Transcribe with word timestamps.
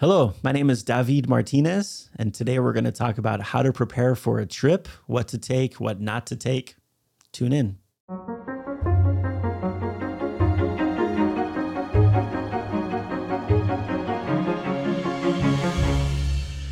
Hello, 0.00 0.32
my 0.44 0.52
name 0.52 0.70
is 0.70 0.84
David 0.84 1.28
Martinez, 1.28 2.08
and 2.14 2.32
today 2.32 2.60
we're 2.60 2.72
going 2.72 2.84
to 2.84 2.92
talk 2.92 3.18
about 3.18 3.42
how 3.42 3.64
to 3.64 3.72
prepare 3.72 4.14
for 4.14 4.38
a 4.38 4.46
trip, 4.46 4.86
what 5.08 5.26
to 5.26 5.38
take, 5.38 5.80
what 5.80 6.00
not 6.00 6.24
to 6.26 6.36
take. 6.36 6.76
Tune 7.32 7.52
in. 7.52 7.78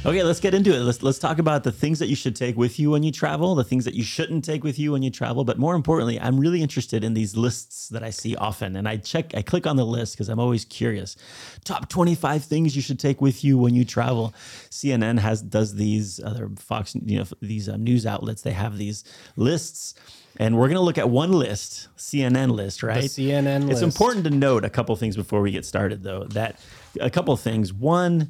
Okay, 0.07 0.23
let's 0.23 0.39
get 0.39 0.55
into 0.55 0.73
it. 0.73 0.79
Let's 0.79 1.03
let's 1.03 1.19
talk 1.19 1.41
about 1.41 1.65
the 1.65 1.73
things 1.73 1.99
that 1.99 2.07
you 2.07 2.15
should 2.15 2.37
take 2.37 2.57
with 2.57 2.79
you 2.79 2.93
when 2.93 3.03
you 3.03 3.11
travel, 3.11 3.57
the 3.57 3.65
things 3.65 3.85
that 3.87 3.95
you 3.95 4.05
shouldn't 4.05 4.45
take 4.45 4.63
with 4.63 4.79
you 4.79 4.93
when 4.93 5.03
you 5.03 5.11
travel, 5.11 5.43
but 5.43 5.59
more 5.59 5.75
importantly, 5.75 6.21
I'm 6.21 6.39
really 6.39 6.63
interested 6.63 7.03
in 7.03 7.15
these 7.15 7.37
lists 7.37 7.89
that 7.89 8.05
I 8.05 8.11
see 8.11 8.37
often 8.37 8.77
and 8.77 8.89
I 8.89 8.99
check 8.99 9.35
I 9.35 9.43
click 9.43 9.67
on 9.67 9.75
the 9.75 9.85
list 9.85 10.15
because 10.15 10.29
I'm 10.29 10.39
always 10.39 10.65
curious. 10.65 11.17
Top 11.65 11.89
25 11.89 12.45
things 12.45 12.77
you 12.77 12.83
should 12.83 13.01
take 13.01 13.21
with 13.21 13.43
you 13.43 13.59
when 13.59 13.75
you 13.75 13.85
travel. 13.85 14.33
CNN 14.71 15.19
has 15.19 15.43
does 15.43 15.75
these 15.75 16.21
other 16.23 16.51
Fox, 16.57 16.95
you 16.95 17.19
know, 17.19 17.25
these 17.43 17.69
um, 17.69 17.83
news 17.83 18.07
outlets, 18.07 18.43
they 18.43 18.53
have 18.53 18.79
these 18.79 19.03
lists 19.35 19.95
and 20.37 20.57
we're 20.57 20.69
going 20.69 20.77
to 20.77 20.83
look 20.83 20.99
at 20.99 21.09
one 21.09 21.33
list, 21.33 21.89
CNN 21.97 22.53
list, 22.53 22.85
right? 22.85 23.11
The 23.11 23.33
CNN 23.33 23.71
It's 23.71 23.81
list. 23.81 23.83
important 23.83 24.25
to 24.27 24.31
note 24.31 24.65
a 24.65 24.71
couple 24.71 24.95
things 24.95 25.17
before 25.17 25.41
we 25.41 25.51
get 25.51 25.65
started 25.65 26.05
though, 26.05 26.25
that 26.31 26.61
a 27.01 27.11
couple 27.11 27.37
things. 27.37 27.73
One, 27.73 28.29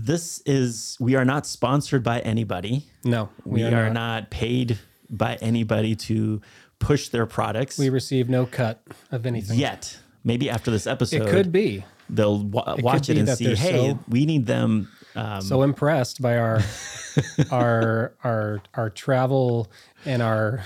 this 0.00 0.40
is 0.46 0.96
we 1.00 1.16
are 1.16 1.24
not 1.24 1.44
sponsored 1.46 2.02
by 2.04 2.20
anybody. 2.20 2.84
No, 3.04 3.30
We, 3.44 3.64
we, 3.64 3.74
are, 3.74 3.90
not. 3.90 4.30
paid 4.30 4.78
by 5.10 5.34
anybody 5.42 5.96
to 5.96 6.40
push 6.78 7.08
their 7.08 7.26
products 7.26 7.78
We 7.78 7.88
receive 7.88 8.28
no 8.28 8.46
cut 8.46 8.80
of 9.10 9.26
anything. 9.26 9.58
yet. 9.58 9.98
Maybe 10.22 10.48
after 10.50 10.70
this 10.70 10.86
episode, 10.86 11.22
It 11.22 11.30
could 11.30 11.50
be. 11.50 11.84
they'll 12.08 12.38
wa- 12.44 12.76
watch 12.78 13.08
it 13.08 13.18
and 13.18 13.28
see, 13.28 13.54
hey, 13.56 13.90
so- 13.90 13.98
we 14.08 14.24
need 14.26 14.46
them. 14.46 14.88
Um, 15.16 15.40
So 15.42 15.62
impressed 15.62 16.22
by 16.22 16.36
our 16.38 16.60
our 17.50 18.12
our 18.22 18.60
our 18.74 18.90
travel 18.90 19.68
and 20.04 20.22
our 20.22 20.62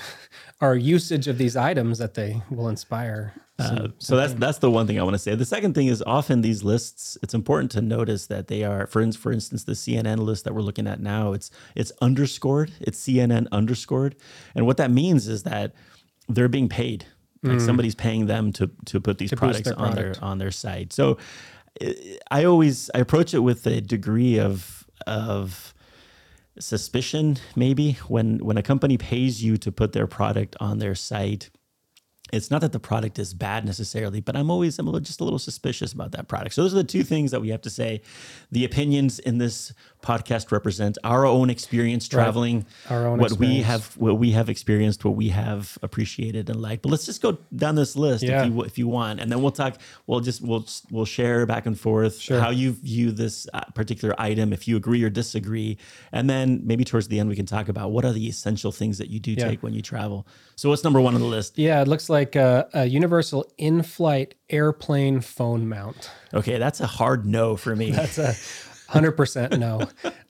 our 0.62 0.74
usage 0.76 1.28
of 1.28 1.36
these 1.36 1.56
items 1.56 1.98
that 1.98 2.14
they 2.14 2.40
will 2.50 2.68
inspire. 2.68 3.34
Uh, 3.58 3.88
so 3.98 4.16
that's 4.16 4.32
that's 4.34 4.58
the 4.58 4.70
one 4.70 4.86
thing 4.86 4.98
I 4.98 5.02
want 5.02 5.14
to 5.14 5.18
say. 5.18 5.34
The 5.34 5.44
second 5.44 5.74
thing 5.74 5.88
is 5.88 6.02
often 6.06 6.40
these 6.40 6.62
lists. 6.64 7.18
It's 7.22 7.34
important 7.34 7.70
to 7.72 7.82
notice 7.82 8.26
that 8.28 8.46
they 8.48 8.64
are, 8.64 8.86
for 8.86 9.12
for 9.12 9.30
instance, 9.32 9.64
the 9.64 9.72
CNN 9.74 10.18
list 10.18 10.44
that 10.44 10.54
we're 10.54 10.62
looking 10.62 10.86
at 10.86 11.00
now. 11.00 11.32
It's 11.34 11.50
it's 11.76 11.92
underscored. 12.00 12.72
It's 12.80 12.98
CNN 12.98 13.48
underscored, 13.52 14.16
and 14.54 14.64
what 14.66 14.78
that 14.78 14.90
means 14.90 15.28
is 15.28 15.42
that 15.42 15.74
they're 16.28 16.48
being 16.48 16.68
paid. 16.68 17.04
Like 17.44 17.60
somebody's 17.60 17.96
paying 17.96 18.26
them 18.26 18.52
to 18.52 18.70
to 18.86 19.00
put 19.00 19.18
these 19.18 19.30
boost 19.30 19.38
products 19.40 19.68
their 19.68 19.78
on 19.78 19.94
their 19.96 20.14
on 20.22 20.38
their 20.38 20.50
site. 20.52 20.92
So 20.92 21.18
I- 21.82 22.18
I 22.30 22.44
always 22.44 22.88
I 22.94 22.98
approach 23.00 23.34
it 23.34 23.40
with 23.40 23.66
a 23.66 23.80
degree 23.80 24.38
of 24.38 24.86
of 25.06 25.74
suspicion 26.58 27.38
maybe 27.56 27.92
when 28.08 28.38
when 28.38 28.58
a 28.58 28.62
company 28.62 28.98
pays 28.98 29.42
you 29.42 29.56
to 29.56 29.72
put 29.72 29.92
their 29.92 30.06
product 30.06 30.54
on 30.60 30.78
their 30.78 30.94
site 30.94 31.50
it's 32.32 32.50
not 32.50 32.62
that 32.62 32.72
the 32.72 32.80
product 32.80 33.18
is 33.18 33.34
bad 33.34 33.66
necessarily, 33.66 34.20
but 34.20 34.36
I'm 34.36 34.50
always 34.50 34.78
I'm 34.78 34.86
a 34.86 34.90
little, 34.90 35.04
just 35.04 35.20
a 35.20 35.24
little 35.24 35.38
suspicious 35.38 35.92
about 35.92 36.12
that 36.12 36.28
product. 36.28 36.54
So 36.54 36.62
those 36.62 36.72
are 36.72 36.78
the 36.78 36.84
two 36.84 37.04
things 37.04 37.30
that 37.30 37.40
we 37.40 37.50
have 37.50 37.60
to 37.62 37.70
say. 37.70 38.00
The 38.50 38.64
opinions 38.64 39.18
in 39.18 39.36
this 39.36 39.74
podcast 40.02 40.50
represents 40.52 40.98
our 41.04 41.24
own 41.24 41.48
experience 41.50 42.08
traveling, 42.08 42.66
Our 42.90 43.06
own 43.06 43.18
what 43.18 43.32
we 43.32 43.62
have 43.62 43.96
what 43.96 44.18
we 44.18 44.32
have 44.32 44.48
experienced, 44.48 45.04
what 45.04 45.14
we 45.14 45.28
have 45.30 45.78
appreciated 45.82 46.50
and 46.50 46.60
liked. 46.60 46.82
But 46.82 46.90
let's 46.90 47.06
just 47.06 47.22
go 47.22 47.38
down 47.56 47.74
this 47.76 47.96
list 47.96 48.24
Yeah. 48.24 48.42
if 48.44 48.48
you 48.52 48.62
if 48.62 48.78
you 48.78 48.88
want, 48.88 49.20
and 49.20 49.30
then 49.30 49.40
we'll 49.42 49.52
talk. 49.52 49.78
We'll 50.06 50.20
just 50.20 50.42
we'll 50.42 50.66
we'll 50.90 51.04
share 51.04 51.46
back 51.46 51.66
and 51.66 51.78
forth 51.78 52.18
Sure. 52.18 52.40
how 52.40 52.50
you 52.50 52.72
view 52.72 53.12
this 53.12 53.46
uh, 53.54 53.60
particular 53.74 54.14
item, 54.20 54.52
if 54.52 54.66
you 54.68 54.76
agree 54.76 55.02
or 55.04 55.10
disagree, 55.10 55.78
and 56.12 56.28
then 56.28 56.60
maybe 56.64 56.84
towards 56.84 57.08
the 57.08 57.18
end 57.20 57.28
we 57.28 57.36
can 57.36 57.46
talk 57.46 57.68
about 57.68 57.92
what 57.92 58.04
are 58.04 58.12
the 58.12 58.26
essential 58.28 58.72
things 58.72 58.98
that 58.98 59.08
you 59.08 59.20
do 59.20 59.32
Yeah. 59.32 59.48
take 59.48 59.62
when 59.62 59.72
you 59.72 59.82
travel. 59.82 60.26
So 60.56 60.68
what's 60.68 60.84
number 60.84 61.00
one 61.00 61.14
on 61.14 61.20
the 61.20 61.26
list? 61.26 61.58
Yeah, 61.58 61.80
it 61.82 61.88
looks 61.88 62.08
like 62.10 62.36
a, 62.36 62.68
a 62.74 62.84
universal 62.86 63.50
in-flight 63.58 64.34
airplane 64.50 65.20
phone 65.20 65.68
mount. 65.68 66.10
Okay, 66.34 66.58
that's 66.58 66.80
a 66.80 66.86
hard 66.86 67.24
no 67.26 67.56
for 67.56 67.74
me. 67.76 67.90
That's 68.02 68.18
a 68.18 68.34
hundred 68.92 69.12
percent 69.12 69.58
no. 69.58 69.80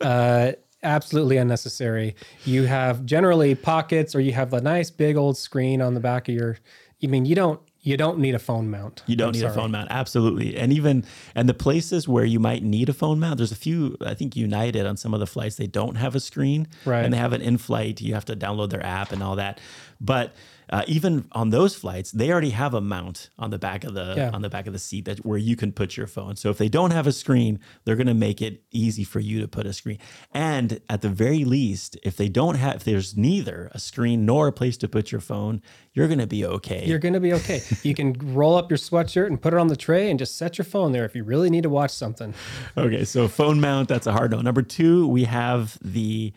Uh, 0.00 0.52
absolutely 0.82 1.36
unnecessary. 1.36 2.16
You 2.44 2.64
have 2.64 3.04
generally 3.04 3.54
pockets, 3.54 4.14
or 4.14 4.20
you 4.20 4.32
have 4.32 4.50
the 4.50 4.60
nice 4.60 4.90
big 4.90 5.16
old 5.16 5.36
screen 5.36 5.80
on 5.80 5.94
the 5.94 6.00
back 6.00 6.28
of 6.28 6.34
your. 6.34 6.58
I 7.02 7.08
mean, 7.08 7.24
you 7.24 7.34
don't 7.34 7.60
you 7.84 7.96
don't 7.96 8.18
need 8.18 8.34
a 8.34 8.38
phone 8.38 8.70
mount. 8.70 9.02
You 9.06 9.16
don't 9.16 9.34
I'm 9.34 9.40
need 9.40 9.44
a 9.44 9.52
phone 9.52 9.72
mount, 9.72 9.88
absolutely. 9.90 10.56
And 10.56 10.72
even 10.72 11.04
and 11.34 11.48
the 11.48 11.54
places 11.54 12.06
where 12.06 12.24
you 12.24 12.38
might 12.38 12.62
need 12.62 12.88
a 12.88 12.92
phone 12.92 13.18
mount, 13.18 13.38
there's 13.38 13.50
a 13.50 13.56
few. 13.56 13.96
I 14.00 14.14
think 14.14 14.36
United 14.36 14.86
on 14.86 14.96
some 14.96 15.12
of 15.12 15.20
the 15.20 15.26
flights 15.26 15.56
they 15.56 15.66
don't 15.66 15.96
have 15.96 16.14
a 16.14 16.20
screen, 16.20 16.68
Right. 16.84 17.04
And 17.04 17.12
they 17.12 17.18
have 17.18 17.32
an 17.32 17.42
in-flight. 17.42 18.00
You 18.00 18.14
have 18.14 18.24
to 18.26 18.36
download 18.36 18.70
their 18.70 18.84
app 18.84 19.10
and 19.10 19.22
all 19.22 19.36
that. 19.36 19.60
But 20.04 20.34
uh, 20.68 20.82
even 20.88 21.26
on 21.32 21.50
those 21.50 21.74
flights, 21.76 22.10
they 22.10 22.30
already 22.32 22.50
have 22.50 22.74
a 22.74 22.80
mount 22.80 23.30
on 23.38 23.50
the 23.50 23.58
back 23.58 23.84
of 23.84 23.94
the 23.94 24.14
Yeah. 24.16 24.30
on 24.32 24.42
the 24.42 24.48
back 24.48 24.66
of 24.66 24.72
the 24.72 24.78
seat 24.78 25.04
that 25.04 25.24
where 25.24 25.38
you 25.38 25.54
can 25.54 25.70
put 25.70 25.96
your 25.96 26.06
phone. 26.06 26.34
So 26.36 26.50
if 26.50 26.58
they 26.58 26.68
don't 26.68 26.90
have 26.90 27.06
a 27.06 27.12
screen, 27.12 27.60
they're 27.84 27.94
going 27.96 28.06
to 28.08 28.14
make 28.14 28.42
it 28.42 28.62
easy 28.72 29.04
for 29.04 29.20
you 29.20 29.40
to 29.42 29.48
put 29.48 29.64
a 29.66 29.72
screen. 29.72 29.98
And 30.32 30.80
at 30.88 31.02
the 31.02 31.08
very 31.08 31.44
least, 31.44 31.96
if 32.02 32.16
they 32.16 32.28
don't 32.28 32.56
have, 32.56 32.76
if 32.76 32.84
there's 32.84 33.16
neither 33.16 33.70
a 33.72 33.78
screen 33.78 34.26
nor 34.26 34.48
a 34.48 34.52
place 34.52 34.76
to 34.78 34.88
put 34.88 35.12
your 35.12 35.20
phone, 35.20 35.62
you're 35.92 36.08
going 36.08 36.18
to 36.20 36.26
be 36.26 36.44
okay. 36.44 36.84
You're 36.86 36.98
going 36.98 37.14
to 37.14 37.20
be 37.20 37.34
okay. 37.34 37.60
you 37.82 37.94
can 37.94 38.14
roll 38.34 38.56
up 38.56 38.70
your 38.70 38.78
sweatshirt 38.78 39.26
and 39.28 39.40
put 39.40 39.52
it 39.52 39.58
on 39.60 39.68
the 39.68 39.76
tray 39.76 40.10
and 40.10 40.18
just 40.18 40.36
set 40.36 40.58
your 40.58 40.64
phone 40.64 40.92
there 40.92 41.04
if 41.04 41.14
you 41.14 41.22
really 41.22 41.50
need 41.50 41.62
to 41.62 41.70
watch 41.70 41.90
something. 41.92 42.34
Okay, 42.76 43.04
so 43.04 43.28
phone 43.28 43.60
mount, 43.60 43.88
that's 43.88 44.06
a 44.06 44.12
hard 44.12 44.30
no. 44.32 44.40
Number 44.40 44.62
two, 44.62 45.06
we 45.06 45.24
have 45.24 45.78
the 45.82 46.32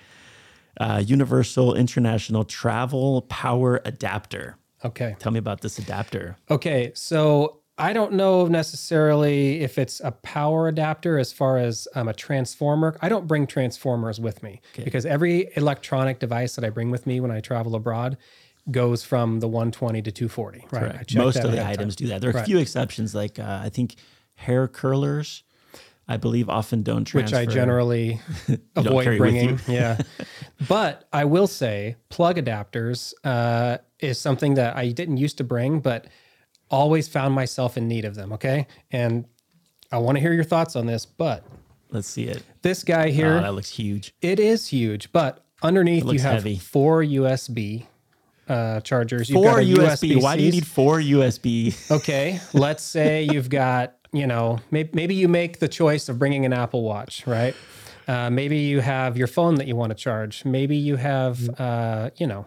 uh, 0.80 1.03
Universal 1.06 1.75
International 1.75 2.44
Travel 2.44 3.24
Power 3.24 3.81
Adapter. 3.86 4.58
Okay. 4.84 5.16
Tell 5.19 5.31
me 5.31 5.40
about 5.40 5.62
this 5.62 5.80
adapter. 5.80 6.38
Okay. 6.50 6.91
So 6.94 7.62
I 7.78 7.91
don't 7.91 8.13
know 8.13 8.46
necessarily 8.47 9.62
if 9.62 9.78
it's 9.78 10.00
a 10.00 10.12
power 10.12 10.68
adapter 10.68 11.19
as 11.19 11.34
far 11.34 11.58
as 11.58 11.88
um, 11.96 12.08
a 12.08 12.13
transformer. 12.13 12.97
I 13.02 13.09
don't 13.09 13.28
bring 13.28 13.47
transformers 13.47 14.19
with 14.19 14.44
me 14.44 14.62
because 14.75 15.06
every 15.06 15.50
electronic 15.56 16.19
device 16.19 16.56
that 16.56 16.63
I 16.63 16.69
bring 16.69 16.92
with 16.92 17.06
me 17.06 17.19
when 17.19 17.31
I 17.31 17.42
travel 17.42 17.75
abroad 17.75 18.18
goes 18.72 19.03
from 19.03 19.42
the 19.42 19.47
120 19.47 20.02
to 20.02 20.12
240. 20.12 20.68
Right. 20.72 21.16
Most 21.16 21.38
of 21.38 21.52
the 21.52 21.59
ahead 21.59 21.63
time. 21.63 21.72
items 21.72 21.96
do 21.96 22.07
that. 22.07 22.22
There 22.22 22.36
are 22.36 22.40
a 22.40 22.46
few 22.46 22.57
exceptions, 22.57 23.13
like 23.13 23.40
uh, 23.40 23.62
I 23.63 23.69
think 23.69 23.96
hair 24.36 24.68
curlers, 24.68 25.44
I 26.07 26.17
believe, 26.17 26.49
often 26.49 26.83
don't 26.83 27.05
transfer. 27.05 27.38
which. 27.39 27.47
I 27.49 27.51
generally 27.51 28.21
avoid 28.75 29.17
bringing. 29.17 29.59
yeah, 29.67 29.97
but 30.67 31.07
I 31.11 31.25
will 31.25 31.47
say 31.47 31.95
plug 32.09 32.38
adapters 32.38 33.13
uh, 33.23 33.77
is 33.99 34.19
something 34.19 34.53
that 34.55 34.75
I 34.77 34.89
didn't 34.89 35.17
used 35.17 35.38
to 35.39 35.44
bring, 35.44 35.79
but 35.79 36.07
always 36.69 37.07
found 37.07 37.33
myself 37.33 37.75
in 37.77 37.88
need 37.88 38.05
of 38.05 38.15
them. 38.15 38.33
Okay, 38.33 38.67
and 38.91 39.25
I 39.91 39.97
want 39.97 40.17
to 40.17 40.21
hear 40.21 40.33
your 40.33 40.44
thoughts 40.44 40.75
on 40.75 40.85
this. 40.85 41.05
But 41.05 41.44
Let's 41.89 42.07
see 42.07 42.25
it. 42.25 42.44
this 42.61 42.83
guy 42.83 43.07
Oh, 43.07 43.11
here, 43.11 43.41
that 43.41 43.53
looks 43.55 43.69
huge. 43.69 44.13
it 44.21 44.39
is 44.39 44.67
huge, 44.67 45.11
but 45.11 45.44
underneath 45.63 46.03
you 46.05 46.19
have 46.19 46.33
heavy. 46.44 46.57
four 46.57 47.01
USB 47.03 47.85
uh, 48.47 48.79
chargers. 48.81 49.27
You've 49.29 49.35
Four 49.41 49.51
got 49.53 49.59
a 49.59 49.65
USB. 49.65 50.21
Why 50.21 50.38
do 50.38 50.44
you 50.44 50.51
need 50.51 50.67
four 50.67 50.99
USB? 50.99 51.73
Okay, 51.91 52.39
let's 52.53 52.83
say 52.83 53.23
you've 53.23 53.49
got, 53.49 53.95
you 54.15 54.27
know, 54.27 54.59
maybe, 54.71 54.89
maybe 54.93 55.15
you 55.15 55.27
make 55.27 55.59
the 55.59 55.67
choice 55.67 56.09
of 56.09 56.17
bringing 56.17 56.45
an 56.45 56.53
Apple 56.53 56.83
Watch, 56.83 57.25
right? 57.27 57.55
Uh, 58.07 58.29
maybe 58.29 58.57
you 58.57 58.81
have 58.81 59.17
your 59.17 59.27
phone 59.27 59.55
that 59.55 59.67
you 59.67 59.75
want 59.75 59.89
to 59.89 59.95
charge. 59.95 60.45
Maybe 60.45 60.75
you 60.75 60.95
have, 60.95 61.49
uh, 61.59 62.11
you 62.17 62.27
know, 62.27 62.45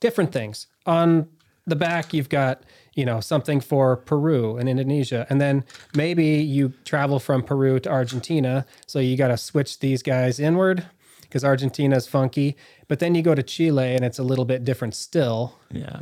different 0.00 0.32
things. 0.32 0.68
On 0.86 1.28
the 1.66 1.76
back, 1.76 2.14
you've 2.14 2.28
got, 2.28 2.62
you 2.94 3.04
know, 3.04 3.20
something 3.20 3.60
for 3.60 3.96
Peru 3.96 4.56
and 4.56 4.68
Indonesia. 4.68 5.26
And 5.28 5.40
then 5.40 5.64
maybe 5.94 6.24
you 6.24 6.72
travel 6.84 7.18
from 7.18 7.42
Peru 7.42 7.80
to 7.80 7.90
Argentina. 7.90 8.64
So 8.86 8.98
you 8.98 9.16
got 9.16 9.28
to 9.28 9.36
switch 9.36 9.80
these 9.80 10.02
guys 10.02 10.38
inward 10.38 10.86
because 11.22 11.44
Argentina 11.44 11.96
is 11.96 12.06
funky. 12.06 12.56
But 12.88 12.98
then 12.98 13.14
you 13.14 13.22
go 13.22 13.34
to 13.34 13.42
Chile 13.42 13.94
and 13.94 14.04
it's 14.04 14.18
a 14.18 14.24
little 14.24 14.44
bit 14.44 14.64
different 14.64 14.94
still. 14.94 15.58
yeah. 15.70 16.00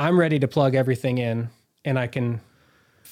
I'm 0.00 0.18
ready 0.18 0.38
to 0.38 0.46
plug 0.46 0.76
everything 0.76 1.18
in 1.18 1.50
and 1.84 1.98
I 1.98 2.06
can 2.06 2.40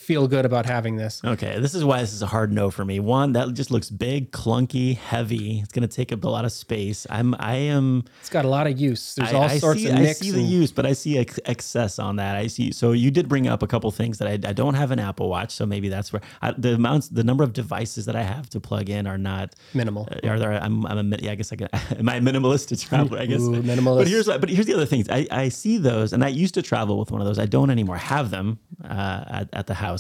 feel 0.06 0.28
good 0.28 0.44
about 0.44 0.66
having 0.66 0.94
this. 0.96 1.20
Okay, 1.24 1.58
this 1.58 1.74
is 1.74 1.84
why 1.84 2.00
this 2.00 2.12
is 2.12 2.22
a 2.22 2.26
hard 2.26 2.52
no 2.52 2.70
for 2.70 2.84
me. 2.84 3.00
One, 3.00 3.32
that 3.32 3.52
just 3.54 3.72
looks 3.72 3.90
big, 3.90 4.30
clunky, 4.30 4.96
heavy. 4.96 5.58
It's 5.58 5.72
going 5.72 5.86
to 5.86 5.92
take 5.94 6.12
up 6.12 6.22
a 6.22 6.28
lot 6.28 6.44
of 6.44 6.52
space. 6.52 7.08
I'm, 7.10 7.34
I 7.40 7.56
am. 7.56 8.04
It's 8.20 8.30
got 8.30 8.44
a 8.44 8.48
lot 8.48 8.68
of 8.68 8.78
use. 8.80 9.16
There's 9.16 9.32
I, 9.32 9.36
all 9.36 9.42
I 9.42 9.58
sorts 9.58 9.80
see, 9.82 9.88
of 9.88 9.96
I 9.96 10.12
see 10.12 10.30
the 10.30 10.38
and- 10.40 10.48
use, 10.48 10.70
but 10.70 10.86
I 10.86 10.92
see 10.92 11.18
ex- 11.18 11.40
excess 11.44 11.98
on 11.98 12.16
that. 12.16 12.36
I 12.36 12.46
see. 12.46 12.70
So 12.70 12.92
you 12.92 13.10
did 13.10 13.28
bring 13.28 13.48
up 13.48 13.64
a 13.64 13.66
couple 13.66 13.90
things 13.90 14.18
that 14.18 14.28
I, 14.28 14.48
I 14.48 14.52
don't 14.52 14.74
have 14.74 14.92
an 14.92 15.00
Apple 15.00 15.28
Watch, 15.28 15.50
so 15.50 15.66
maybe 15.66 15.88
that's 15.88 16.12
where 16.12 16.22
I, 16.40 16.52
the 16.52 16.74
amounts, 16.74 17.08
the 17.08 17.24
number 17.24 17.42
of 17.42 17.52
devices 17.52 18.06
that 18.06 18.14
I 18.14 18.22
have 18.22 18.48
to 18.50 18.60
plug 18.60 18.88
in 18.88 19.08
are 19.08 19.18
not 19.18 19.54
minimal. 19.74 20.08
uh, 20.22 20.28
Are 20.28 20.38
there? 20.38 20.52
I'm, 20.52 20.86
I'm 20.86 21.12
a, 21.12 21.16
yeah, 21.18 21.32
I 21.32 21.34
guess 21.34 21.52
I 21.52 21.56
can, 21.56 21.68
am 21.98 22.08
I 22.08 22.16
a 22.16 22.20
minimalist 22.20 22.66
traveler? 22.88 23.18
I 23.18 23.26
guess. 23.26 23.40
Ooh, 23.40 23.60
minimalist. 23.62 23.98
But 23.98 24.08
here's, 24.08 24.26
but 24.26 24.48
here's 24.48 24.66
the 24.66 24.74
other 24.74 24.86
things. 24.86 25.08
I, 25.10 25.26
I 25.32 25.48
see 25.48 25.78
those, 25.78 26.12
and 26.12 26.22
I 26.24 26.28
used 26.28 26.54
to 26.54 26.62
travel 26.62 26.96
with 27.00 27.10
one 27.10 27.20
of 27.20 27.26
those. 27.26 27.40
I 27.40 27.46
don't 27.46 27.70
anymore 27.70 27.96
have 27.96 28.30
them 28.30 28.58
uh, 28.84 29.24
at, 29.26 29.48
at 29.52 29.66
the 29.66 29.74
house. 29.74 29.95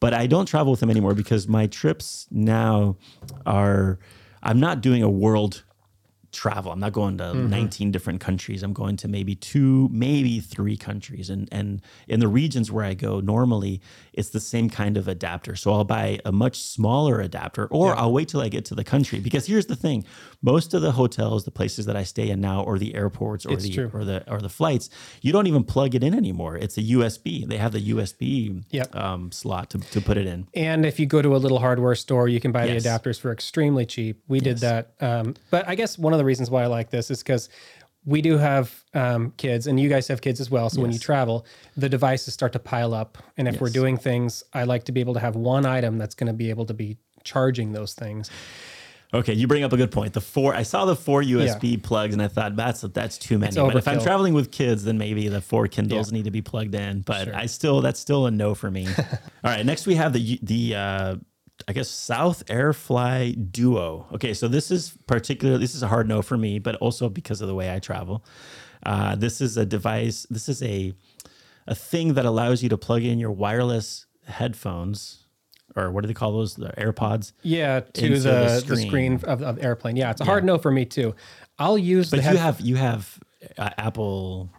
But 0.00 0.14
I 0.14 0.26
don't 0.26 0.46
travel 0.46 0.70
with 0.70 0.80
them 0.80 0.90
anymore 0.90 1.14
because 1.14 1.48
my 1.48 1.66
trips 1.66 2.26
now 2.30 2.96
are. 3.46 3.98
I'm 4.46 4.60
not 4.60 4.82
doing 4.82 5.02
a 5.02 5.08
world 5.08 5.64
travel. 6.34 6.70
I'm 6.72 6.80
not 6.80 6.92
going 6.92 7.16
to 7.18 7.32
19 7.34 7.90
different 7.92 8.20
countries. 8.20 8.62
I'm 8.62 8.72
going 8.74 8.96
to 8.98 9.08
maybe 9.08 9.34
two, 9.34 9.88
maybe 9.90 10.40
three 10.40 10.76
countries. 10.76 11.30
And 11.30 11.48
and 11.52 11.80
in 12.08 12.20
the 12.20 12.28
regions 12.28 12.70
where 12.70 12.84
I 12.84 12.94
go, 12.94 13.20
normally 13.20 13.80
it's 14.12 14.28
the 14.30 14.40
same 14.40 14.68
kind 14.68 14.96
of 14.96 15.08
adapter. 15.08 15.56
So 15.56 15.72
I'll 15.72 15.84
buy 15.84 16.18
a 16.24 16.32
much 16.32 16.56
smaller 16.60 17.20
adapter, 17.20 17.66
or 17.70 17.96
I'll 17.96 18.12
wait 18.12 18.28
till 18.28 18.40
I 18.42 18.48
get 18.48 18.64
to 18.66 18.74
the 18.74 18.84
country. 18.84 19.20
Because 19.20 19.46
here's 19.46 19.66
the 19.66 19.76
thing: 19.76 20.04
most 20.42 20.74
of 20.74 20.82
the 20.82 20.92
hotels, 20.92 21.44
the 21.44 21.50
places 21.50 21.86
that 21.86 21.96
I 21.96 22.04
stay 22.04 22.28
in 22.30 22.40
now, 22.40 22.62
or 22.62 22.78
the 22.78 22.94
airports, 22.94 23.46
or 23.46 23.52
It's 23.54 23.62
the 23.64 23.74
true. 23.74 23.90
or 23.94 24.04
the 24.04 24.28
or 24.30 24.40
the 24.40 24.48
flights, 24.48 24.90
you 25.22 25.32
don't 25.32 25.46
even 25.46 25.64
plug 25.64 25.94
it 25.94 26.02
in 26.04 26.14
anymore. 26.14 26.56
It's 26.56 26.76
a 26.76 26.82
USB. 26.82 27.46
They 27.46 27.56
have 27.58 27.72
the 27.72 27.80
USB 27.92 28.62
Yep. 28.70 28.94
um, 28.96 29.32
slot 29.32 29.70
to, 29.70 29.78
to 29.78 30.00
put 30.00 30.16
it 30.16 30.26
in. 30.26 30.46
And 30.54 30.84
if 30.84 30.98
you 31.00 31.06
go 31.06 31.22
to 31.22 31.34
a 31.36 31.38
little 31.44 31.58
hardware 31.60 31.94
store, 31.94 32.28
you 32.28 32.40
can 32.40 32.52
buy 32.52 32.64
Yes. 32.66 32.82
the 32.82 32.88
adapters 32.88 33.20
for 33.20 33.30
extremely 33.32 33.86
cheap. 33.86 34.22
We 34.28 34.40
did 34.40 34.58
that. 34.58 34.92
Um, 35.00 35.34
but 35.50 35.68
I 35.68 35.74
guess 35.74 35.98
one 35.98 36.12
of 36.12 36.18
the 36.18 36.23
reasons 36.24 36.50
why 36.50 36.62
I 36.62 36.66
like 36.66 36.90
this 36.90 37.10
is 37.10 37.22
because 37.22 37.48
we 38.06 38.20
do 38.20 38.36
have 38.36 38.84
um, 38.92 39.32
kids, 39.36 39.66
and 39.66 39.80
you 39.80 39.88
guys 39.88 40.08
have 40.08 40.20
kids 40.20 40.40
as 40.40 40.50
well. 40.50 40.68
So 40.68 40.82
when 40.82 40.92
you 40.92 40.98
travel, 40.98 41.46
the 41.76 41.88
devices 41.88 42.34
start 42.34 42.52
to 42.52 42.58
pile 42.58 42.92
up. 42.92 43.16
And 43.36 43.48
if 43.48 43.60
we're 43.60 43.70
doing 43.70 43.96
things, 43.96 44.44
I 44.52 44.64
like 44.64 44.84
to 44.84 44.92
be 44.92 45.00
able 45.00 45.14
to 45.14 45.20
have 45.20 45.36
one 45.36 45.64
item 45.64 45.96
that's 45.96 46.14
going 46.14 46.26
to 46.26 46.34
be 46.34 46.50
able 46.50 46.66
to 46.66 46.74
be 46.74 46.98
charging 47.24 47.72
those 47.72 47.94
things. 47.94 48.30
Okay, 49.14 49.32
you 49.32 49.46
bring 49.46 49.62
up 49.62 49.72
a 49.72 49.76
good 49.76 49.92
point. 49.92 50.12
The 50.12 50.20
four, 50.20 50.54
I 50.54 50.64
saw 50.64 50.84
the 50.86 50.96
four 50.96 51.22
USB 51.22 51.80
plugs, 51.80 52.14
and 52.14 52.22
I 52.22 52.26
thought 52.26 52.56
that's 52.56 52.80
that's 52.80 53.16
too 53.16 53.38
many. 53.38 53.54
But 53.54 53.76
if 53.76 53.86
I'm 53.86 54.00
traveling 54.02 54.34
with 54.34 54.50
kids, 54.50 54.84
then 54.84 54.98
maybe 54.98 55.28
the 55.28 55.40
four 55.40 55.68
Kindles 55.68 56.10
need 56.12 56.24
to 56.24 56.32
be 56.32 56.42
plugged 56.42 56.74
in. 56.74 57.02
But 57.02 57.32
I 57.32 57.46
still, 57.46 57.80
that's 57.80 58.00
still 58.00 58.26
a 58.26 58.30
no 58.32 58.54
for 58.56 58.70
me. 58.72 58.88
All 58.98 59.06
right, 59.44 59.64
next 59.64 59.86
we 59.86 59.94
have 59.94 60.12
the 60.12 60.40
the 60.42 60.74
uh, 60.74 61.16
I 61.66 61.72
guess 61.72 61.88
South 61.88 62.44
Airfly 62.46 63.50
Duo. 63.50 64.06
Okay, 64.14 64.34
so 64.34 64.48
this 64.48 64.70
is 64.70 64.96
particular. 65.06 65.56
This 65.58 65.74
is 65.74 65.82
a 65.82 65.88
hard 65.88 66.06
no 66.08 66.20
for 66.22 66.36
me, 66.36 66.58
but 66.58 66.76
also 66.76 67.08
because 67.08 67.40
of 67.40 67.48
the 67.48 67.54
way 67.54 67.72
I 67.74 67.78
travel. 67.78 68.24
Uh, 68.84 69.14
this 69.16 69.40
is 69.40 69.56
a 69.56 69.64
device. 69.64 70.26
This 70.30 70.48
is 70.48 70.62
a 70.62 70.92
a 71.66 71.74
thing 71.74 72.14
that 72.14 72.26
allows 72.26 72.62
you 72.62 72.68
to 72.68 72.76
plug 72.76 73.02
in 73.02 73.18
your 73.18 73.30
wireless 73.30 74.04
headphones, 74.26 75.24
or 75.74 75.90
what 75.90 76.02
do 76.02 76.08
they 76.08 76.12
call 76.14 76.32
those? 76.32 76.54
The 76.56 76.68
AirPods. 76.76 77.32
Yeah, 77.42 77.80
to 77.80 78.08
the, 78.10 78.18
the 78.18 78.30
the 78.30 78.60
screen. 78.60 78.88
screen, 78.88 79.14
of, 79.24 79.42
of 79.42 79.64
airplane. 79.64 79.96
Yeah, 79.96 80.10
it's 80.10 80.20
a 80.20 80.24
hard 80.26 80.44
no 80.44 80.58
for 80.58 80.70
me 80.70 80.84
too. 80.84 81.14
I'll 81.58 81.78
use 81.78 82.10
the 82.10 82.18
But 82.18 82.24
head- 82.24 82.32
you 82.34 82.38
have 82.40 82.60
you 82.60 82.76
have 82.76 83.18
uh, 83.56 83.70
Apple 83.78 84.50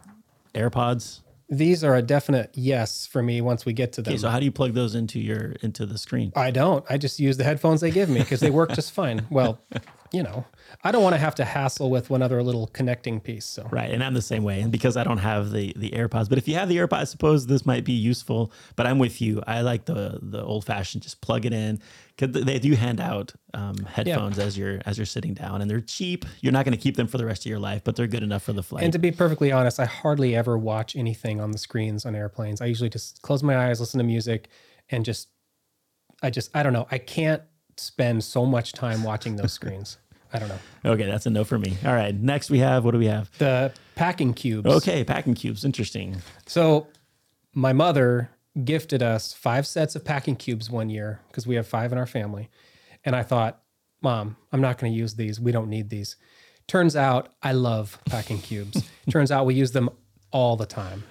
AirPods. 0.55 1.19
These 1.49 1.83
are 1.83 1.95
a 1.95 2.01
definite 2.01 2.51
yes 2.53 3.05
for 3.05 3.21
me 3.21 3.41
once 3.41 3.65
we 3.65 3.73
get 3.73 3.93
to 3.93 4.01
them. 4.01 4.13
Okay, 4.13 4.17
so 4.17 4.29
how 4.29 4.39
do 4.39 4.45
you 4.45 4.51
plug 4.51 4.73
those 4.73 4.95
into 4.95 5.19
your 5.19 5.53
into 5.61 5.85
the 5.85 5.97
screen? 5.97 6.31
I 6.35 6.51
don't. 6.51 6.85
I 6.89 6.97
just 6.97 7.19
use 7.19 7.37
the 7.37 7.43
headphones 7.43 7.81
they 7.81 7.91
give 7.91 8.09
me 8.09 8.19
because 8.19 8.39
they 8.39 8.49
work 8.49 8.73
just 8.73 8.91
fine. 8.91 9.25
Well, 9.29 9.59
you 10.11 10.23
know, 10.23 10.45
I 10.83 10.91
don't 10.91 11.03
want 11.03 11.13
to 11.15 11.19
have 11.19 11.35
to 11.35 11.45
hassle 11.45 11.89
with 11.89 12.09
one 12.09 12.21
other 12.21 12.41
little 12.43 12.67
connecting 12.67 13.19
piece. 13.19 13.45
So 13.45 13.67
Right, 13.71 13.91
and 13.91 14.03
I'm 14.03 14.13
the 14.13 14.21
same 14.21 14.43
way, 14.43 14.61
and 14.61 14.71
because 14.71 14.97
I 14.97 15.03
don't 15.03 15.17
have 15.17 15.51
the 15.51 15.73
the 15.75 15.91
AirPods. 15.91 16.29
But 16.29 16.37
if 16.37 16.47
you 16.47 16.55
have 16.55 16.69
the 16.69 16.77
AirPods, 16.77 16.99
I 16.99 17.03
suppose 17.05 17.47
this 17.47 17.65
might 17.65 17.83
be 17.83 17.93
useful. 17.93 18.51
But 18.75 18.87
I'm 18.87 18.99
with 18.99 19.21
you. 19.21 19.41
I 19.47 19.61
like 19.61 19.85
the 19.85 20.19
the 20.21 20.43
old 20.43 20.65
fashioned, 20.65 21.03
just 21.03 21.21
plug 21.21 21.45
it 21.45 21.53
in. 21.53 21.79
Because 22.17 22.45
they 22.45 22.59
do 22.59 22.73
hand 22.75 23.01
out 23.01 23.33
um, 23.53 23.75
headphones 23.79 24.39
as 24.39 24.57
you're 24.57 24.79
as 24.85 24.97
you're 24.97 25.05
sitting 25.05 25.33
down, 25.33 25.61
and 25.61 25.69
they're 25.69 25.81
cheap. 25.81 26.25
You're 26.39 26.53
not 26.53 26.63
going 26.63 26.77
to 26.77 26.81
keep 26.81 26.95
them 26.95 27.07
for 27.07 27.17
the 27.17 27.25
rest 27.25 27.45
of 27.45 27.49
your 27.49 27.59
life, 27.59 27.83
but 27.83 27.95
they're 27.95 28.07
good 28.07 28.23
enough 28.23 28.43
for 28.43 28.53
the 28.53 28.63
flight. 28.63 28.83
And 28.83 28.93
to 28.93 28.99
be 28.99 29.11
perfectly 29.11 29.51
honest, 29.51 29.79
I 29.79 29.85
hardly 29.85 30.35
ever 30.35 30.57
watch 30.57 30.95
anything 30.95 31.41
on 31.41 31.51
the 31.51 31.57
screens 31.57 32.05
on 32.05 32.15
airplanes. 32.15 32.61
I 32.61 32.67
usually 32.67 32.89
just 32.89 33.21
close 33.21 33.43
my 33.43 33.67
eyes, 33.67 33.81
listen 33.81 33.97
to 33.97 34.05
music, 34.05 34.47
and 34.89 35.03
just, 35.03 35.27
I 36.23 36.29
just, 36.29 36.55
I 36.55 36.63
don't 36.63 36.73
know. 36.73 36.87
I 36.89 36.99
can't 36.99 37.41
spend 37.77 38.23
so 38.23 38.45
much 38.45 38.73
time 38.73 39.03
watching 39.03 39.35
those 39.35 39.53
screens. 39.53 39.97
I 40.33 40.39
don't 40.39 40.49
know. 40.49 40.59
okay, 40.91 41.05
that's 41.05 41.25
a 41.25 41.29
no 41.29 41.43
for 41.43 41.57
me. 41.57 41.77
All 41.85 41.93
right, 41.93 42.13
next 42.13 42.49
we 42.49 42.59
have 42.59 42.83
what 42.83 42.91
do 42.91 42.97
we 42.97 43.07
have? 43.07 43.29
The 43.37 43.73
packing 43.95 44.33
cubes. 44.33 44.69
Okay, 44.69 45.03
packing 45.03 45.33
cubes. 45.33 45.63
Interesting. 45.63 46.17
So 46.45 46.87
my 47.53 47.73
mother 47.73 48.29
gifted 48.63 49.03
us 49.03 49.33
five 49.33 49.67
sets 49.67 49.95
of 49.95 50.05
packing 50.05 50.35
cubes 50.35 50.69
one 50.69 50.89
year 50.89 51.21
because 51.27 51.45
we 51.45 51.55
have 51.55 51.67
five 51.67 51.91
in 51.91 51.97
our 51.97 52.05
family. 52.05 52.49
And 53.03 53.15
I 53.15 53.23
thought, 53.23 53.61
Mom, 54.01 54.37
I'm 54.51 54.61
not 54.61 54.77
going 54.77 54.91
to 54.91 54.97
use 54.97 55.15
these. 55.15 55.39
We 55.39 55.51
don't 55.51 55.69
need 55.69 55.89
these. 55.89 56.15
Turns 56.67 56.95
out 56.95 57.29
I 57.43 57.51
love 57.51 57.99
packing 58.05 58.39
cubes. 58.39 58.83
Turns 59.09 59.31
out 59.31 59.45
we 59.45 59.55
use 59.55 59.71
them 59.71 59.89
all 60.31 60.55
the 60.55 60.65
time. 60.65 61.03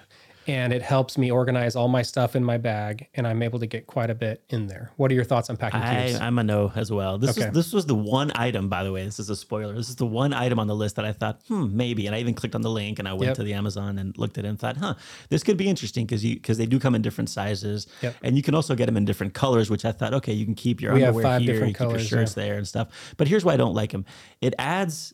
And 0.47 0.71
it 0.73 0.81
helps 0.81 1.17
me 1.17 1.31
organize 1.31 1.75
all 1.75 1.87
my 1.87 2.01
stuff 2.03 2.35
in 2.35 2.43
my 2.43 2.57
bag, 2.57 3.07
and 3.15 3.25
I'm 3.25 3.41
able 3.41 3.57
to 3.59 3.65
get 3.65 3.87
quite 3.87 4.09
a 4.09 4.15
bit 4.15 4.43
in 4.49 4.67
there. 4.67 4.91
What 4.97 5.09
are 5.11 5.15
your 5.15 5.23
thoughts 5.23 5.49
on 5.49 5.57
packing 5.57 5.81
I, 5.81 6.05
cubes? 6.07 6.19
I'm 6.21 6.37
a 6.37 6.43
no 6.43 6.71
as 6.75 6.91
well. 6.91 7.17
This 7.17 7.31
Okay. 7.31 7.47
was 7.47 7.53
this 7.55 7.73
was 7.73 7.85
the 7.87 7.95
one 7.95 8.31
item, 8.35 8.69
by 8.69 8.83
the 8.83 8.91
way. 8.91 9.03
This 9.05 9.19
is 9.19 9.29
a 9.29 9.35
spoiler. 9.35 9.73
This 9.73 9.89
is 9.89 9.95
the 9.95 10.05
one 10.05 10.33
item 10.33 10.59
on 10.59 10.67
the 10.67 10.75
list 10.75 10.97
that 10.97 11.05
I 11.05 11.13
thought, 11.13 11.41
hmm, 11.47 11.75
maybe. 11.75 12.05
And 12.05 12.15
I 12.15 12.19
even 12.19 12.33
clicked 12.35 12.53
on 12.55 12.61
the 12.61 12.69
link 12.69 12.99
and 12.99 13.07
I 13.07 13.13
went 13.13 13.29
Yep. 13.29 13.35
to 13.37 13.43
the 13.43 13.53
Amazon 13.53 13.97
and 13.97 14.15
looked 14.17 14.37
at 14.37 14.45
it 14.45 14.49
and 14.49 14.59
thought, 14.59 14.77
huh, 14.77 14.93
this 15.29 15.41
could 15.43 15.57
be 15.57 15.67
interesting 15.67 16.05
because 16.05 16.23
you 16.23 16.35
because 16.35 16.57
they 16.57 16.65
do 16.67 16.79
come 16.79 16.93
in 16.95 17.01
different 17.01 17.29
sizes, 17.29 17.87
Yep. 18.01 18.15
and 18.21 18.37
you 18.37 18.43
can 18.43 18.53
also 18.53 18.75
get 18.75 18.85
them 18.85 18.97
in 18.97 19.05
different 19.05 19.33
colors. 19.33 19.69
Which 19.69 19.83
I 19.85 19.91
thought, 19.91 20.13
okay, 20.13 20.33
you 20.33 20.45
can 20.45 20.55
keep 20.55 20.81
your 20.81 20.93
We 20.93 21.03
underwear 21.03 21.23
five 21.23 21.41
here, 21.41 21.65
you 21.65 21.73
keep 21.73 21.89
your 21.89 21.99
shirts 21.99 22.33
there 22.35 22.55
and 22.57 22.67
stuff. 22.67 22.89
But 23.17 23.27
here's 23.27 23.43
why 23.43 23.53
I 23.53 23.57
don't 23.57 23.73
like 23.73 23.91
them. 23.91 24.05
It 24.41 24.53
adds. 24.59 25.13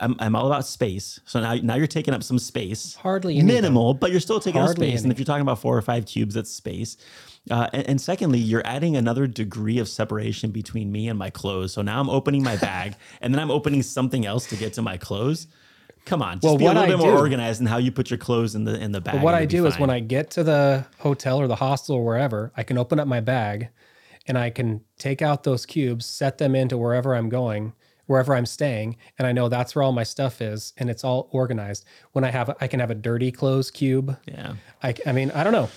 I'm, 0.00 0.16
I'm 0.18 0.34
all 0.36 0.46
about 0.46 0.66
space. 0.66 1.20
So 1.24 1.40
now, 1.40 1.54
now 1.54 1.74
you're 1.76 1.86
taking 1.86 2.14
up 2.14 2.22
some 2.22 2.38
space. 2.38 2.94
Hardly 2.96 3.38
any, 3.38 3.42
though. 3.48 3.54
minimal, 3.54 3.94
but 3.94 4.10
you're 4.10 4.20
still 4.20 4.40
taking 4.40 4.60
Hardly 4.60 4.88
up 4.88 4.90
space. 4.92 5.02
And 5.02 5.12
if 5.12 5.18
you're 5.18 5.26
talking 5.26 5.42
about 5.42 5.58
four 5.58 5.76
or 5.76 5.82
five 5.82 6.06
cubes, 6.06 6.34
that's 6.34 6.50
space. 6.50 6.96
Uh, 7.50 7.68
and, 7.72 7.88
and 7.90 8.00
secondly, 8.00 8.38
you're 8.38 8.66
adding 8.66 8.96
another 8.96 9.26
degree 9.26 9.78
of 9.78 9.88
separation 9.88 10.50
between 10.50 10.92
me 10.92 11.08
and 11.08 11.18
my 11.18 11.30
clothes. 11.30 11.72
So 11.72 11.82
now 11.82 12.00
I'm 12.00 12.10
opening 12.10 12.42
my 12.42 12.56
bag 12.56 12.94
and 13.20 13.32
then 13.34 13.40
I'm 13.40 13.50
opening 13.50 13.82
something 13.82 14.26
else 14.26 14.46
to 14.48 14.56
get 14.56 14.72
to 14.74 14.82
my 14.82 14.96
clothes. 14.96 15.46
Come 16.04 16.22
on, 16.22 16.36
just 16.36 16.44
Well, 16.44 16.56
be 16.56 16.64
a 16.64 16.68
little 16.68 16.82
I 16.84 16.86
bit 16.86 16.98
more 16.98 17.12
do- 17.12 17.18
organized 17.18 17.60
in 17.60 17.66
how 17.66 17.76
you 17.76 17.92
put 17.92 18.08
your 18.10 18.18
clothes 18.18 18.54
in 18.54 18.64
the 18.64 18.80
in 18.80 18.92
the 18.92 19.00
bag. 19.00 19.16
But 19.16 19.22
what 19.22 19.34
I 19.34 19.44
do 19.44 19.66
is 19.66 19.78
when 19.78 19.90
I 19.90 20.00
get 20.00 20.30
to 20.32 20.42
the 20.42 20.86
hotel 20.98 21.38
or 21.38 21.46
the 21.46 21.56
hostel 21.56 21.96
or 21.96 22.04
wherever, 22.04 22.50
I 22.56 22.62
can 22.62 22.78
open 22.78 22.98
up 22.98 23.06
my 23.06 23.20
bag 23.20 23.68
and 24.26 24.38
I 24.38 24.48
can 24.48 24.80
take 24.98 25.20
out 25.20 25.42
those 25.44 25.66
cubes, 25.66 26.06
set 26.06 26.38
them 26.38 26.54
into 26.54 26.78
wherever 26.78 27.14
I'm 27.14 27.28
going, 27.28 27.74
wherever 28.08 28.34
I'm 28.34 28.46
staying, 28.46 28.96
and 29.18 29.28
I 29.28 29.32
know 29.32 29.48
that's 29.48 29.76
where 29.76 29.84
all 29.84 29.92
my 29.92 30.02
stuff 30.02 30.42
is 30.42 30.72
and 30.76 30.90
it's 30.90 31.04
all 31.04 31.28
organized. 31.30 31.84
When 32.12 32.24
I 32.24 32.30
have, 32.30 32.56
I 32.60 32.66
can 32.66 32.80
have 32.80 32.90
a 32.90 32.94
dirty 32.96 33.30
clothes 33.30 33.70
cube. 33.70 34.18
yeah. 34.26 34.54
I, 34.82 34.94
I 35.06 35.12
mean, 35.12 35.30
I 35.30 35.44
don't 35.44 35.52
know. 35.52 35.68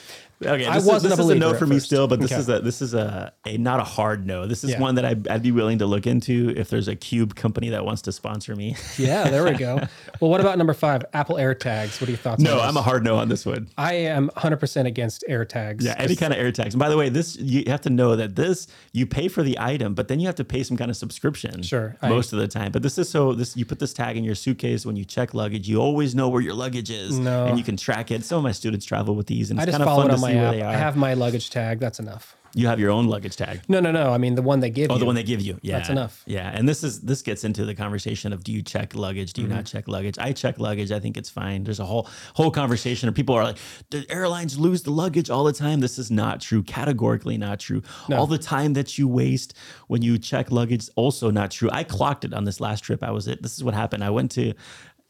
Okay, 0.43 0.65
I 0.65 0.75
this, 0.75 0.85
wasn't 0.85 1.13
is, 1.13 1.19
a 1.19 1.21
this 1.21 1.25
is 1.25 1.31
a 1.31 1.35
no 1.35 1.53
for 1.53 1.65
me 1.67 1.75
first. 1.75 1.85
still, 1.85 2.07
but 2.07 2.19
this 2.19 2.31
Okay. 2.31 2.39
is 2.41 2.49
a 2.49 2.59
this 2.59 2.81
is 2.81 2.93
a, 2.93 3.31
a 3.45 3.57
not 3.57 3.79
a 3.79 3.83
hard 3.83 4.25
no. 4.25 4.47
This 4.47 4.63
is 4.63 4.71
Yeah. 4.71 4.79
one 4.79 4.95
that 4.95 5.05
I'd, 5.05 5.27
I'd 5.27 5.43
be 5.43 5.51
willing 5.51 5.79
to 5.79 5.85
look 5.85 6.07
into 6.07 6.53
if 6.57 6.69
there's 6.69 6.87
a 6.87 6.95
cube 6.95 7.35
company 7.35 7.69
that 7.69 7.85
wants 7.85 8.01
to 8.03 8.11
sponsor 8.11 8.55
me. 8.55 8.75
Yeah, 8.97 9.29
there 9.29 9.43
we 9.43 9.51
go. 9.53 9.75
well, 10.19 10.31
what 10.31 10.39
about 10.41 10.57
number 10.57 10.73
five, 10.73 11.03
Apple 11.13 11.35
AirTags? 11.35 12.01
What 12.01 12.07
are 12.07 12.11
your 12.11 12.17
thoughts? 12.17 12.41
no, 12.41 12.59
I'm 12.59 12.75
a 12.77 12.81
hard 12.81 13.03
no 13.03 13.17
on 13.17 13.29
this 13.29 13.45
one. 13.45 13.69
I 13.77 13.93
am 13.93 14.29
100% 14.37 14.85
against 14.87 15.23
AirTags. 15.29 15.83
Yeah, 15.83 15.95
any 15.97 16.15
kind 16.15 16.33
of 16.33 16.39
AirTags. 16.39 16.71
And 16.71 16.79
by 16.79 16.89
the 16.89 16.97
way, 16.97 17.09
this 17.09 17.35
you 17.37 17.63
have 17.67 17.81
to 17.81 17.89
know 17.89 18.15
that 18.15 18.35
this 18.35 18.67
you 18.93 19.05
pay 19.05 19.27
for 19.27 19.43
the 19.43 19.57
item, 19.59 19.93
but 19.93 20.07
then 20.07 20.19
you 20.19 20.25
have 20.27 20.35
to 20.35 20.43
pay 20.43 20.63
some 20.63 20.77
kind 20.77 20.89
of 20.89 20.97
subscription. 20.97 21.61
Sure, 21.63 21.95
I- 22.01 22.09
most 22.09 22.33
of 22.33 22.39
the 22.39 22.47
time. 22.47 22.71
But 22.71 22.81
this 22.83 22.97
is 22.97 23.09
so 23.09 23.33
this 23.33 23.55
you 23.55 23.65
put 23.65 23.79
this 23.79 23.93
tag 23.93 24.17
in 24.17 24.23
your 24.23 24.35
suitcase 24.35 24.85
when 24.85 24.95
you 24.95 25.05
check 25.05 25.33
luggage. 25.33 25.67
You 25.69 25.77
always 25.79 26.15
know 26.15 26.29
where 26.29 26.41
your 26.41 26.53
luggage 26.53 26.89
is, 26.89 27.17
No. 27.19 27.45
and 27.45 27.57
you 27.57 27.63
can 27.63 27.77
track 27.77 28.11
it. 28.11 28.23
Some 28.25 28.37
of 28.37 28.43
my 28.43 28.51
students 28.51 28.85
travel 28.85 29.15
with 29.15 29.27
these, 29.27 29.51
and 29.51 29.59
I 29.59 29.63
it's 29.63 29.71
kind 29.71 29.83
of 29.83 29.87
fun 29.95 30.09
to 30.09 30.17
my 30.35 30.51
where 30.51 30.63
app. 30.63 30.75
I 30.75 30.77
have 30.77 30.95
my 30.97 31.13
luggage 31.13 31.49
tag. 31.49 31.79
That's 31.79 31.99
enough. 31.99 32.35
you 32.53 32.67
have 32.67 32.81
your 32.81 32.91
own 32.91 33.07
luggage 33.07 33.37
tag. 33.37 33.61
No, 33.69 33.79
no, 33.79 33.91
no. 33.93 34.11
I 34.11 34.17
mean 34.17 34.35
the 34.35 34.41
one 34.41 34.59
they 34.59 34.69
give 34.69 34.91
Oh, 34.91 34.95
you. 34.95 34.99
the 34.99 35.05
one 35.05 35.15
they 35.15 35.23
give 35.23 35.39
you. 35.39 35.57
Yeah, 35.61 35.77
That's 35.77 35.89
enough. 35.89 36.21
Yeah, 36.25 36.51
and 36.53 36.67
this 36.67 36.83
is 36.83 36.99
this 37.01 37.21
gets 37.21 37.45
into 37.45 37.63
the 37.65 37.73
conversation 37.73 38.33
of 38.33 38.43
do 38.43 38.51
you 38.51 38.61
check 38.61 38.93
luggage? 38.93 39.31
Do 39.31 39.41
you 39.41 39.47
Mm-hmm. 39.47 39.55
not 39.55 39.65
check 39.65 39.87
luggage? 39.87 40.17
I 40.19 40.33
check 40.33 40.59
luggage. 40.59 40.91
I 40.91 40.99
think 40.99 41.15
it's 41.15 41.29
fine. 41.29 41.63
There's 41.63 41.79
a 41.79 41.85
whole 41.85 42.09
whole 42.33 42.51
conversation 42.51 43.07
of 43.07 43.15
people 43.15 43.35
are 43.35 43.43
like, 43.45 43.57
the 43.89 44.05
airlines 44.09 44.59
lose 44.59 44.83
the 44.83 44.91
luggage 44.91 45.29
all 45.29 45.45
the 45.45 45.53
time. 45.53 45.79
This 45.79 45.97
is 45.97 46.11
not 46.11 46.41
true. 46.41 46.61
Categorically 46.63 47.37
not 47.37 47.59
true. 47.61 47.83
All 48.11 48.27
the 48.27 48.37
time 48.37 48.73
that 48.73 48.97
you 48.97 49.07
waste 49.07 49.53
when 49.87 50.01
you 50.01 50.17
check 50.17 50.51
luggage 50.51 50.89
also 50.97 51.31
not 51.31 51.51
true. 51.51 51.69
I 51.71 51.85
clocked 51.85 52.25
it 52.25 52.33
on 52.33 52.43
this 52.43 52.59
last 52.59 52.81
trip. 52.83 53.01
I 53.01 53.11
was 53.11 53.29
it. 53.29 53.41
This 53.43 53.55
is 53.55 53.63
what 53.63 53.73
happened. 53.73 54.03
I 54.03 54.09
went 54.09 54.29
to. 54.31 54.53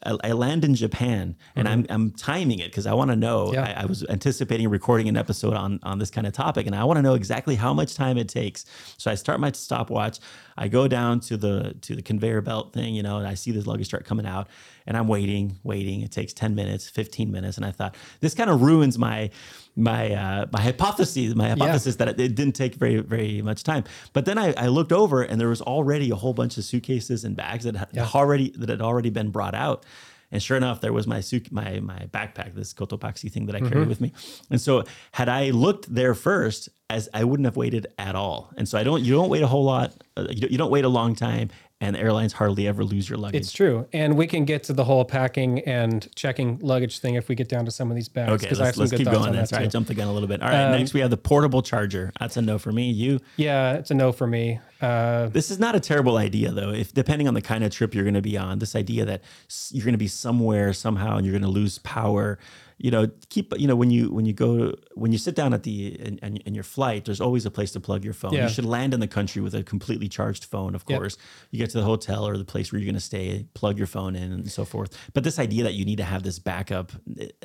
I 0.04 0.16
I 0.24 0.32
land 0.32 0.64
in 0.64 0.74
Japan 0.74 1.36
and 1.56 1.68
I'm 1.68 1.86
I'm 1.90 2.10
timing 2.12 2.58
it 2.58 2.70
because 2.70 2.86
I 2.86 2.94
want 2.94 3.10
to 3.10 3.16
know. 3.16 3.46
Mm-hmm. 3.46 3.54
Yeah. 3.54 3.74
I, 3.78 3.82
I 3.82 3.84
was 3.86 4.04
anticipating 4.08 4.68
recording 4.68 5.08
an 5.08 5.16
episode 5.16 5.54
on 5.54 5.80
on 5.82 5.98
this 5.98 6.10
kind 6.10 6.26
of 6.26 6.32
topic, 6.32 6.66
and 6.66 6.74
I 6.74 6.84
want 6.84 6.98
to 6.98 7.02
know 7.02 7.14
exactly 7.14 7.56
how 7.56 7.72
much 7.72 7.94
time 7.94 8.18
it 8.18 8.28
takes. 8.28 8.64
So 8.98 9.10
I 9.10 9.14
start 9.14 9.40
my 9.40 9.52
stopwatch. 9.52 10.18
I 10.56 10.68
go 10.68 10.88
down 10.88 11.20
to 11.20 11.36
the 11.36 11.74
to 11.82 11.96
the 11.96 12.02
conveyor 12.02 12.42
belt 12.42 12.72
thing, 12.72 12.94
you 12.94 13.02
know, 13.02 13.18
and 13.18 13.26
I 13.26 13.34
see 13.34 13.50
this 13.52 13.66
luggage 13.66 13.86
start 13.86 14.04
coming 14.04 14.26
out, 14.26 14.48
and 14.86 14.96
I'm 14.96 15.08
waiting, 15.08 15.58
waiting. 15.62 16.02
It 16.02 16.10
takes 16.10 16.32
ten 16.32 16.54
minutes, 16.54 16.88
fifteen 16.88 17.30
minutes, 17.30 17.56
and 17.56 17.66
I 17.66 17.70
thought 17.70 17.96
this 18.20 18.34
kind 18.34 18.50
of 18.50 18.62
ruins 18.62 18.98
my 18.98 19.30
my 19.76 20.12
uh, 20.12 20.46
my 20.52 20.60
hypothesis, 20.60 21.34
my 21.34 21.48
hypothesis 21.50 21.96
that 21.96 22.08
it, 22.08 22.20
it 22.20 22.34
didn't 22.34 22.54
take 22.54 22.74
very 22.74 23.00
very 23.00 23.42
much 23.42 23.62
time. 23.62 23.84
But 24.12 24.24
then 24.24 24.38
I, 24.38 24.52
I 24.56 24.68
looked 24.68 24.92
over, 24.92 25.22
and 25.22 25.40
there 25.40 25.48
was 25.48 25.62
already 25.62 26.10
a 26.10 26.16
whole 26.16 26.34
bunch 26.34 26.58
of 26.58 26.64
suitcases 26.64 27.24
and 27.24 27.36
bags 27.36 27.64
that 27.64 27.76
had 27.76 28.14
already 28.14 28.50
that 28.56 28.68
had 28.68 28.82
already 28.82 29.10
been 29.10 29.30
brought 29.30 29.54
out. 29.54 29.84
And 30.30 30.42
sure 30.42 30.56
enough, 30.56 30.80
there 30.80 30.94
was 30.94 31.06
my 31.06 31.20
suit, 31.20 31.52
my 31.52 31.80
my 31.80 32.08
backpack, 32.10 32.54
this 32.54 32.72
Cotopaxi 32.72 33.30
thing 33.30 33.44
that 33.46 33.54
I 33.54 33.60
carry 33.60 33.84
with 33.84 34.00
me. 34.00 34.12
And 34.50 34.58
so 34.58 34.84
had 35.12 35.28
I 35.28 35.50
looked 35.50 35.94
there 35.94 36.14
first, 36.14 36.70
as 36.88 37.10
I 37.12 37.24
wouldn't 37.24 37.44
have 37.44 37.58
waited 37.58 37.86
at 37.98 38.14
all. 38.14 38.50
And 38.56 38.66
so 38.66 38.78
I 38.78 38.82
don't 38.82 39.02
you 39.02 39.12
don't 39.12 39.28
wait 39.28 39.42
a 39.42 39.46
whole 39.46 39.64
lot. 39.64 39.92
Uh, 40.16 40.28
you, 40.30 40.40
don't, 40.40 40.50
you 40.52 40.56
don't 40.56 40.70
wait 40.70 40.86
a 40.86 40.88
long 40.88 41.14
time, 41.14 41.50
and 41.82 41.96
airlines 41.96 42.32
hardly 42.32 42.68
ever 42.68 42.84
lose 42.84 43.08
your 43.10 43.18
luggage. 43.18 43.40
It's 43.40 43.50
true, 43.52 43.88
and 43.92 44.16
we 44.16 44.28
can 44.28 44.44
get 44.44 44.62
to 44.64 44.72
the 44.72 44.84
whole 44.84 45.04
packing 45.04 45.58
and 45.60 46.08
checking 46.14 46.60
luggage 46.60 47.00
thing 47.00 47.16
if 47.16 47.28
we 47.28 47.34
get 47.34 47.48
down 47.48 47.64
to 47.64 47.72
some 47.72 47.90
of 47.90 47.96
these 47.96 48.08
bags. 48.08 48.30
Okay, 48.30 48.44
because 48.46 48.60
I 48.60 48.66
have 48.66 48.76
let's, 48.76 48.76
some 48.76 48.82
let's 48.82 48.90
good 48.92 48.98
keep 48.98 49.06
going. 49.06 49.16
on 49.16 49.32
Then. 49.32 49.42
that 49.42 49.48
Sorry, 49.48 49.64
I 49.64 49.66
jumped 49.66 49.88
the 49.88 49.94
gun 49.94 50.06
a 50.06 50.12
little 50.12 50.28
bit. 50.28 50.40
All 50.42 50.48
right, 50.48 50.78
next 50.78 50.94
we 50.94 51.00
have 51.00 51.10
the 51.10 51.16
portable 51.16 51.60
charger. 51.60 52.12
That's 52.20 52.36
a 52.36 52.42
no 52.42 52.58
for 52.58 52.70
me. 52.70 52.90
You. 52.90 53.18
Yeah, 53.36 53.74
it's 53.74 53.90
a 53.90 53.94
no 53.94 54.12
for 54.12 54.28
me. 54.28 54.60
Uh, 54.80 55.26
This 55.26 55.50
is 55.50 55.58
not 55.58 55.74
a 55.74 55.80
terrible 55.80 56.16
idea, 56.16 56.52
though. 56.52 56.70
If 56.70 56.94
depending 56.94 57.26
on 57.26 57.34
the 57.34 57.42
kind 57.42 57.64
of 57.64 57.72
trip 57.72 57.94
you're 57.94 58.04
going 58.04 58.14
to 58.14 58.22
be 58.22 58.38
on, 58.38 58.60
this 58.60 58.76
idea 58.76 59.04
that 59.04 59.22
you're 59.70 59.84
going 59.84 59.94
to 59.94 59.98
be 59.98 60.08
somewhere 60.08 60.72
somehow 60.72 61.16
and 61.16 61.26
you're 61.26 61.32
going 61.32 61.42
to 61.42 61.48
lose 61.48 61.78
power, 61.78 62.38
you 62.82 62.90
know, 62.90 63.08
keep 63.28 63.56
you 63.58 63.68
know 63.68 63.76
when 63.76 63.90
you 63.90 64.10
when 64.10 64.26
you 64.26 64.32
go 64.32 64.74
when 64.94 65.12
you 65.12 65.18
sit 65.18 65.34
down 65.36 65.54
at 65.54 65.62
the 65.62 65.98
in, 66.00 66.18
in, 66.18 66.36
in 66.38 66.52
your 66.54 66.64
flight, 66.64 67.04
there's 67.04 67.20
always 67.20 67.46
a 67.46 67.50
place 67.50 67.70
to 67.72 67.80
plug 67.80 68.04
your 68.04 68.12
phone. 68.12 68.32
Yeah. 68.32 68.42
You 68.48 68.52
should 68.52 68.64
land 68.64 68.92
in 68.92 68.98
the 69.00 69.06
country 69.06 69.40
with 69.40 69.54
a 69.54 69.62
completely 69.62 70.08
charged 70.08 70.44
phone, 70.44 70.74
of 70.74 70.84
Yep. 70.88 70.98
course. 70.98 71.16
You 71.52 71.58
get 71.60 71.70
to 71.70 71.78
the 71.78 71.84
hotel 71.84 72.26
or 72.26 72.36
the 72.36 72.44
place 72.44 72.72
where 72.72 72.80
you're 72.80 72.86
going 72.86 72.96
to 72.96 73.00
stay, 73.00 73.46
plug 73.54 73.78
your 73.78 73.86
phone 73.86 74.16
in, 74.16 74.32
and 74.32 74.50
so 74.50 74.64
forth. 74.64 74.98
But 75.14 75.22
this 75.22 75.38
idea 75.38 75.62
that 75.62 75.74
you 75.74 75.84
need 75.84 75.98
to 75.98 76.04
have 76.04 76.24
this 76.24 76.38
backup, 76.40 76.90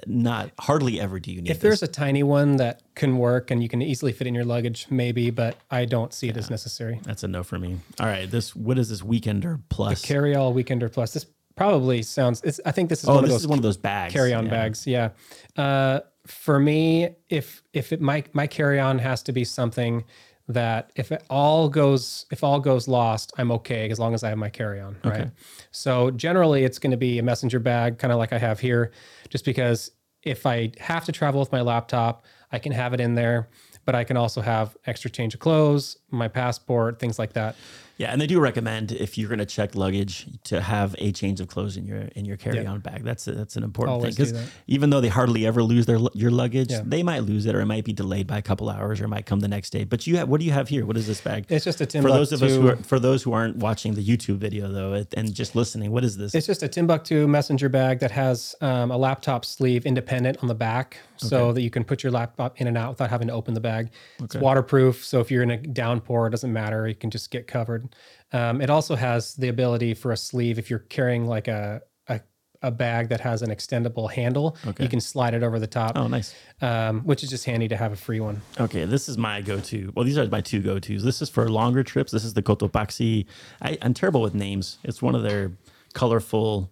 not 0.08 0.52
hardly 0.60 1.00
ever 1.00 1.20
do 1.20 1.32
you 1.32 1.42
need 1.42 1.52
if 1.52 1.58
this. 1.58 1.80
there's 1.80 1.84
a 1.84 1.88
tiny 1.88 2.24
one 2.24 2.58
that 2.58 2.82
can 2.96 3.18
work 3.18 3.52
and 3.52 3.62
you 3.62 3.70
can 3.70 3.82
easily 3.82 4.12
fit 4.12 4.26
in 4.28 4.34
your 4.34 4.46
luggage, 4.46 4.88
maybe, 4.90 5.30
but 5.30 5.56
I 5.70 5.86
don't 5.86 6.14
see 6.14 6.30
it 6.30 6.38
as 6.38 6.50
necessary. 6.50 7.00
That's 7.04 7.24
a 7.24 7.28
no 7.28 7.44
for 7.44 7.60
me. 7.60 7.78
All 8.00 8.08
right, 8.08 8.30
this 8.30 8.56
what 8.56 8.80
is 8.80 8.90
this 8.90 9.02
weekender 9.02 9.62
plus? 9.70 10.02
the 10.02 10.08
Carry 10.08 10.36
all 10.36 10.54
weekender 10.54 10.92
plus. 10.92 11.14
This 11.14 11.26
probably 11.58 12.02
sounds. 12.04 12.42
It's, 12.44 12.60
I 12.66 12.72
think 12.72 12.90
this 12.90 13.04
is 13.04 13.10
oh, 13.10 13.16
one 13.16 13.24
of 13.24 13.30
this 13.30 13.34
those 13.36 13.42
is 13.42 13.48
one 13.48 13.60
of 13.60 13.64
those 13.64 13.78
bags. 13.78 14.14
carry 14.14 14.34
on 14.34 14.46
Yeah. 14.46 14.52
bags. 14.52 14.88
Yeah. 14.88 15.10
Uh, 15.58 16.00
for 16.26 16.60
me, 16.60 17.10
if 17.30 17.64
if 17.74 17.92
it 17.92 18.00
my 18.02 18.24
my 18.34 18.48
carry 18.48 18.80
on 18.80 19.00
has 19.00 19.24
to 19.24 19.32
be 19.34 19.44
something 19.44 20.06
that 20.50 20.92
if 20.96 21.12
it 21.12 21.24
all 21.30 21.68
goes 21.68 22.26
if 22.32 22.44
all 22.44 22.60
goes 22.60 22.88
lost, 22.88 23.34
I'm 23.38 23.52
okay 23.52 23.90
as 23.90 24.00
long 24.00 24.14
as 24.14 24.24
I 24.24 24.30
have 24.30 24.38
my 24.38 24.50
carry 24.50 24.80
on. 24.80 24.96
Right. 25.04 25.32
So 25.72 26.12
generally, 26.12 26.64
it's 26.64 26.80
going 26.80 26.92
to 26.92 26.98
be 26.98 27.20
a 27.20 27.24
messenger 27.24 27.60
bag, 27.60 27.98
kind 27.98 28.12
of 28.14 28.18
like 28.20 28.32
I 28.32 28.38
have 28.38 28.60
here, 28.60 28.92
just 29.30 29.44
because 29.46 29.92
if 30.24 30.46
I 30.46 30.72
have 30.80 31.06
to 31.06 31.12
travel 31.12 31.40
with 31.40 31.52
my 31.52 31.62
laptop, 31.62 32.26
I 32.52 32.60
can 32.60 32.72
have 32.72 32.94
it 32.94 33.00
in 33.02 33.16
there. 33.16 33.50
But 33.86 33.96
I 33.96 34.04
can 34.04 34.18
also 34.18 34.42
have 34.42 34.76
extra 34.86 35.10
change 35.10 35.34
of 35.34 35.40
clothes, 35.40 35.98
my 36.12 36.28
passport, 36.28 37.00
things 37.00 37.18
like 37.18 37.34
that. 37.34 37.56
Yeah, 37.98 38.12
and 38.12 38.22
they 38.22 38.28
do 38.28 38.40
recommend 38.40 38.92
if 38.92 39.18
you're 39.18 39.28
going 39.30 39.40
to 39.40 39.46
check 39.46 39.74
luggage 39.76 40.28
to 40.46 40.62
have 40.62 40.96
a 41.00 41.12
change 41.12 41.40
of 41.42 41.48
clothes 41.48 41.78
in 41.78 41.86
your 41.86 42.02
in 42.16 42.26
your 42.26 42.38
carry-on 42.38 42.80
bag. 42.82 43.04
That's 43.04 43.26
that's 43.26 43.56
an 43.56 43.64
important 43.64 43.96
Always 43.96 44.16
thing 44.16 44.28
because 44.34 44.50
even 44.68 44.92
though 44.92 45.02
they 45.02 45.08
hardly 45.08 45.48
ever 45.48 45.64
lose 45.64 45.86
their 45.88 45.98
your 46.14 46.30
luggage, 46.32 46.72
Yeah. 46.72 46.82
they 46.86 47.02
might 47.02 47.24
lose 47.24 47.46
it 47.46 47.56
or 47.56 47.62
it 47.62 47.66
might 47.66 47.86
be 47.86 47.94
delayed 47.94 48.28
by 48.28 48.38
a 48.38 48.42
couple 48.42 48.70
hours 48.70 49.02
or 49.02 49.06
it 49.06 49.08
might 49.10 49.26
come 49.26 49.40
the 49.40 49.48
next 49.48 49.72
day. 49.72 49.84
But 49.84 50.06
you 50.06 50.18
have 50.18 50.30
what 50.30 50.40
do 50.40 50.46
you 50.46 50.52
have 50.52 50.70
here? 50.70 50.86
What 50.86 50.96
is 50.98 51.08
this 51.08 51.22
bag? 51.22 51.46
It's 51.50 51.66
just 51.66 51.82
a 51.82 51.86
Timbuk2. 51.86 52.02
for 52.04 52.10
those 52.10 52.32
of 52.32 52.44
us 52.44 52.52
who 52.56 52.68
are 52.68 52.76
for 52.78 53.00
those 53.00 53.24
who 53.24 53.34
aren't 53.34 53.58
watching 53.58 53.96
the 53.96 54.06
YouTube 54.06 54.38
video 54.38 54.72
though 54.72 55.06
and 55.16 55.34
just 55.34 55.56
listening, 55.56 55.92
what 55.92 56.04
is 56.04 56.18
this? 56.18 56.36
It's 56.36 56.48
just 56.48 56.62
a 56.64 56.68
Timbuk2 56.68 57.28
messenger 57.28 57.68
bag 57.70 58.00
that 58.00 58.12
has 58.12 58.56
um, 58.62 58.92
a 58.92 58.98
laptop 58.98 59.44
sleeve 59.44 59.86
independent 59.86 60.38
on 60.42 60.48
the 60.48 60.56
back 60.56 60.98
so 61.18 61.52
that 61.52 61.62
you 61.62 61.72
can 61.72 61.84
put 61.84 62.04
your 62.04 62.12
laptop 62.12 62.62
in 62.62 62.68
and 62.68 62.78
out 62.78 62.90
without 62.92 63.10
having 63.10 63.28
to 63.28 63.34
open 63.34 63.56
the 63.56 63.60
bag. 63.60 63.90
It's 64.22 64.36
waterproof. 64.36 65.04
So 65.04 65.20
if 65.20 65.32
you're 65.32 65.42
in 65.42 65.50
a 65.50 65.58
downpour, 65.58 66.28
it 66.28 66.30
doesn't 66.30 66.54
matter. 66.54 66.88
You 66.88 66.94
can 66.94 67.10
just 67.10 67.32
get 67.32 67.48
covered. 67.48 67.87
Um, 68.32 68.62
it 68.62 68.70
also 68.70 68.96
has 68.96 69.36
the 69.36 69.48
ability 69.48 69.94
for 69.94 70.12
a 70.12 70.18
sleeve 70.18 70.60
if 70.60 70.70
you're 70.70 70.80
carrying 70.80 71.26
like 71.28 71.48
a, 71.48 71.82
a, 72.10 72.20
a 72.62 72.72
bag 72.72 73.10
that 73.10 73.22
has 73.22 73.42
an 73.42 73.50
extendable 73.50 74.12
handle, 74.12 74.58
you 74.80 74.90
can 74.90 75.00
slide 75.00 75.34
it 75.34 75.44
over 75.44 75.60
the 75.60 75.68
top, 75.68 75.94
oh, 75.96 76.08
nice. 76.08 76.36
um, 76.62 77.02
which 77.02 77.24
is 77.24 77.30
just 77.30 77.46
handy 77.46 77.68
to 77.68 77.78
have 77.78 77.94
a 77.94 77.96
free 77.96 78.20
one. 78.20 78.42
Okay, 78.60 78.86
this 78.86 79.08
is 79.08 79.18
my 79.18 79.42
go-to. 79.42 79.92
Well, 79.96 80.04
these 80.06 80.18
are 80.18 80.28
my 80.28 80.42
two 80.42 80.62
go-tos. 80.62 81.04
This 81.04 81.22
is 81.22 81.30
for 81.30 81.50
longer 81.50 81.84
trips. 81.84 82.12
This 82.12 82.26
is 82.26 82.34
the 82.34 82.44
Cotopaxi. 82.44 83.26
I, 83.62 83.78
I'm 83.82 83.94
terrible 83.94 84.22
with 84.22 84.36
names. 84.36 84.78
It's 84.84 85.02
one 85.02 85.16
of 85.16 85.24
their 85.24 85.52
colorful 85.94 86.72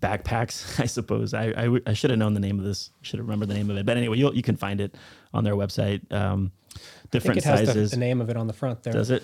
backpacks, 0.00 0.80
I 0.80 0.86
suppose. 0.86 1.34
I, 1.34 1.46
I, 1.48 1.64
w- 1.64 1.82
I 1.86 1.92
should 1.92 2.10
have 2.10 2.18
known 2.18 2.34
the 2.34 2.40
name 2.40 2.58
of 2.58 2.64
this. 2.64 2.90
Should 3.02 3.18
have 3.18 3.26
remembered 3.26 3.48
the 3.48 3.54
name 3.54 3.70
of 3.70 3.76
it. 3.76 3.84
But 3.84 3.96
anyway, 3.96 4.18
you'll, 4.18 4.34
you 4.34 4.42
can 4.42 4.56
find 4.56 4.80
it 4.80 4.94
on 5.34 5.44
their 5.44 5.54
website. 5.54 6.00
Um, 6.12 6.52
I 6.74 6.78
think 6.78 7.10
different 7.10 7.38
it 7.38 7.44
has 7.44 7.60
the, 7.60 7.66
sizes. 7.66 7.90
the 7.90 7.96
name 7.98 8.20
of 8.20 8.30
it 8.30 8.36
on 8.36 8.46
the 8.46 8.52
front 8.52 8.82
there. 8.82 8.92
Does 8.92 9.10
it? 9.10 9.22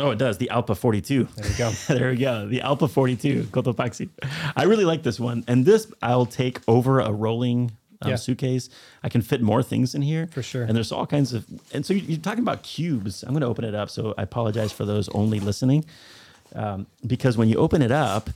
Oh, 0.00 0.10
it 0.10 0.18
does. 0.18 0.38
The 0.38 0.48
Allpa 0.52 0.76
42. 0.76 1.24
There 1.36 1.48
we 1.48 1.54
go. 1.56 1.70
there 1.88 2.10
we 2.10 2.16
go. 2.16 2.46
The 2.46 2.60
Allpa 2.60 2.88
42 2.88 3.44
Cotopaxi. 3.44 4.08
I 4.56 4.64
really 4.64 4.84
like 4.84 5.02
this 5.02 5.18
one. 5.18 5.44
And 5.48 5.64
this 5.64 5.90
I'll 6.02 6.26
take 6.26 6.60
over 6.68 7.00
a 7.00 7.10
rolling 7.12 7.72
um, 8.02 8.10
Yeah. 8.10 8.16
suitcase. 8.16 8.68
I 9.02 9.08
can 9.08 9.22
fit 9.22 9.42
more 9.42 9.62
things 9.62 9.94
in 9.96 10.02
here. 10.02 10.28
For 10.28 10.42
sure. 10.42 10.62
And 10.64 10.76
there's 10.76 10.92
all 10.92 11.06
kinds 11.06 11.32
of. 11.32 11.44
And 11.72 11.84
so 11.84 11.94
you- 11.94 12.02
you're 12.06 12.18
talking 12.20 12.42
about 12.44 12.62
cubes. 12.62 13.22
I'm 13.24 13.30
going 13.30 13.40
to 13.40 13.46
open 13.48 13.64
it 13.64 13.74
up. 13.74 13.90
So 13.90 14.14
I 14.16 14.22
apologize 14.22 14.70
for 14.72 14.84
those 14.84 15.08
only 15.10 15.40
listening. 15.40 15.84
Um, 16.54 16.86
because 17.06 17.36
when 17.36 17.48
you 17.48 17.56
open 17.56 17.82
it 17.82 17.90
up, 17.92 18.30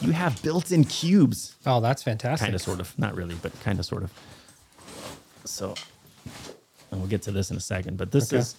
you 0.00 0.12
have 0.12 0.40
built 0.42 0.70
in 0.72 0.84
cubes. 0.84 1.56
Oh, 1.66 1.80
that's 1.80 2.02
fantastic. 2.02 2.46
Kind 2.46 2.54
of, 2.54 2.62
sort 2.62 2.80
of. 2.80 2.96
Not 2.98 3.14
really, 3.16 3.34
but 3.42 3.52
kind 3.60 3.78
of, 3.78 3.84
sort 3.84 4.02
of. 4.04 4.12
So. 5.44 5.74
And 6.90 7.00
we'll 7.00 7.08
get 7.10 7.22
to 7.22 7.32
this 7.32 7.50
in 7.50 7.56
a 7.56 7.60
second. 7.60 7.96
But 7.98 8.10
this 8.12 8.32
Okay. 8.32 8.38
is. 8.40 8.54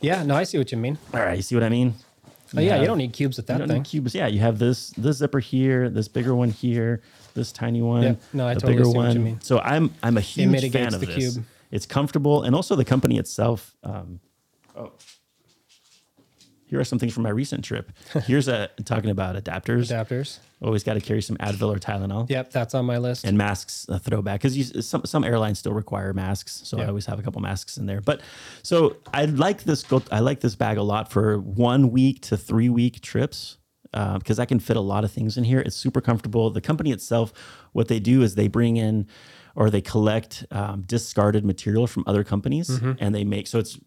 Yeah, 0.00 0.22
no, 0.22 0.34
I 0.36 0.44
see 0.44 0.58
what 0.58 0.70
you 0.72 0.78
mean. 0.78 0.98
All 1.14 1.20
right. 1.20 1.36
You 1.36 1.42
see 1.42 1.54
what 1.54 1.64
I 1.64 1.68
mean? 1.68 1.94
Oh, 2.56 2.60
yeah, 2.60 2.72
have- 2.74 2.80
you 2.82 2.86
don't 2.86 2.98
need 2.98 3.12
cubes 3.12 3.36
with 3.36 3.44
you 3.48 3.54
that 3.54 3.58
don't 3.58 3.68
thing. 3.68 3.78
need 3.78 3.88
cubes. 3.88 4.14
Yeah, 4.14 4.28
you 4.28 4.38
have 4.40 4.58
this 4.58 4.90
this 4.90 5.16
zipper 5.16 5.40
here, 5.40 5.90
this 5.90 6.06
bigger 6.08 6.34
one 6.34 6.50
here, 6.50 7.02
this 7.34 7.50
tiny 7.50 7.82
one. 7.82 8.02
Yeah, 8.02 8.14
no, 8.32 8.46
I 8.46 8.54
the 8.54 8.60
totally 8.60 8.74
bigger 8.78 8.84
see 8.84 8.96
what 8.96 9.02
you 9.02 9.14
one. 9.20 9.24
mean. 9.24 9.40
So 9.40 9.58
I'm 9.58 9.92
I'm 10.02 10.16
a 10.16 10.20
huge 10.20 10.70
fan 10.72 10.94
of 10.94 11.00
the 11.00 11.06
this. 11.06 11.34
cube. 11.34 11.44
It's 11.72 11.86
comfortable, 11.86 12.42
and 12.44 12.54
also 12.54 12.76
the 12.76 12.84
company 12.84 13.18
itself. 13.18 13.74
Um, 13.82 14.20
oh, 14.76 14.92
here 16.66 16.80
are 16.80 16.84
some 16.84 16.98
things 16.98 17.14
from 17.14 17.22
my 17.22 17.30
recent 17.30 17.64
trip. 17.64 17.92
Here's 18.24 18.48
a 18.48 18.68
talking 18.84 19.10
about 19.10 19.36
adapters. 19.42 19.90
Adapters. 19.90 20.38
Always 20.60 20.82
got 20.82 20.94
to 20.94 21.00
carry 21.00 21.22
some 21.22 21.36
Advil 21.36 21.74
or 21.74 21.78
Tylenol. 21.78 22.28
Yep, 22.28 22.50
that's 22.50 22.74
on 22.74 22.86
my 22.86 22.98
list. 22.98 23.24
And 23.24 23.36
masks, 23.36 23.86
a 23.88 23.98
throwback, 23.98 24.42
because 24.42 24.86
some 24.86 25.04
some 25.04 25.22
airlines 25.22 25.58
still 25.58 25.72
require 25.72 26.12
masks, 26.12 26.62
so 26.64 26.78
I 26.78 26.86
always 26.86 27.06
have 27.06 27.18
a 27.18 27.22
couple 27.22 27.40
masks 27.40 27.76
in 27.76 27.86
there. 27.86 28.00
But 28.00 28.20
so 28.62 28.96
I 29.12 29.26
like 29.26 29.64
this 29.64 29.82
go, 29.82 30.02
I 30.10 30.20
like 30.20 30.40
this 30.40 30.54
bag 30.54 30.78
a 30.78 30.82
lot 30.82 31.10
for 31.10 31.38
one 31.38 31.90
week 31.90 32.22
to 32.22 32.36
three 32.36 32.68
week 32.68 33.00
trips 33.00 33.58
um, 33.94 34.18
because 34.18 34.38
I 34.38 34.44
can 34.44 34.60
fit 34.60 34.76
a 34.76 34.80
lot 34.80 35.04
of 35.04 35.10
things 35.10 35.36
in 35.36 35.44
here. 35.44 35.60
It's 35.60 35.76
super 35.76 36.00
comfortable. 36.00 36.50
The 36.50 36.60
company 36.60 36.90
itself, 36.90 37.32
what 37.72 37.88
they 37.88 38.00
do 38.00 38.22
is 38.22 38.34
they 38.34 38.48
bring 38.48 38.76
in 38.76 39.06
or 39.56 39.68
they 39.70 39.80
collect 39.80 40.44
um, 40.52 40.82
discarded 40.82 41.44
material 41.44 41.86
from 41.88 42.04
other 42.06 42.22
companies 42.22 42.68
and 43.00 43.12
they 43.14 43.24
make 43.24 43.46
so 43.48 43.58
it's 43.58 43.78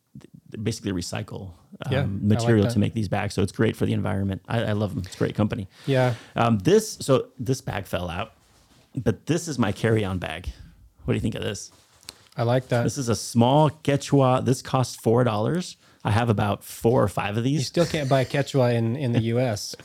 basically 0.63 0.91
recycle 0.91 1.53
um, 1.85 1.91
Mm-hmm. 1.91 1.93
Yeah, 1.93 1.99
I 1.99 2.01
like 2.03 2.11
material 2.21 2.67
to 2.67 2.79
make 2.79 2.93
these 2.93 3.07
bags. 3.07 3.33
So 3.35 3.41
it's 3.41 3.51
great 3.53 3.75
for 3.77 3.85
the 3.85 3.93
environment. 3.93 4.41
I, 4.49 4.63
I 4.63 4.71
love 4.73 4.93
them. 4.95 5.03
It's 5.05 5.15
a 5.15 5.17
great 5.17 5.35
company. 5.35 5.69
yeah. 5.85 6.15
Um, 6.35 6.57
this 6.59 6.97
so 6.99 7.27
this 7.39 7.61
bag 7.61 7.85
fell 7.85 8.09
out, 8.09 8.33
but 8.95 9.27
this 9.27 9.47
is 9.47 9.57
my 9.57 9.71
carry-on 9.71 10.17
bag. 10.17 10.49
What 11.05 11.13
do 11.13 11.15
you 11.15 11.21
think 11.21 11.35
of 11.35 11.43
this? 11.43 11.71
I 12.35 12.43
like 12.43 12.67
that. 12.69 12.83
This 12.83 12.97
is 12.97 13.07
a 13.09 13.15
small 13.15 13.69
Quechua. 13.69 14.43
This 14.43 14.61
costs 14.61 14.95
four 14.95 15.23
dollars. 15.23 15.77
I 16.03 16.11
have 16.11 16.29
about 16.29 16.63
four 16.63 17.03
or 17.03 17.07
five 17.07 17.37
of 17.37 17.43
these. 17.43 17.59
you 17.59 17.65
still 17.65 17.85
can't 17.85 18.09
buy 18.09 18.25
Quechua 18.25 18.73
in, 18.73 18.95
in 18.95 19.11
the 19.11 19.21
US. 19.35 19.75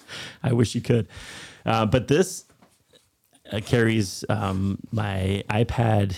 I 0.42 0.52
wish 0.52 0.74
you 0.74 0.80
could, 0.80 1.06
uh, 1.66 1.86
but 1.86 2.08
this 2.08 2.43
uh, 3.52 3.60
carries 3.64 4.24
um, 4.28 4.78
my 4.90 5.42
iPad. 5.50 6.16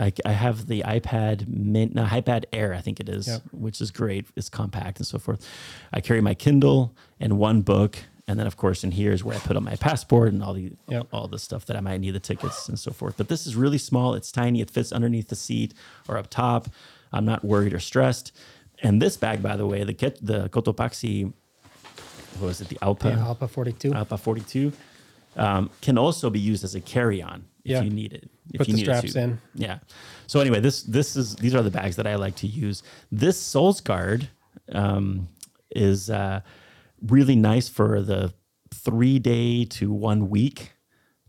I, 0.00 0.12
I 0.24 0.32
have 0.32 0.66
the 0.68 0.82
iPad 0.82 1.48
Min, 1.48 1.92
no, 1.94 2.04
iPad 2.04 2.44
Air, 2.52 2.72
I 2.72 2.80
think 2.80 3.00
it 3.00 3.08
is, 3.08 3.26
Yep. 3.26 3.42
which 3.52 3.80
is 3.80 3.90
great. 3.90 4.26
It's 4.36 4.48
compact 4.48 4.98
and 4.98 5.06
so 5.06 5.18
forth. 5.18 5.44
I 5.92 6.00
carry 6.00 6.20
my 6.20 6.34
Kindle 6.34 6.94
and 7.18 7.36
one 7.38 7.62
book, 7.62 7.98
and 8.28 8.38
then 8.38 8.46
of 8.46 8.56
course 8.56 8.84
in 8.84 8.92
here 8.92 9.10
is 9.12 9.24
where 9.24 9.34
I 9.36 9.40
put 9.40 9.56
on 9.56 9.64
my 9.64 9.74
passport 9.76 10.32
and 10.32 10.42
all 10.42 10.54
the 10.54 10.72
Yep. 10.88 11.08
all 11.12 11.26
the 11.26 11.38
stuff 11.38 11.64
that 11.66 11.76
I 11.76 11.80
might 11.80 12.00
need, 12.00 12.12
the 12.12 12.20
tickets 12.20 12.68
and 12.68 12.78
so 12.78 12.92
forth. 12.92 13.16
But 13.16 13.28
this 13.28 13.44
is 13.46 13.56
really 13.56 13.78
small. 13.78 14.14
It's 14.14 14.30
tiny. 14.30 14.60
It 14.60 14.70
fits 14.70 14.92
underneath 14.92 15.28
the 15.28 15.36
seat 15.36 15.74
or 16.08 16.16
up 16.16 16.28
top. 16.30 16.68
I'm 17.12 17.24
not 17.24 17.44
worried 17.44 17.72
or 17.72 17.80
stressed. 17.80 18.30
And 18.80 19.02
this 19.02 19.16
bag, 19.16 19.42
by 19.42 19.56
the 19.56 19.66
way, 19.66 19.82
the 19.82 19.94
the 20.22 20.48
Cotopaxi, 20.50 21.32
what 22.38 22.46
was 22.46 22.60
it? 22.60 22.68
The 22.68 22.76
Allpa. 22.82 23.10
Yeah, 23.16 23.24
Alpha 23.26 23.48
42. 23.48 23.90
Allpa 23.92 24.16
42 24.18 24.72
um, 25.38 25.70
can 25.80 25.96
also 25.98 26.30
be 26.30 26.40
used 26.40 26.64
as 26.64 26.74
a 26.74 26.80
carry-on 26.80 27.44
if 27.64 27.70
Yeah. 27.72 27.82
you 27.82 27.90
need 27.90 28.12
it. 28.12 28.28
If 28.52 28.58
Put 28.58 28.68
you 28.68 28.74
the 28.74 28.78
need 28.78 28.84
straps 28.84 29.12
to. 29.12 29.20
in. 29.20 29.40
Yeah. 29.54 29.78
So 30.26 30.40
anyway, 30.40 30.60
this 30.60 30.82
this 30.82 31.16
is 31.16 31.36
these 31.36 31.54
are 31.54 31.62
the 31.62 31.70
bags 31.70 31.96
that 31.96 32.06
I 32.06 32.16
like 32.16 32.34
to 32.36 32.46
use. 32.46 32.82
This 33.12 33.36
Solgaard 33.42 34.28
um, 34.72 35.28
is 35.70 36.08
uh, 36.10 36.40
really 37.06 37.36
nice 37.36 37.68
for 37.68 38.00
the 38.02 38.32
three 38.72 39.18
day 39.18 39.64
to 39.64 39.92
one 39.92 40.28
week 40.30 40.72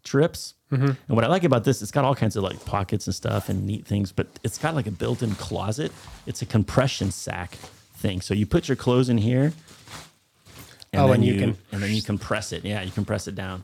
trips. 0.03 0.53
Mm-hmm. 0.71 0.85
And 1.07 1.15
what 1.15 1.23
I 1.23 1.27
like 1.27 1.43
about 1.43 1.63
this, 1.65 1.81
it's 1.81 1.91
got 1.91 2.05
all 2.05 2.15
kinds 2.15 2.35
of 2.37 2.43
like 2.43 2.63
pockets 2.65 3.05
and 3.07 3.13
stuff 3.15 3.49
and 3.49 3.65
neat 3.65 3.85
things, 3.85 4.11
but 4.13 4.27
it's 4.43 4.57
got 4.57 4.75
like 4.75 4.87
a 4.87 4.91
built-in 4.91 5.35
closet. 5.35 5.91
It's 6.25 6.41
a 6.41 6.45
compression 6.45 7.11
sack 7.11 7.55
thing. 7.95 8.21
So 8.21 8.33
you 8.33 8.45
put 8.45 8.67
your 8.69 8.75
clothes 8.77 9.09
in 9.09 9.17
here. 9.17 9.51
Oh, 10.93 11.07
then 11.07 11.15
and 11.15 11.25
you 11.25 11.37
can- 11.39 11.57
and 11.71 11.81
then 11.83 11.93
you 11.93 12.01
compress 12.01 12.51
it. 12.51 12.63
Yeah, 12.65 12.81
you 12.81 12.91
compress 12.91 13.27
it 13.27 13.35
down. 13.35 13.63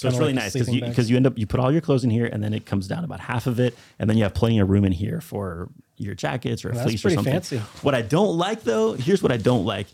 So 0.00 0.08
it's 0.08 0.16
really 0.18 0.32
like 0.32 0.44
nice 0.44 0.52
because 0.54 0.70
you, 0.70 0.80
because 0.80 1.10
you 1.10 1.16
end 1.16 1.26
up 1.26 1.36
you 1.36 1.46
put 1.46 1.60
all 1.60 1.70
your 1.70 1.82
clothes 1.82 2.04
in 2.04 2.10
here 2.10 2.24
and 2.24 2.42
then 2.42 2.54
it 2.54 2.64
comes 2.64 2.88
down 2.88 3.04
about 3.04 3.20
half 3.20 3.46
of 3.46 3.60
it 3.60 3.76
and 3.98 4.08
then 4.08 4.16
you 4.16 4.22
have 4.22 4.32
plenty 4.32 4.58
of 4.58 4.70
room 4.70 4.84
in 4.86 4.92
here 4.92 5.20
for 5.20 5.68
your 5.98 6.14
jackets 6.14 6.64
or 6.64 6.70
a 6.70 6.72
That's 6.72 6.84
fleece 6.86 7.04
or 7.04 7.10
something. 7.10 7.32
fancy. 7.34 7.58
What 7.82 7.94
I 7.94 8.00
don't 8.00 8.38
like 8.38 8.62
though, 8.62 8.94
here's 8.94 9.22
what 9.22 9.30
I 9.30 9.36
don't 9.36 9.66
like. 9.66 9.88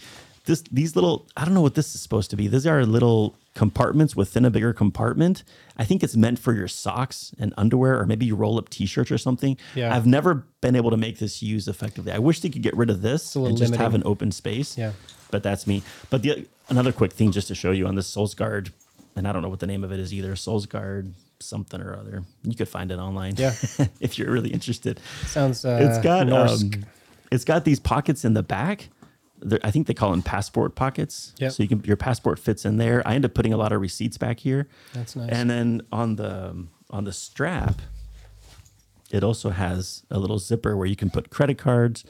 This 0.45 0.63
these 0.71 0.95
little 0.95 1.27
I 1.37 1.45
don't 1.45 1.55
know 1.55 1.61
what 1.61 1.75
this 1.75 1.93
is 1.97 2.01
supposed 2.01 2.31
to 2.31 2.37
be. 2.37 2.47
These 2.47 2.69
are 2.69 2.87
little 2.87 3.35
compartments 3.55 4.15
within 4.15 4.45
a 4.45 4.51
bigger 4.51 4.73
compartment. 4.73 5.43
I 5.77 5.85
think 5.85 6.05
it's 6.05 6.15
meant 6.15 6.39
for 6.39 6.53
your 6.53 6.69
socks 6.69 7.35
and 7.41 7.53
underwear 7.57 7.99
or 7.99 8.07
maybe 8.07 8.27
you 8.27 8.37
roll 8.37 8.59
up 8.59 8.69
t-shirts 8.69 9.11
or 9.11 9.19
something. 9.19 9.57
Yeah. 9.75 9.93
I've 9.93 10.07
never 10.07 10.47
been 10.61 10.77
able 10.77 10.91
to 10.91 10.97
make 10.97 11.19
this 11.19 11.43
used 11.43 11.67
effectively. 11.67 12.13
I 12.13 12.21
wish 12.21 12.41
they 12.43 12.49
could 12.51 12.63
get 12.63 12.77
rid 12.77 12.91
of 12.91 13.03
this 13.03 13.35
and 13.35 13.43
little 13.43 13.59
just 13.59 13.75
have 13.75 13.95
an 13.95 14.03
open 14.05 14.31
space. 14.31 14.79
Yeah. 14.79 14.93
But 15.33 15.43
that's 15.43 15.67
me. 15.67 15.83
But 16.11 16.23
the 16.23 16.47
another 16.69 16.93
quick 16.93 17.13
thing 17.13 17.33
just 17.33 17.49
to 17.49 17.57
show 17.57 17.73
you 17.73 17.89
on 17.89 17.97
this 17.97 18.15
Solgaard, 18.15 18.71
and 19.17 19.27
I 19.27 19.33
don't 19.33 19.43
know 19.43 19.49
what 19.49 19.61
the 19.61 19.67
name 19.67 19.83
of 19.83 19.93
it 19.93 19.99
is 19.99 20.13
either. 20.13 20.35
Solgaard 20.35 21.13
something 21.41 21.81
or 21.81 21.97
other. 21.97 22.23
You 22.43 22.55
could 22.55 22.69
find 22.69 22.93
it 22.93 22.99
online. 22.99 23.35
Yeah. 23.37 23.55
if 24.01 24.19
you're 24.19 24.31
really 24.31 24.51
interested. 24.51 25.01
Sounds 25.25 25.65
uh, 25.65 25.79
It's 25.81 25.99
got 25.99 26.31
um, 26.31 26.85
it's 27.33 27.45
got 27.45 27.65
these 27.65 27.81
pockets 27.81 28.25
in 28.25 28.35
the 28.35 28.43
back. 28.43 28.91
They're, 29.41 29.61
I 29.63 29.71
think 29.71 29.87
they 29.87 29.95
call 29.95 30.11
them 30.11 30.23
passport 30.23 30.75
pockets. 30.75 31.35
Yep. 31.39 31.53
So 31.53 31.63
you 31.63 31.69
can 31.69 31.83
your 31.85 31.97
passport 31.97 32.39
fits 32.39 32.65
in 32.65 32.77
there. 32.77 33.07
I 33.07 33.15
end 33.15 33.25
up 33.25 33.35
putting 33.35 33.53
a 33.53 33.57
lot 33.57 33.73
of 33.73 33.81
receipts 33.81 34.19
back 34.19 34.41
here. 34.41 34.69
That's 34.93 35.17
nice. 35.17 35.31
And 35.31 35.51
then 35.51 35.83
on 35.91 36.17
the 36.17 36.51
um, 36.51 36.71
on 36.91 37.05
the 37.05 37.13
strap, 37.13 37.81
it 39.11 39.25
also 39.25 39.51
has 39.51 40.05
a 40.11 40.19
little 40.19 40.39
zipper 40.39 40.77
where 40.77 40.87
you 40.87 40.97
can 40.97 41.11
put 41.11 41.31
credit 41.31 41.59
cards 41.59 42.05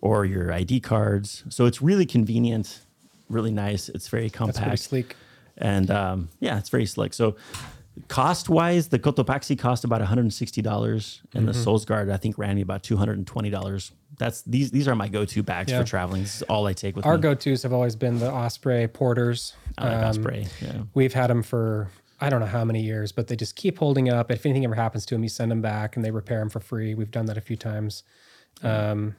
or 0.00 0.24
your 0.24 0.52
ID 0.52 0.80
cards. 0.80 1.44
So 1.48 1.66
it's 1.66 1.80
really 1.80 2.06
convenient, 2.06 2.80
really 3.28 3.52
nice. 3.52 3.88
It's 3.88 4.08
very 4.08 4.30
compact. 4.30 4.56
That's 4.56 4.86
pretty 4.86 5.04
sleek. 5.04 5.16
And 5.58 5.90
um, 5.90 6.28
yeah, 6.40 6.58
it's 6.58 6.68
very 6.68 6.86
slick. 6.86 7.14
So 7.14 7.36
cost 8.08 8.48
wise, 8.48 8.88
the 8.88 8.98
Cotopaxi 8.98 9.58
cost 9.58 9.84
about 9.84 10.00
$160 10.02 11.20
and 11.34 11.48
the 11.48 11.52
Mm-hmm. 11.52 11.68
Solgaard 11.68 12.12
I 12.12 12.16
think 12.18 12.36
ran 12.38 12.56
me 12.56 12.62
about 12.62 12.82
$220. 12.82 13.90
That's 14.18 14.42
these 14.42 14.70
these 14.70 14.88
are 14.88 14.94
my 14.94 15.08
go-to 15.08 15.42
bags 15.42 15.70
Yeah. 15.72 15.80
for 15.80 15.86
traveling. 15.86 16.22
This 16.22 16.36
is 16.36 16.42
all 16.42 16.66
I 16.66 16.72
take 16.72 16.96
with 16.96 17.04
Our 17.06 17.16
me. 17.16 17.22
go-tos 17.22 17.62
have 17.64 17.72
always 17.72 17.96
been 17.96 18.18
the 18.18 18.30
Osprey 18.32 18.86
Porters. 18.88 19.54
I 19.78 19.88
like 19.88 19.96
Um, 19.98 20.04
Osprey. 20.04 20.46
Yeah. 20.62 20.82
We've 20.94 21.12
had 21.14 21.28
them 21.28 21.42
for 21.42 21.88
I 22.18 22.30
don't 22.30 22.40
know 22.40 22.46
how 22.46 22.64
many 22.64 22.80
years, 22.82 23.12
but 23.12 23.26
they 23.28 23.36
just 23.36 23.56
keep 23.56 23.78
holding 23.78 24.08
up. 24.08 24.30
If 24.30 24.46
anything 24.46 24.64
ever 24.64 24.74
happens 24.74 25.04
to 25.06 25.14
them, 25.14 25.22
you 25.22 25.28
send 25.28 25.50
them 25.50 25.60
back 25.60 25.96
and 25.96 26.04
they 26.04 26.10
repair 26.10 26.38
them 26.38 26.48
for 26.48 26.60
free. 26.60 26.94
We've 26.94 27.10
done 27.10 27.26
that 27.26 27.36
a 27.36 27.42
few 27.42 27.56
times. 27.56 28.04
Um, 28.62 29.16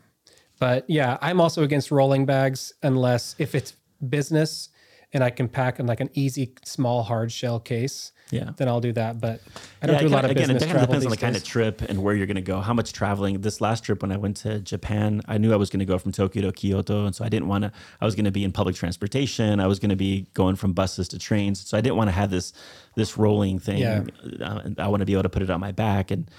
but 0.60 0.84
yeah, 0.89 1.20
I'm 1.22 1.39
also 1.39 1.62
against 1.62 1.91
rolling 1.91 2.25
bags 2.25 2.74
unless 2.82 3.36
if 3.38 3.53
it's 3.53 3.74
business 4.10 4.70
and 5.14 5.24
I 5.24 5.30
can 5.30 5.48
pack 5.48 5.80
in 5.80 5.88
like 5.88 6.00
an 6.02 6.10
easy 6.14 6.54
small 6.66 7.04
hard 7.04 7.32
shell 7.32 7.60
case. 7.60 8.12
Yeah. 8.30 8.50
Then 8.58 8.68
I'll 8.68 8.82
do 8.82 8.92
that. 8.92 9.22
But 9.22 9.40
I 9.82 9.88
don't 9.88 9.96
Yeah, 9.96 10.02
do 10.02 10.08
a 10.08 10.10
lot 10.10 10.26
of 10.26 10.32
again, 10.32 10.48
business 10.50 10.64
it 10.64 10.70
travel 10.70 10.88
depends 10.88 11.06
on 11.06 11.10
the 11.12 11.16
these 11.16 11.22
kind 11.22 11.34
days. 11.34 11.42
of 11.44 11.48
trip 11.48 11.82
and 11.82 12.04
where 12.04 12.14
you're 12.14 12.26
going 12.26 12.36
to 12.36 12.42
go, 12.42 12.60
how 12.60 12.74
much 12.74 12.92
traveling. 12.92 13.40
This 13.40 13.62
last 13.62 13.86
trip 13.86 14.02
when 14.02 14.12
I 14.12 14.18
went 14.18 14.36
to 14.38 14.60
Japan, 14.60 15.22
I 15.30 15.38
knew 15.38 15.54
I 15.54 15.56
was 15.56 15.70
going 15.70 15.80
to 15.80 15.86
go 15.86 15.98
from 15.98 16.12
Tokyo 16.12 16.42
to 16.42 16.52
Kyoto, 16.52 17.06
and 17.06 17.16
so 17.16 17.24
I 17.24 17.30
didn't 17.30 17.48
want 17.48 17.64
to. 17.64 17.72
I 18.02 18.06
was 18.06 18.16
going 18.16 18.26
to 18.26 18.32
be 18.32 18.44
in 18.44 18.52
public 18.52 18.76
transportation. 18.76 19.62
I 19.62 19.68
was 19.68 19.80
going 19.80 19.92
to 19.92 19.96
be 19.96 20.28
going 20.34 20.58
from 20.58 20.74
buses 20.74 21.08
to 21.10 21.20
trains, 21.20 21.66
so 21.66 21.78
I 21.78 21.82
didn't 21.82 21.96
want 21.96 22.10
to 22.10 22.14
have 22.14 22.30
this 22.30 22.52
this 22.96 23.18
rolling 23.18 23.60
thing. 23.60 23.78
Yeah. 23.78 24.04
Uh, 24.42 24.72
I 24.78 24.90
want 24.90 25.00
to 25.00 25.06
be 25.06 25.14
able 25.14 25.24
to 25.24 25.30
put 25.30 25.42
it 25.42 25.50
on 25.50 25.62
my 25.62 25.72
back, 25.72 26.12
and 26.12 26.30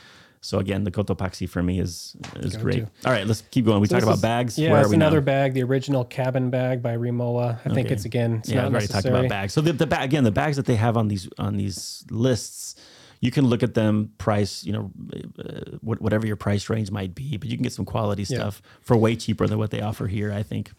so 0.41 0.59
again, 0.59 0.85
the 0.85 0.91
Cotopaxi 0.91 1.49
for 1.49 1.63
me 1.63 1.81
is 1.81 2.17
is 2.37 2.53
Go-to. 2.53 2.65
great. 2.65 2.83
All 3.05 3.13
right, 3.13 3.27
let's 3.27 3.43
keep 3.51 3.65
going. 3.65 3.81
We 3.81 3.87
So 3.89 3.97
talk 3.97 4.03
about 4.05 4.17
is- 4.17 4.23
bags. 4.23 4.59
Yeah, 4.59 4.73
Where 4.73 4.83
it's 4.83 4.93
another 4.93 5.21
now? 5.21 5.25
bag, 5.27 5.55
the 5.55 5.63
original 5.63 6.05
cabin 6.05 6.51
bag 6.51 6.83
by 6.83 6.97
Rimowa. 6.97 7.59
I 7.65 7.75
think 7.75 7.91
it's 7.91 8.05
again, 8.05 8.37
it's 8.41 8.49
yeah, 8.49 8.65
I've 8.67 8.73
already 8.73 8.87
talked 8.87 9.07
about 9.07 9.29
bags. 9.29 9.53
So 9.53 9.61
the, 9.61 9.73
the 9.73 9.87
bag 9.87 10.05
again, 10.05 10.25
the 10.25 10.31
bags 10.33 10.57
that 10.57 10.67
they 10.67 10.77
have 10.77 10.97
on 10.97 11.09
these 11.09 11.29
on 11.39 11.57
these 11.57 12.05
lists, 12.11 12.77
you 13.21 13.31
can 13.31 13.47
look 13.47 13.63
at 13.63 13.75
them 13.75 14.13
price, 14.19 14.65
you 14.65 14.73
know, 14.73 14.91
uh, 15.45 15.77
whatever 15.81 16.27
your 16.27 16.37
price 16.37 16.69
range 16.71 16.91
might 16.91 17.15
be, 17.15 17.37
but 17.37 17.49
you 17.49 17.57
can 17.57 17.63
get 17.65 17.73
some 17.73 17.85
quality 17.85 18.23
Yeah. 18.29 18.39
stuff 18.39 18.63
for 18.81 18.97
way 18.97 19.17
cheaper 19.17 19.47
than 19.49 19.59
what 19.59 19.71
they 19.71 19.81
offer 19.81 20.07
here. 20.07 20.33
I 20.33 20.43
think. 20.43 20.71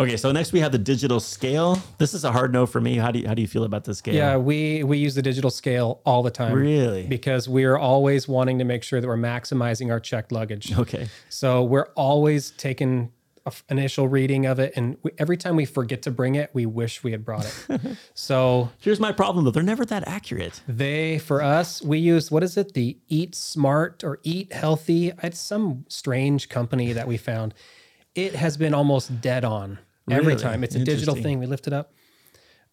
Okay, 0.00 0.16
so 0.16 0.32
next 0.32 0.52
we 0.52 0.60
have 0.60 0.72
the 0.72 0.78
digital 0.78 1.20
scale. 1.20 1.78
This 1.98 2.14
is 2.14 2.24
a 2.24 2.32
hard 2.32 2.54
no 2.54 2.64
for 2.64 2.80
me. 2.80 2.96
How 2.96 3.10
do 3.10 3.18
you, 3.18 3.28
how 3.28 3.34
do 3.34 3.42
you 3.42 3.48
feel 3.48 3.64
about 3.64 3.84
the 3.84 3.94
scale? 3.94 4.14
Yeah, 4.14 4.38
we 4.38 4.82
we 4.82 4.96
use 4.96 5.14
the 5.14 5.20
digital 5.20 5.50
scale 5.50 6.00
all 6.06 6.22
the 6.22 6.30
time. 6.30 6.54
Really? 6.54 7.06
Because 7.06 7.50
we're 7.50 7.76
always 7.76 8.26
wanting 8.26 8.58
to 8.60 8.64
make 8.64 8.82
sure 8.82 9.02
that 9.02 9.06
we're 9.06 9.18
maximizing 9.18 9.90
our 9.90 10.00
checked 10.00 10.32
luggage. 10.32 10.72
Okay. 10.78 11.08
So 11.28 11.62
we're 11.62 11.88
always 11.96 12.52
taking 12.52 13.12
an 13.44 13.52
initial 13.68 14.08
reading 14.08 14.46
of 14.46 14.58
it, 14.58 14.72
and 14.74 14.96
we, 15.02 15.10
every 15.18 15.36
time 15.36 15.56
we 15.56 15.66
forget 15.66 16.00
to 16.02 16.10
bring 16.10 16.34
it, 16.34 16.48
we 16.54 16.64
wish 16.64 17.04
we 17.04 17.12
had 17.12 17.22
brought 17.22 17.44
it. 17.44 17.80
so 18.14 18.70
Here's 18.78 19.00
my 19.00 19.12
problem 19.12 19.44
though. 19.44 19.50
They're 19.50 19.62
never 19.62 19.84
that 19.84 20.08
accurate. 20.08 20.62
they, 20.66 21.18
for 21.18 21.42
us, 21.42 21.82
we 21.82 21.98
use 21.98 22.30
what 22.30 22.42
is 22.42 22.56
it? 22.56 22.72
The 22.72 22.96
Eat 23.08 23.34
Smart 23.34 24.02
or 24.02 24.18
Eat 24.22 24.50
Healthy. 24.54 25.12
It's 25.22 25.38
some 25.38 25.84
strange 25.88 26.48
company 26.48 26.94
that 26.94 27.06
we 27.06 27.18
found. 27.18 27.52
It 28.14 28.34
has 28.34 28.56
been 28.56 28.72
almost 28.72 29.20
dead 29.20 29.44
on 29.44 29.78
every 30.08 30.26
Really? 30.28 30.40
time. 30.42 30.62
It's 30.64 30.74
a 30.74 30.84
digital 30.84 31.14
thing. 31.14 31.38
We 31.38 31.46
lift 31.46 31.66
it 31.66 31.72
up. 31.72 31.92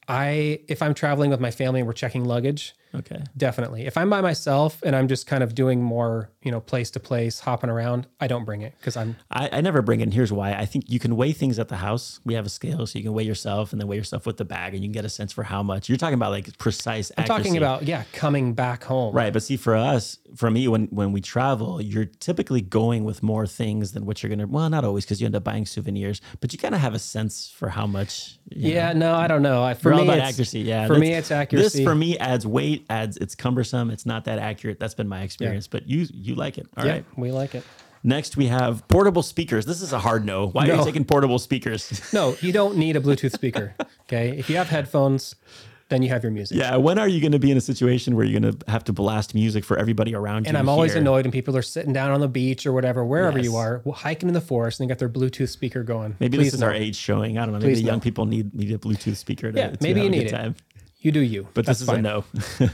I, 0.08 0.62
if 0.70 0.82
I'm 0.82 0.94
traveling 0.94 1.30
with 1.30 1.40
my 1.42 1.52
family 1.52 1.82
and 1.82 1.88
we're 1.88 1.94
checking 1.94 2.24
luggage, 2.24 2.74
Okay. 2.96 3.22
Definitely. 3.36 3.86
If 3.86 3.98
I'm 3.98 4.10
by 4.10 4.22
myself 4.22 4.82
and 4.84 4.96
I'm 4.96 5.08
just 5.08 5.28
kind 5.28 5.44
of 5.44 5.54
doing 5.54 5.82
more, 5.82 6.30
you 6.42 6.52
know, 6.52 6.60
place 6.60 6.90
to 6.92 7.00
place, 7.00 7.40
hopping 7.42 7.70
around, 7.70 8.08
I 8.20 8.28
don't 8.28 8.46
bring 8.46 8.62
it 8.62 8.74
because 8.80 8.96
I'm 8.98 9.16
I, 9.30 9.50
I 9.52 9.62
never 9.62 9.82
bring 9.82 10.00
it. 10.00 10.04
And 10.04 10.14
here's 10.14 10.32
why. 10.32 10.54
I 10.54 10.66
think 10.66 10.86
you 10.90 11.00
can 11.00 11.16
weigh 11.16 11.34
things 11.34 11.60
at 11.60 11.68
the 11.68 11.78
house. 11.78 12.20
We 12.26 12.34
have 12.34 12.46
a 12.46 12.50
scale, 12.50 12.86
so 12.88 12.98
you 12.98 13.04
can 13.04 13.14
weigh 13.14 13.24
yourself 13.24 13.72
and 13.72 13.82
then 13.82 13.88
weigh 13.88 13.98
yourself 13.98 14.26
with 14.26 14.38
the 14.38 14.46
bag, 14.46 14.74
and 14.74 14.84
you 14.84 14.88
can 14.88 14.94
get 14.94 15.06
a 15.06 15.10
sense 15.10 15.32
for 15.34 15.44
how 15.44 15.62
much. 15.64 15.90
You're 15.90 15.98
talking 15.98 16.14
about 16.16 16.32
like 16.32 16.58
precise. 16.58 17.12
Accuracy. 17.12 17.32
I'm 17.32 17.38
talking 17.38 17.58
about 17.58 17.84
yeah, 17.84 18.04
coming 18.14 18.54
back 18.54 18.84
home. 18.84 19.14
Right, 19.14 19.34
but 19.34 19.44
see, 19.44 19.58
for 19.58 19.76
us, 19.76 20.18
for 20.36 20.50
me, 20.50 20.68
when 20.68 20.86
when 20.88 21.12
we 21.12 21.22
travel, 21.22 21.82
you're 21.82 22.06
typically 22.06 22.62
going 22.62 23.04
with 23.04 23.22
more 23.22 23.46
things 23.46 23.92
than 23.92 24.06
what 24.06 24.24
you're 24.24 24.30
gonna. 24.30 24.48
Well, 24.48 24.70
not 24.70 24.84
always, 24.86 25.06
because 25.06 25.20
you 25.20 25.26
end 25.26 25.36
up 25.36 25.44
buying 25.44 25.66
souvenirs, 25.66 26.22
but 26.40 26.54
you 26.54 26.60
kind 26.60 26.74
of 26.74 26.82
have 26.82 26.94
a 26.94 27.00
sense 27.00 27.50
for 27.50 27.70
how 27.70 27.86
much. 27.86 28.38
you 28.50 28.70
know. 28.70 28.76
Yeah, 28.76 28.94
no, 28.94 29.14
I 29.16 29.28
don't 29.28 29.42
know. 29.42 29.64
I, 29.64 29.74
for 29.74 29.90
We're 29.90 29.96
all 29.96 30.02
me, 30.02 30.08
about 30.08 30.20
it's, 30.20 30.30
accuracy. 30.30 30.60
Yeah, 30.62 30.88
For 30.88 30.98
me, 30.98 31.14
it's 31.14 31.32
accuracy. 31.32 31.80
This 31.80 31.86
for 31.86 31.96
me 31.96 32.18
adds 32.18 32.46
weight, 32.48 32.77
adds 32.90 33.18
it's 33.18 33.36
cumbersome. 33.36 33.90
It's 33.90 34.06
not 34.06 34.26
that 34.26 34.40
accurate. 34.40 34.80
That's 34.80 34.94
been 34.96 35.08
my 35.08 35.22
experience. 35.22 35.68
But 35.68 35.88
you 35.90 36.08
you 36.14 36.36
like 36.36 36.58
it. 36.58 36.68
All 36.78 36.86
right. 36.86 37.06
yeah, 37.08 37.22
we 37.22 37.32
like 37.32 37.56
it. 37.56 37.64
Next, 38.04 38.38
we 38.38 38.48
have 38.48 38.88
portable 38.88 39.24
speakers. 39.24 39.66
This 39.66 39.82
is 39.82 39.92
a 39.92 40.00
hard 40.00 40.24
no. 40.24 40.48
Why 40.48 40.70
are 40.70 40.76
you 40.76 40.84
taking 40.86 41.04
portable 41.04 41.40
speakers? 41.40 42.02
No, 42.14 42.36
you 42.42 42.52
don't 42.54 42.78
need 42.78 42.96
a 42.96 43.02
Bluetooth 43.02 43.34
speaker. 43.34 43.74
Okay, 44.04 44.38
if 44.38 44.50
you 44.50 44.56
have 44.58 44.70
headphones, 44.70 45.36
then 45.90 46.02
you 46.02 46.10
have 46.10 46.22
your 46.24 46.32
music. 46.32 46.58
yeah. 46.58 46.76
When 46.78 47.00
are 47.00 47.08
you 47.08 47.20
going 47.20 47.32
to 47.32 47.40
be 47.40 47.50
in 47.50 47.58
a 47.58 47.62
situation 47.62 48.16
where 48.16 48.26
you're 48.26 48.40
going 48.40 48.54
to 48.58 48.72
have 48.72 48.84
to 48.86 48.94
blast 48.94 49.34
music 49.34 49.64
for 49.66 49.78
everybody 49.78 50.14
around 50.14 50.46
you? 50.46 50.50
And 50.50 50.58
I'm 50.58 50.70
always 50.70 50.94
here? 50.94 51.02
annoyed 51.02 51.26
when 51.26 51.32
people 51.32 51.56
are 51.58 51.62
sitting 51.62 51.92
down 51.92 52.12
on 52.12 52.20
the 52.22 52.28
beach 52.28 52.66
or 52.66 52.72
whatever, 52.74 53.04
wherever 53.04 53.40
you 53.40 53.56
are, 53.56 53.82
hiking 53.94 54.28
in 54.30 54.34
the 54.34 54.42
forest, 54.42 54.80
and 54.80 54.88
they 54.88 54.92
got 54.94 55.00
their 55.00 55.10
Bluetooth 55.10 55.50
speaker 55.50 55.84
going. 55.84 56.16
Maybe 56.20 56.38
Please 56.38 56.48
this 56.48 56.54
is 56.56 56.60
no. 56.62 56.68
our 56.68 56.74
age 56.74 56.96
showing. 56.96 57.38
I 57.38 57.46
don't 57.46 57.54
know. 57.54 57.60
Maybe 57.60 57.74
Please 57.74 57.82
young 57.82 57.98
no. 57.98 58.02
people 58.02 58.26
need 58.26 58.54
need 58.54 58.72
a 58.72 58.78
Bluetooth 58.78 59.16
speaker 59.18 59.52
to, 59.52 59.58
Yeah, 59.58 59.70
to 59.72 59.78
maybe 59.82 60.02
you 60.02 60.08
a 60.08 60.10
need 60.10 60.24
it. 60.28 60.30
time. 60.30 60.56
You 61.08 61.14
do 61.14 61.22
you. 61.22 61.48
But 61.54 61.66
That's 61.66 61.80
this 61.80 61.88
is 61.88 61.90
fine. 61.90 62.00
a 62.00 62.02
no. 62.02 62.26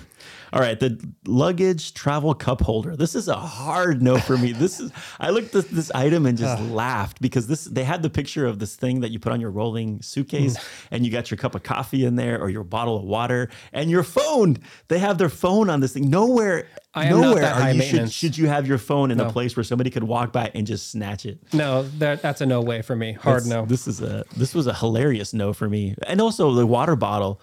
All 0.54 0.60
right, 0.60 0.80
the 0.80 1.00
luggage 1.26 1.94
travel 1.96 2.34
cup 2.36 2.62
holder. 2.62 2.96
This 2.96 3.14
is 3.16 3.28
a 3.28 3.36
hard 3.36 4.02
no 4.02 4.18
for 4.18 4.38
me. 4.38 4.52
This 4.54 4.80
is 4.80 4.92
I 5.20 5.30
looked 5.30 5.48
at 5.48 5.52
this, 5.54 5.66
this 5.66 5.92
item 5.92 6.26
and 6.26 6.36
just 6.38 6.62
laughed 6.72 7.22
because 7.22 7.46
this 7.46 7.66
they 7.66 7.84
had 7.84 8.02
the 8.02 8.10
picture 8.10 8.46
of 8.48 8.58
this 8.58 8.76
thing 8.76 9.02
that 9.02 9.12
you 9.12 9.20
put 9.20 9.32
on 9.34 9.40
your 9.42 9.52
rolling 9.52 10.02
suitcase 10.02 10.58
Mm. 10.58 10.64
and 10.92 11.06
you 11.06 11.12
got 11.12 11.30
your 11.30 11.38
cup 11.38 11.54
of 11.54 11.62
coffee 11.62 12.06
in 12.06 12.16
there 12.16 12.40
or 12.42 12.50
your 12.50 12.64
bottle 12.64 12.98
of 12.98 13.04
water 13.04 13.50
and 13.72 13.90
your 13.92 14.02
phone. 14.04 14.58
They 14.88 14.98
have 15.00 15.20
their 15.20 15.30
phone 15.30 15.70
on 15.70 15.80
this 15.80 15.94
thing. 15.94 16.10
Nowhere 16.10 16.68
I 16.96 17.06
am 17.06 17.18
not 17.18 17.22
nowhere 17.22 17.42
that 17.42 17.56
are 17.58 17.62
high 17.62 17.72
you 17.72 17.82
should, 17.84 18.12
should 18.12 18.38
you 18.38 18.48
have 18.48 18.68
your 18.68 18.80
phone 18.80 19.12
in 19.12 19.18
No. 19.20 19.26
a 19.28 19.32
place 19.32 19.56
where 19.56 19.64
somebody 19.64 19.90
could 19.92 20.04
walk 20.04 20.32
by 20.34 20.50
and 20.56 20.66
just 20.66 20.90
snatch 20.92 21.26
it. 21.28 21.38
No, 21.54 21.84
that, 22.00 22.22
that's 22.24 22.42
a 22.42 22.46
no 22.48 22.62
way 22.62 22.82
for 22.82 22.96
me. 22.96 23.14
Hard 23.14 23.44
That's- 23.44 23.48
no. 23.48 23.66
This 23.66 23.88
is 23.88 24.02
a 24.02 24.24
this 24.38 24.54
was 24.56 24.66
a 24.68 24.74
hilarious 24.74 25.34
no 25.34 25.54
for 25.54 25.68
me. 25.70 25.96
And 26.08 26.20
also 26.22 26.54
the 26.54 26.66
water 26.68 26.96
bottle. 26.96 27.40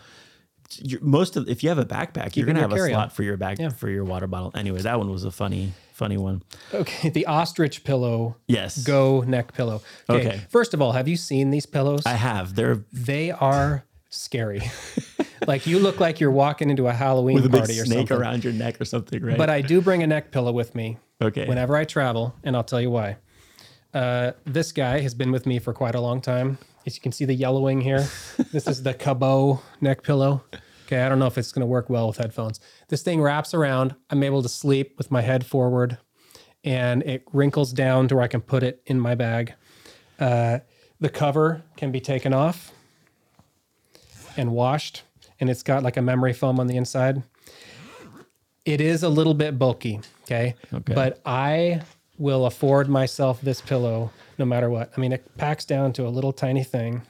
Most 1.00 1.37
of 1.37 1.48
if 1.48 1.62
you 1.62 1.68
have 1.68 1.78
a 1.78 1.85
backpack, 1.85 2.37
you're 2.37 2.48
in 2.48 2.54
gonna 2.54 2.68
your 2.68 2.78
have 2.78 2.90
a 2.90 2.92
slot 2.92 3.12
for 3.12 3.22
your 3.22 3.37
back 3.37 3.59
for 3.72 3.88
your 3.88 4.04
water 4.04 4.26
bottle. 4.26 4.52
Anyway, 4.54 4.80
that 4.83 4.98
one 4.98 5.11
was 5.11 5.24
a 5.24 5.30
funny 5.30 5.72
funny 5.92 6.16
one. 6.16 6.42
Okay, 6.72 7.11
the 7.11 7.26
ostrich 7.26 7.85
pillow. 7.85 8.37
Yes. 8.46 8.83
Go 8.83 9.20
neck 9.20 9.52
pillow. 9.52 9.83
Okay. 10.09 10.40
First 10.48 10.72
of 10.74 10.80
all, 10.80 10.92
have 10.92 11.09
you 11.09 11.16
seen 11.16 11.50
these 11.50 11.66
pillows? 11.66 12.06
I 12.06 12.12
have. 12.12 12.54
They're 12.54 12.85
they 12.92 13.30
are 13.30 13.85
scary. 14.09 14.62
like 15.46 15.66
you 15.66 15.78
look 15.78 16.00
like 16.00 16.20
you're 16.20 16.30
walking 16.30 16.70
into 16.70 16.87
a 16.88 16.92
Halloween 16.92 17.35
with 17.35 17.46
a 17.46 17.48
big 17.48 17.61
party 17.61 17.80
or 17.80 17.85
snake 17.85 18.09
something. 18.09 18.16
around 18.16 18.44
your 18.44 18.52
neck 18.52 18.80
or 18.80 18.85
something, 18.85 19.22
right? 19.22 19.38
But 19.38 19.50
I 19.50 19.61
do 19.61 19.80
bring 19.80 20.02
a 20.02 20.06
neck 20.06 20.33
pillow 20.33 20.52
with 20.52 20.74
me 20.74 20.98
okay. 21.20 21.46
whenever 21.46 21.76
I 21.76 21.85
travel, 21.85 22.35
and 22.44 22.56
I'll 22.56 22.64
tell 22.64 22.80
you 22.80 22.90
why. 22.90 23.16
Uh, 23.92 24.33
this 24.44 24.72
guy 24.72 25.00
has 25.00 25.14
been 25.14 25.33
with 25.33 25.46
me 25.46 25.59
for 25.59 25.72
quite 25.72 25.94
a 25.94 26.00
long 26.00 26.20
time. 26.20 26.59
As 26.90 26.96
you 26.96 27.03
can 27.03 27.12
see 27.12 27.24
the 27.24 27.35
yellowing 27.35 27.81
here, 27.81 28.05
this 28.50 28.66
is 28.66 28.83
the 28.83 28.92
Cabeau 28.92 29.62
neck 29.81 30.03
pillow. 30.03 30.42
Okay, 30.87 31.00
I 31.00 31.09
don't 31.09 31.20
know 31.20 31.29
if 31.29 31.38
it's 31.38 31.53
going 31.53 31.61
to 31.61 31.66
work 31.66 31.88
well 31.88 32.09
with 32.09 32.16
headphones. 32.16 32.59
This 32.88 33.00
thing 33.00 33.22
wraps 33.22 33.55
around. 33.55 33.94
I'm 34.11 34.24
able 34.24 34.42
to 34.42 34.48
sleep 34.48 34.98
with 34.98 35.09
my 35.09 35.20
head 35.20 35.46
forward, 35.46 35.98
and 36.64 37.05
it 37.05 37.22
wrinkles 37.33 37.72
down 37.72 38.09
to 38.09 38.16
where 38.16 38.24
I 38.24 38.26
can 38.26 38.40
put 38.40 38.64
it 38.64 38.83
in 38.87 38.98
my 38.98 39.14
bag. 39.14 39.55
Uh, 40.18 40.59
the 40.98 41.09
cover 41.09 41.62
can 41.76 41.92
be 41.92 42.00
taken 42.00 42.35
off 42.35 42.72
and 44.37 44.50
washed, 44.50 45.05
and 45.38 45.48
it's 45.48 45.62
got 45.62 45.85
like 45.85 45.96
a 45.96 46.03
memory 46.03 46.33
foam 46.33 46.59
on 46.59 46.66
the 46.66 46.76
inside. 46.76 47.22
It 48.64 48.81
is 48.81 49.05
a 49.05 49.09
little 49.09 49.35
bit 49.35 49.61
bulky, 49.61 50.00
okay? 50.24 50.57
Okay. 50.74 50.92
But 50.92 51.20
I 51.24 51.83
will 52.20 52.44
afford 52.46 52.88
myself 52.88 53.40
this 53.40 53.61
pillow 53.62 54.12
no 54.38 54.44
matter 54.44 54.70
what. 54.70 54.92
I 54.96 55.00
mean, 55.00 55.12
it 55.12 55.37
packs 55.38 55.64
down 55.64 55.92
to 55.94 56.06
a 56.06 56.11
little 56.11 56.33
tiny 56.33 56.62
thing. 56.62 57.02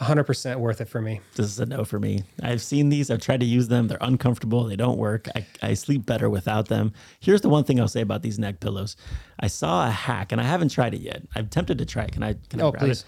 100% 0.00 0.56
worth 0.58 0.82
it 0.82 0.88
for 0.88 1.00
me. 1.00 1.20
This 1.36 1.46
is 1.46 1.58
a 1.58 1.64
no 1.64 1.82
for 1.84 1.98
me. 1.98 2.24
I've 2.42 2.60
seen 2.60 2.90
these. 2.90 3.10
I've 3.10 3.22
tried 3.22 3.40
to 3.40 3.46
use 3.46 3.68
them. 3.68 3.88
They're 3.88 3.96
uncomfortable. 4.02 4.64
They 4.64 4.76
don't 4.76 4.98
work. 4.98 5.26
I, 5.34 5.46
I 5.62 5.72
sleep 5.74 6.04
better 6.04 6.28
without 6.28 6.68
them. 6.68 6.92
Here's 7.18 7.40
the 7.40 7.48
one 7.48 7.64
thing 7.64 7.80
I'll 7.80 7.88
say 7.88 8.02
about 8.02 8.20
these 8.20 8.38
neck 8.38 8.60
pillows. 8.60 8.94
I 9.40 9.46
saw 9.46 9.86
a 9.86 9.90
hack, 9.90 10.32
and 10.32 10.40
I 10.40 10.44
haven't 10.44 10.68
tried 10.68 10.92
it 10.92 11.00
yet. 11.00 11.22
I'm 11.34 11.48
tempted 11.48 11.78
to 11.78 11.86
try 11.86 12.04
it. 12.04 12.12
Can 12.12 12.22
I? 12.22 12.34
Can 12.50 12.60
I 12.60 12.64
Oh, 12.64 12.70
grab 12.72 12.82
please. 12.84 13.00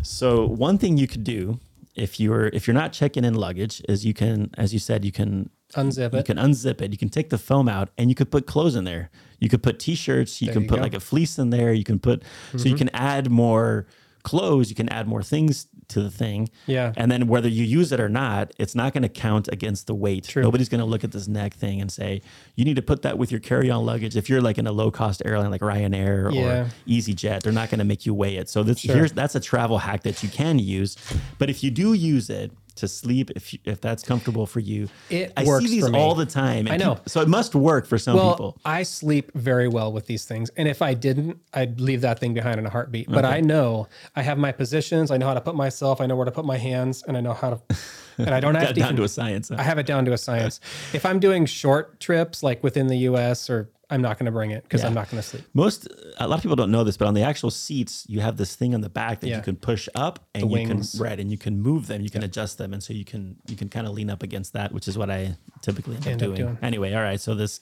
it? 0.00 0.06
So 0.06 0.44
one 0.44 0.76
thing 0.76 0.96
you 0.96 1.06
could 1.06 1.22
do 1.22 1.60
if 1.94 2.18
you're 2.18 2.46
if 2.48 2.66
you're 2.66 2.74
not 2.74 2.92
checking 2.92 3.24
in 3.24 3.34
luggage 3.34 3.80
is 3.88 4.04
you 4.04 4.14
can, 4.14 4.50
as 4.58 4.72
you 4.72 4.80
said, 4.80 5.04
you 5.04 5.12
can 5.12 5.50
Unzip 5.74 6.14
it. 6.14 6.16
you 6.16 6.22
can 6.22 6.36
unzip 6.38 6.80
it. 6.80 6.92
You 6.92 6.98
can 6.98 7.08
take 7.10 7.30
the 7.30 7.38
foam 7.38 7.68
out, 7.68 7.90
and 7.98 8.08
you 8.08 8.14
could 8.14 8.30
put 8.30 8.46
clothes 8.46 8.74
in 8.74 8.84
there. 8.84 9.10
You 9.38 9.48
could 9.48 9.62
put 9.62 9.78
t-shirts. 9.78 10.40
You 10.40 10.46
There 10.46 10.54
can 10.54 10.62
you 10.62 10.68
put 10.68 10.76
go. 10.76 10.82
like 10.82 10.94
a 10.94 11.00
fleece 11.00 11.38
in 11.38 11.50
there. 11.50 11.72
You 11.72 11.84
can 11.84 11.98
put 11.98 12.22
so 12.56 12.58
you 12.64 12.70
mm-hmm. 12.70 12.76
can 12.76 12.88
add 12.90 13.30
more 13.30 13.86
clothes. 14.22 14.68
You 14.68 14.74
can 14.76 14.88
add 14.88 15.06
more 15.06 15.22
things 15.22 15.68
to 15.88 16.02
the 16.02 16.10
thing. 16.10 16.50
Yeah. 16.66 16.92
And 16.96 17.10
then 17.10 17.28
whether 17.28 17.48
you 17.48 17.64
use 17.64 17.92
it 17.92 18.00
or 18.00 18.08
not, 18.10 18.52
it's 18.58 18.74
not 18.74 18.92
going 18.92 19.02
to 19.02 19.08
count 19.08 19.48
against 19.50 19.86
the 19.86 19.94
weight. 19.94 20.24
True. 20.24 20.42
Nobody's 20.42 20.68
going 20.68 20.80
to 20.80 20.84
look 20.84 21.02
at 21.02 21.12
this 21.12 21.28
neck 21.28 21.54
thing 21.54 21.80
and 21.80 21.90
say, 21.90 22.20
you 22.54 22.64
need 22.64 22.76
to 22.76 22.82
put 22.82 23.02
that 23.02 23.16
with 23.16 23.30
your 23.30 23.40
carry 23.40 23.70
on 23.70 23.86
luggage. 23.86 24.16
If 24.16 24.28
you're 24.28 24.42
like 24.42 24.58
in 24.58 24.66
a 24.66 24.72
low 24.72 24.90
cost 24.90 25.22
airline 25.24 25.50
like 25.50 25.62
Ryanair 25.62 26.32
Yeah. 26.34 26.42
or 26.42 26.70
EasyJet, 26.86 27.42
they're 27.42 27.52
not 27.52 27.70
going 27.70 27.78
to 27.78 27.84
make 27.86 28.04
you 28.04 28.12
weigh 28.12 28.36
it. 28.36 28.50
So 28.50 28.62
this, 28.62 28.80
Sure. 28.80 28.96
here's 28.96 29.12
that's 29.12 29.34
a 29.34 29.40
travel 29.40 29.78
hack 29.78 30.02
that 30.02 30.22
you 30.22 30.28
can 30.28 30.58
use. 30.58 30.96
But 31.38 31.48
if 31.48 31.64
you 31.64 31.70
do 31.70 31.94
use 31.94 32.28
it, 32.28 32.52
to 32.78 32.88
sleep, 32.88 33.30
if 33.36 33.52
you, 33.52 33.58
if 33.64 33.80
that's 33.80 34.02
comfortable 34.02 34.46
for 34.46 34.60
you, 34.60 34.88
It 35.10 35.32
I 35.36 35.44
see 35.44 35.66
these 35.68 35.88
all 35.90 36.14
the 36.14 36.26
time. 36.26 36.66
I 36.68 36.76
know. 36.76 36.94
peop- 36.96 37.08
so 37.08 37.20
it 37.20 37.28
must 37.28 37.54
work 37.54 37.86
for 37.86 37.98
some 37.98 38.16
Well, 38.16 38.32
people. 38.34 38.58
I 38.64 38.82
sleep 38.82 39.30
very 39.34 39.68
well 39.68 39.92
with 39.92 40.06
these 40.06 40.24
things. 40.24 40.50
And 40.56 40.66
if 40.68 40.82
I 40.82 40.94
didn't, 40.94 41.38
I'd 41.54 41.80
leave 41.80 42.00
that 42.02 42.18
thing 42.18 42.34
behind 42.34 42.58
in 42.58 42.66
a 42.66 42.70
heartbeat. 42.70 43.08
But 43.10 43.24
I 43.24 43.40
know 43.40 43.88
I 44.16 44.22
have 44.22 44.38
my 44.38 44.52
positions. 44.52 45.10
I 45.10 45.16
know 45.16 45.26
how 45.26 45.34
to 45.34 45.40
put 45.40 45.54
myself. 45.54 46.00
I 46.00 46.06
know 46.06 46.16
where 46.16 46.24
to 46.24 46.32
put 46.32 46.44
my 46.44 46.56
hands. 46.56 47.02
And 47.06 47.16
I 47.16 47.20
know 47.20 47.32
how 47.34 47.50
to, 47.50 47.76
and 48.18 48.30
I 48.34 48.40
don't 48.40 48.54
have 48.56 48.68
to 48.68 48.74
down 48.74 48.86
even- 48.88 48.96
to 48.96 49.02
a 49.04 49.08
science. 49.08 49.48
huh? 49.48 49.56
I 49.58 49.62
have 49.62 49.78
it 49.78 49.86
down 49.86 50.04
to 50.06 50.12
a 50.12 50.18
science. 50.18 50.60
if 50.92 51.06
I'm 51.06 51.20
doing 51.20 51.46
short 51.46 52.00
trips, 52.00 52.42
like 52.42 52.62
within 52.62 52.86
the 52.88 52.98
US, 53.10 53.48
or 53.48 53.70
I'm 53.90 54.02
not 54.02 54.18
going 54.18 54.26
to 54.26 54.32
bring 54.32 54.50
it 54.50 54.64
because 54.64 54.84
I'm 54.84 54.92
not 54.92 55.10
going 55.10 55.22
to 55.22 55.26
sleep. 55.26 55.44
Most 55.54 55.88
a 56.18 56.28
lot 56.28 56.36
of 56.36 56.42
people 56.42 56.56
don't 56.56 56.70
know 56.70 56.84
this, 56.84 56.98
but 56.98 57.08
on 57.08 57.14
the 57.14 57.22
actual 57.22 57.50
seats, 57.50 58.04
you 58.08 58.20
have 58.20 58.36
this 58.36 58.54
thing 58.54 58.74
on 58.74 58.82
the 58.82 58.90
back 58.90 59.20
that 59.20 59.28
Yeah. 59.28 59.36
you 59.36 59.42
can 59.42 59.56
push 59.56 59.88
up 59.94 60.26
and 60.34 60.50
you 60.50 60.66
can 60.66 60.82
right, 60.98 61.18
and 61.18 61.30
you 61.30 61.38
can 61.38 61.60
move 61.62 61.86
them, 61.86 62.02
you 62.02 62.10
can 62.10 62.22
adjust 62.22 62.58
them, 62.58 62.74
and 62.74 62.82
so 62.82 62.92
you 62.92 63.06
can 63.06 63.36
you 63.46 63.56
can 63.56 63.68
kind 63.70 63.86
of 63.86 63.94
lean 63.94 64.10
up 64.10 64.22
against 64.22 64.52
that, 64.52 64.72
which 64.72 64.88
is 64.88 64.98
what 64.98 65.10
I 65.10 65.36
typically 65.62 65.96
end, 65.96 66.06
End 66.06 66.22
up 66.22 66.28
up 66.30 66.36
doing. 66.36 66.46
doing. 66.48 66.58
Anyway, 66.62 66.92
all 66.92 67.02
right, 67.02 67.18
so 67.20 67.34
this 67.34 67.60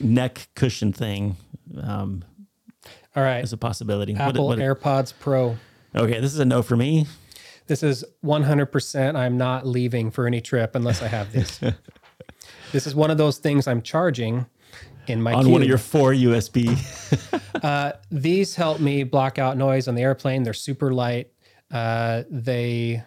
neck 0.00 0.48
cushion 0.54 0.94
thing 0.94 1.36
um, 1.82 2.24
All 3.14 3.22
right. 3.22 3.44
is 3.44 3.52
a 3.52 3.58
possibility. 3.58 4.14
What- 4.14 4.22
Apple 4.22 4.46
what- 4.46 4.58
AirPods 4.60 5.12
Pro. 5.20 5.58
okay, 5.94 6.20
this 6.20 6.32
is 6.32 6.38
a 6.40 6.44
no 6.46 6.62
for 6.62 6.76
me. 6.76 7.06
This 7.70 7.84
is 7.84 8.04
100%. 8.24 9.14
I'm 9.14 9.38
not 9.38 9.64
leaving 9.64 10.10
for 10.10 10.26
any 10.26 10.40
trip 10.40 10.74
unless 10.74 11.02
I 11.02 11.06
have 11.06 11.32
this. 11.32 11.60
this 12.72 12.84
is 12.84 12.96
one 12.96 13.12
of 13.12 13.16
those 13.16 13.38
things 13.38 13.68
I'm 13.68 13.80
charging 13.80 14.46
in 15.06 15.22
my 15.22 15.34
On 15.34 15.44
cube. 15.44 15.52
one 15.52 15.62
of 15.62 15.68
your 15.68 15.78
four 15.78 16.10
USB. 16.10 16.76
These 18.10 18.56
help 18.56 18.80
me 18.80 19.04
block 19.04 19.38
out 19.38 19.56
noise 19.56 19.86
on 19.86 19.94
the 19.94 20.02
airplane. 20.02 20.42
They're 20.42 20.52
super 20.52 20.92
light. 20.92 21.30
Uh, 21.70 22.24
they 22.28 23.04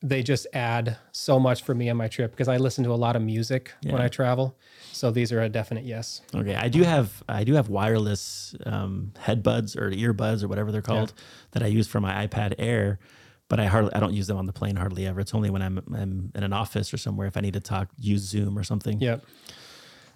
they 0.00 0.22
just 0.22 0.46
add 0.52 0.96
so 1.10 1.40
much 1.40 1.64
for 1.64 1.74
me 1.74 1.90
on 1.90 1.96
my 1.96 2.06
trip 2.06 2.30
because 2.30 2.46
I 2.46 2.58
listen 2.58 2.84
to 2.84 2.92
a 2.92 2.94
lot 2.94 3.16
of 3.16 3.22
music 3.22 3.72
when 3.82 4.00
I 4.00 4.06
travel. 4.06 4.56
So 4.92 5.10
these 5.10 5.32
are 5.32 5.40
a 5.40 5.48
definite 5.48 5.84
yes. 5.84 6.20
Okay, 6.32 6.54
I 6.54 6.68
do 6.68 6.84
have 6.84 7.24
I 7.28 7.42
do 7.42 7.54
have 7.54 7.68
wireless 7.68 8.54
um, 8.64 9.12
headbuds 9.26 9.76
or 9.76 9.90
earbuds 9.90 10.44
or 10.44 10.48
whatever 10.48 10.70
they're 10.70 10.82
called 10.82 11.12
that 11.50 11.64
I 11.64 11.66
use 11.66 11.88
for 11.88 12.00
my 12.00 12.28
iPad 12.28 12.54
Air, 12.58 13.00
but 13.52 13.60
I 13.60 13.66
hardly 13.66 13.92
I 13.94 14.00
don't 14.00 14.14
use 14.14 14.28
them 14.28 14.38
on 14.38 14.46
the 14.46 14.52
plane 14.54 14.76
hardly 14.76 15.06
ever. 15.06 15.20
It's 15.20 15.34
only 15.34 15.50
when 15.50 15.60
I'm, 15.60 15.76
I'm 15.94 16.32
in 16.34 16.42
an 16.42 16.54
office 16.54 16.94
or 16.94 16.96
somewhere 16.96 17.26
if 17.26 17.36
I 17.36 17.42
need 17.42 17.52
to 17.52 17.60
talk 17.60 17.90
use 17.98 18.22
Zoom 18.22 18.58
or 18.58 18.64
something. 18.64 18.98
Yep. 18.98 19.26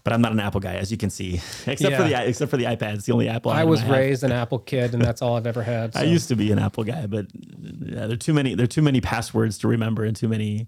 But 0.04 0.14
I'm 0.14 0.22
not 0.22 0.32
an 0.32 0.40
Apple 0.40 0.60
guy, 0.60 0.76
as 0.76 0.90
you 0.90 0.96
can 0.96 1.10
see, 1.10 1.34
except 1.66 1.96
for 1.96 2.04
the 2.04 2.26
except 2.26 2.50
for 2.50 2.56
the 2.56 2.64
iPad. 2.64 2.94
It's 2.94 3.04
the 3.04 3.12
only 3.12 3.28
Apple. 3.28 3.50
I 3.50 3.64
was 3.64 3.80
have. 3.80 3.90
raised 3.90 4.24
an 4.24 4.32
Apple 4.32 4.58
kid, 4.58 4.94
and 4.94 5.02
that's 5.02 5.20
all 5.20 5.36
I've 5.36 5.46
ever 5.46 5.62
had. 5.62 5.94
I 5.94 6.04
used 6.04 6.28
to 6.28 6.34
be 6.34 6.50
an 6.50 6.58
Apple 6.58 6.82
guy, 6.82 7.06
but 7.06 7.26
yeah, 7.34 8.06
there 8.06 8.12
are 8.12 8.16
too 8.16 8.32
many. 8.32 8.54
There 8.54 8.64
are 8.64 8.66
too 8.66 8.80
many 8.80 9.02
passwords 9.02 9.58
to 9.58 9.68
remember, 9.68 10.04
and 10.04 10.16
too 10.16 10.28
many, 10.28 10.66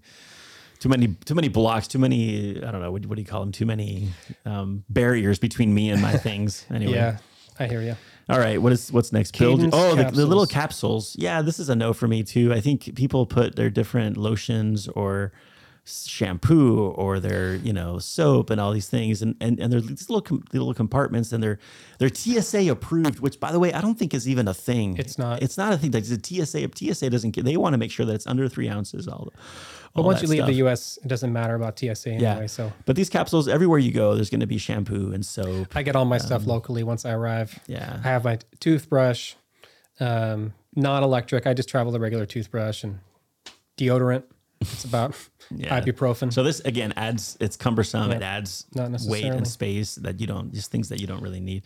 too 0.77 0.89
many, 0.89 1.15
too 1.25 1.33
many 1.33 1.47
blocks. 1.47 1.87
Too 1.87 1.97
many. 1.97 2.61
I 2.63 2.69
don't 2.69 2.81
know. 2.81 2.91
What, 2.91 3.03
what 3.07 3.15
do 3.15 3.21
you 3.23 3.27
call 3.27 3.39
them? 3.39 3.51
Too 3.51 3.65
many 3.65 4.09
um, 4.45 4.83
barriers 4.89 5.39
between 5.39 5.73
me 5.73 5.89
and 5.89 6.03
my 6.03 6.11
things. 6.17 6.67
Anyway. 6.69 6.93
yeah, 6.93 7.17
I 7.57 7.65
hear 7.65 7.81
you. 7.81 7.95
All 8.29 8.39
right. 8.39 8.61
What 8.61 8.71
is 8.71 8.91
what's 8.91 9.11
next? 9.11 9.37
Build. 9.37 9.69
Oh, 9.73 9.95
the, 9.95 10.03
the 10.03 10.25
little 10.25 10.45
capsules. 10.45 11.13
capsules. 11.13 11.15
Yeah, 11.17 11.41
this 11.41 11.59
is 11.59 11.69
a 11.69 11.75
no 11.75 11.93
for 11.93 12.07
me 12.07 12.23
too. 12.23 12.53
I 12.53 12.59
think 12.61 12.95
people 12.95 13.25
put 13.25 13.55
their 13.55 13.69
different 13.69 14.17
lotions 14.17 14.87
or 14.89 15.31
shampoo 15.85 16.89
or 16.91 17.19
their 17.19 17.55
you 17.55 17.73
know 17.73 17.97
soap 17.97 18.51
and 18.51 18.61
all 18.61 18.71
these 18.71 18.87
things 18.87 19.23
and 19.23 19.35
and, 19.41 19.59
and 19.59 19.73
they're 19.73 19.81
these 19.81 20.07
little 20.07 20.21
com- 20.21 20.43
little 20.53 20.71
compartments 20.73 21.31
and 21.31 21.41
they're 21.41 21.57
they're 21.97 22.13
TSA 22.13 22.69
approved 22.69 23.19
which 23.21 23.39
by 23.39 23.51
the 23.51 23.57
way 23.59 23.73
I 23.73 23.81
don't 23.81 23.97
think 23.97 24.13
is 24.13 24.27
even 24.29 24.47
a 24.47 24.53
thing 24.53 24.97
It's 24.97 25.17
not. 25.17 25.41
it's 25.41 25.57
not 25.57 25.73
a 25.73 25.77
thing 25.77 25.89
like 25.89 26.03
the 26.05 26.19
TSA 26.21 26.69
TSA 26.93 27.09
doesn't 27.09 27.31
get 27.31 27.43
they 27.43 27.57
want 27.57 27.73
to 27.73 27.79
make 27.79 27.89
sure 27.91 28.05
that 28.05 28.13
it's 28.13 28.27
under 28.27 28.47
three 28.47 28.69
ounces 28.69 29.07
all 29.07 29.33
But 29.95 30.03
once 30.03 30.21
you 30.21 30.27
leave 30.27 30.37
stuff. 30.39 30.47
the 30.47 30.53
U.S., 30.55 30.99
it 31.03 31.07
doesn't 31.07 31.33
matter 31.33 31.55
about 31.55 31.77
TSA 31.79 32.09
anyway. 32.09 32.21
yeah 32.21 32.45
So 32.45 32.71
but 32.85 32.95
these 32.95 33.09
capsules 33.09 33.47
everywhere 33.47 33.79
you 33.79 33.91
go 33.91 34.15
there's 34.15 34.29
going 34.29 34.39
to 34.39 34.47
be 34.47 34.57
shampoo 34.57 35.11
and 35.13 35.25
soap 35.25 35.75
I 35.75 35.83
get 35.83 35.95
all 35.95 36.05
my 36.05 36.17
stuff 36.19 36.45
locally 36.45 36.83
once 36.83 37.05
I 37.05 37.11
arrive. 37.11 37.53
Um, 37.55 37.61
yeah 37.67 37.99
I 38.03 38.07
have 38.07 38.23
my 38.23 38.39
toothbrush, 38.59 39.35
um, 39.99 40.53
not 40.75 41.03
electric. 41.03 41.47
I 41.47 41.53
just 41.53 41.69
travel 41.69 41.91
the 41.91 41.99
regular 41.99 42.25
toothbrush 42.25 42.83
and 42.83 42.99
deodorant. 43.77 44.23
It's 44.61 44.83
about 44.85 45.15
Yeah. 45.55 45.79
ibuprofen. 45.81 46.31
So 46.31 46.43
this 46.43 46.59
again 46.59 46.93
adds 46.95 47.35
it's 47.39 47.57
cumbersome. 47.57 48.11
It 48.11 48.21
adds 48.21 48.67
weight 49.07 49.23
and 49.25 49.47
space 49.47 49.95
that 49.95 50.19
you 50.21 50.27
don't 50.27 50.53
just 50.53 50.69
things 50.71 50.89
that 50.89 50.99
you 51.01 51.07
don't 51.07 51.23
really 51.23 51.39
need. 51.39 51.63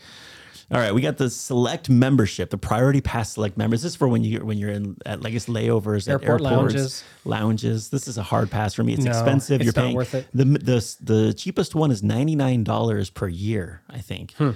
All 0.74 0.80
right, 0.80 0.94
we 0.94 1.02
got 1.02 1.18
the 1.18 1.30
select 1.30 1.90
membership, 1.90 2.50
the 2.50 2.58
priority 2.58 3.00
pass 3.02 3.34
select 3.34 3.58
members. 3.58 3.84
This 3.84 3.92
is 3.92 3.96
for 3.96 4.08
when 4.08 4.24
you 4.24 4.40
when 4.46 4.58
you're 4.58 4.72
in 4.72 4.98
at 5.06 5.22
like 5.22 5.34
it's 5.34 5.46
layovers 5.48 6.10
Airport 6.10 6.42
at 6.42 6.48
airports, 6.48 6.74
lounges. 6.74 7.04
lounges. 7.26 7.90
This 7.90 8.08
is 8.08 8.18
a 8.18 8.24
hard 8.24 8.50
pass 8.50 8.74
for 8.74 8.84
me. 8.84 8.94
It's 8.94 9.04
No, 9.04 9.12
expensive. 9.12 9.62
it's 9.62 9.66
you're 9.66 9.74
not 9.76 9.82
paying 9.84 9.96
worth 9.96 10.16
it. 10.16 10.28
the 10.34 10.46
the 10.46 10.96
the 11.02 11.34
cheapest 11.34 11.76
one 11.76 11.92
is 11.92 12.02
ninety 12.04 12.36
nine 12.36 12.64
dollars 12.64 13.10
per 13.10 13.28
year. 13.28 13.82
I 13.90 14.00
think. 14.00 14.34
Hmm. 14.34 14.52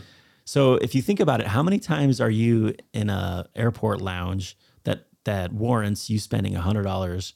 So 0.45 0.75
if 0.75 0.95
you 0.95 1.01
think 1.01 1.19
about 1.19 1.41
it, 1.41 1.47
how 1.47 1.61
many 1.61 1.77
times 1.77 2.19
are 2.21 2.29
you 2.29 2.73
in 2.93 3.09
a 3.09 3.47
airport 3.55 4.01
lounge 4.01 4.57
that 4.85 5.07
that 5.25 5.51
warrants 5.53 6.09
you 6.09 6.19
spending 6.19 6.53
hundred 6.53 6.83
dollars? 6.83 7.33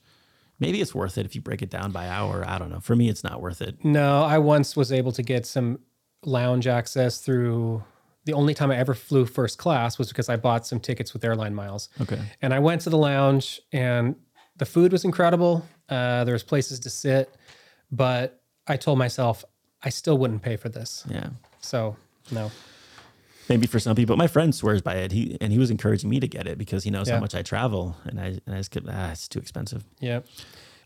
Maybe 0.59 0.79
it's 0.79 0.93
worth 0.95 1.17
it 1.17 1.25
if 1.25 1.35
you 1.35 1.41
break 1.41 1.61
it 1.61 1.69
down 1.69 1.91
by 1.91 2.07
hour. 2.07 2.43
I 2.47 2.57
don't 2.59 2.69
know. 2.69 2.79
For 2.79 2.95
me, 2.95 3.09
it's 3.09 3.23
not 3.23 3.41
worth 3.41 3.61
it. 3.61 3.83
no, 3.83 4.23
I 4.23 4.37
once 4.37 4.75
was 4.75 4.91
able 4.91 5.11
to 5.13 5.23
get 5.23 5.45
some 5.45 5.79
lounge 6.23 6.67
access 6.67 7.19
through. 7.19 7.83
The 8.25 8.33
only 8.33 8.53
time 8.53 8.69
I 8.71 8.77
ever 8.77 8.93
flew 8.93 9.25
first 9.25 9.57
class 9.57 9.97
was 9.97 10.09
because 10.09 10.29
I 10.29 10.35
bought 10.35 10.67
some 10.67 10.79
tickets 10.79 11.13
with 11.13 11.23
airline 11.23 11.55
miles. 11.55 11.89
Okay. 12.01 12.19
And 12.41 12.53
I 12.53 12.59
went 12.59 12.81
to 12.81 12.89
the 12.91 12.97
lounge, 12.97 13.59
and 13.73 14.15
the 14.57 14.65
food 14.65 14.91
was 14.91 15.03
incredible. 15.05 15.65
Uh, 15.89 16.23
there 16.23 16.33
was 16.33 16.43
places 16.43 16.79
to 16.81 16.89
sit, 16.89 17.33
but 17.91 18.41
I 18.67 18.77
told 18.77 18.99
myself 18.99 19.43
I 19.83 19.89
still 19.89 20.17
wouldn't 20.17 20.43
pay 20.43 20.55
for 20.55 20.69
this. 20.69 21.03
Yeah. 21.09 21.29
So 21.61 21.95
no. 22.31 22.51
Maybe 23.49 23.67
for 23.67 23.79
some 23.79 23.95
people, 23.95 24.15
my 24.15 24.27
friend 24.27 24.53
swears 24.55 24.81
by 24.81 24.93
it. 24.95 25.11
He 25.11 25.35
and 25.41 25.51
he 25.51 25.57
was 25.59 25.69
encouraging 25.71 26.09
me 26.09 26.19
to 26.19 26.27
get 26.27 26.47
it 26.47 26.57
because 26.57 26.83
he 26.85 26.89
knows 26.91 27.07
Yeah. 27.09 27.15
how 27.15 27.19
much 27.21 27.35
I 27.35 27.41
travel, 27.41 27.97
and 28.05 28.19
I 28.19 28.25
and 28.45 28.55
I 28.55 28.57
just 28.59 28.71
kept, 28.71 28.85
ah, 28.87 29.11
it's 29.11 29.27
too 29.27 29.39
expensive. 29.39 29.83
Yeah. 29.99 30.21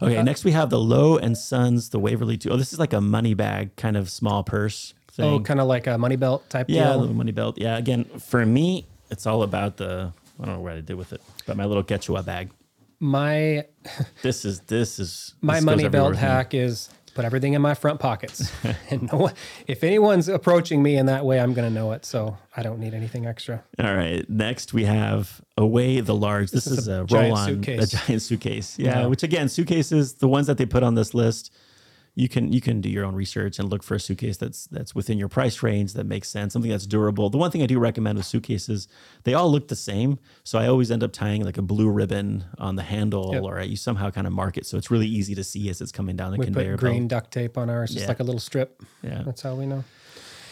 Okay, 0.01 0.21
next 0.23 0.43
we 0.43 0.51
have 0.51 0.69
the 0.69 0.79
Lo 0.79 1.17
and 1.17 1.37
Sons, 1.37 1.89
the 1.89 1.99
Waverly 1.99 2.37
Two. 2.37 2.49
Oh, 2.49 2.57
this 2.57 2.73
is 2.73 2.79
like 2.79 2.91
a 2.93 3.01
money 3.01 3.33
bag 3.33 3.75
kind 3.75 3.95
of 3.95 4.09
small 4.09 4.43
purse 4.43 4.93
thing. 5.15 5.25
Oh, 5.25 5.39
kind 5.39 5.59
of 5.59 5.67
like 5.67 5.87
a 5.87 5.97
money 5.97 6.15
belt 6.15 6.49
type 6.49 6.67
thing. 6.67 6.75
yeah, 6.75 6.95
a 6.95 6.97
little 6.97 7.15
money 7.15 7.31
belt. 7.31 7.57
Yeah, 7.57 7.77
again, 7.77 8.05
for 8.05 8.45
me, 8.45 8.85
it's 9.09 9.25
all 9.25 9.43
about 9.43 9.77
the. 9.77 10.13
I 10.39 10.45
don't 10.45 10.55
know 10.55 10.61
what 10.61 10.73
I 10.73 10.81
did 10.81 10.95
with 10.95 11.13
it, 11.13 11.21
but 11.45 11.55
my 11.55 11.65
little 11.65 11.83
Quechua 11.83 12.25
bag. 12.25 12.51
My 12.99 13.65
This 14.21 14.45
is 14.45 14.61
this 14.61 14.99
is 14.99 15.33
my 15.41 15.55
this 15.55 15.63
money 15.63 15.87
belt 15.87 16.15
hack 16.15 16.53
is 16.53 16.89
put 17.15 17.25
everything 17.25 17.53
in 17.53 17.61
my 17.61 17.73
front 17.73 17.99
pockets. 17.99 18.51
and 18.91 19.11
no 19.11 19.17
one, 19.17 19.33
if 19.65 19.83
anyone's 19.83 20.27
approaching 20.27 20.83
me 20.83 20.97
in 20.97 21.07
that 21.07 21.25
way, 21.25 21.39
I'm 21.39 21.53
going 21.53 21.67
to 21.67 21.73
know 21.73 21.93
it. 21.93 22.05
So 22.05 22.37
I 22.55 22.61
don't 22.61 22.79
need 22.79 22.93
anything 22.93 23.25
extra. 23.25 23.63
All 23.79 23.95
right. 23.95 24.29
Next, 24.29 24.73
we 24.73 24.85
have 24.85 25.41
Away 25.57 26.01
the 26.01 26.13
Large. 26.13 26.51
This, 26.51 26.67
is 26.67 26.79
is, 26.79 26.87
a 26.87 27.03
a, 27.03 27.05
giant 27.05 27.31
roll 27.31 27.37
on, 27.37 27.47
suitcase. 27.47 27.93
a 27.93 27.97
giant 27.97 28.21
suitcase. 28.21 28.77
Yeah, 28.77 28.99
Yeah. 28.99 29.05
Which 29.07 29.23
again, 29.23 29.49
suitcases, 29.49 30.15
the 30.15 30.27
ones 30.27 30.45
that 30.47 30.57
they 30.57 30.65
put 30.65 30.83
on 30.83 30.95
this 30.95 31.13
list, 31.13 31.53
you 32.17 32.29
can 32.29 32.51
you 32.53 32.61
can 32.61 32.79
do 32.79 32.89
your 32.89 33.03
own 33.05 33.13
research 33.13 33.59
and 33.59 33.69
look 33.69 33.83
for 33.83 33.95
a 33.95 33.99
suitcase 33.99 34.37
that's 34.37 34.67
that's 34.67 34.95
within 34.95 35.17
your 35.17 35.27
price 35.27 35.61
range 35.61 35.93
that 35.93 36.05
makes 36.05 36.29
sense, 36.29 36.53
something 36.53 36.71
that's 36.71 36.87
durable. 36.87 37.29
The 37.29 37.37
one 37.37 37.51
thing 37.51 37.61
I 37.61 37.65
do 37.65 37.77
recommend 37.77 38.17
with 38.17 38.25
suitcases, 38.25 38.87
they 39.25 39.33
all 39.33 39.51
look 39.51 39.67
the 39.67 39.75
same, 39.75 40.19
so 40.43 40.57
I 40.57 40.67
always 40.67 40.91
end 40.91 41.03
up 41.03 41.11
tying 41.11 41.43
like 41.43 41.57
a 41.57 41.61
blue 41.61 41.89
ribbon 41.89 42.45
on 42.57 42.75
the 42.77 42.83
handle, 42.83 43.31
Yep. 43.33 43.43
or 43.43 43.61
you 43.61 43.75
somehow 43.75 44.11
kind 44.11 44.27
of 44.27 44.33
mark 44.33 44.57
it 44.57 44.65
so 44.65 44.77
it's 44.77 44.89
really 44.89 45.07
easy 45.07 45.35
to 45.35 45.43
see 45.43 45.69
as 45.69 45.81
it's 45.81 45.91
coming 45.91 46.15
down 46.15 46.31
the 46.31 46.37
We 46.37 46.45
conveyor 46.45 46.77
put 46.77 46.79
green 46.85 47.07
belt. 47.09 47.23
duct 47.23 47.33
tape 47.33 47.57
on 47.57 47.69
ours, 47.69 47.89
just 47.91 48.03
Yeah. 48.03 48.07
like 48.07 48.19
a 48.21 48.23
little 48.23 48.39
strip. 48.39 48.81
Yeah. 49.03 49.23
That's 49.25 49.41
how 49.41 49.55
we 49.55 49.65
know. 49.65 49.83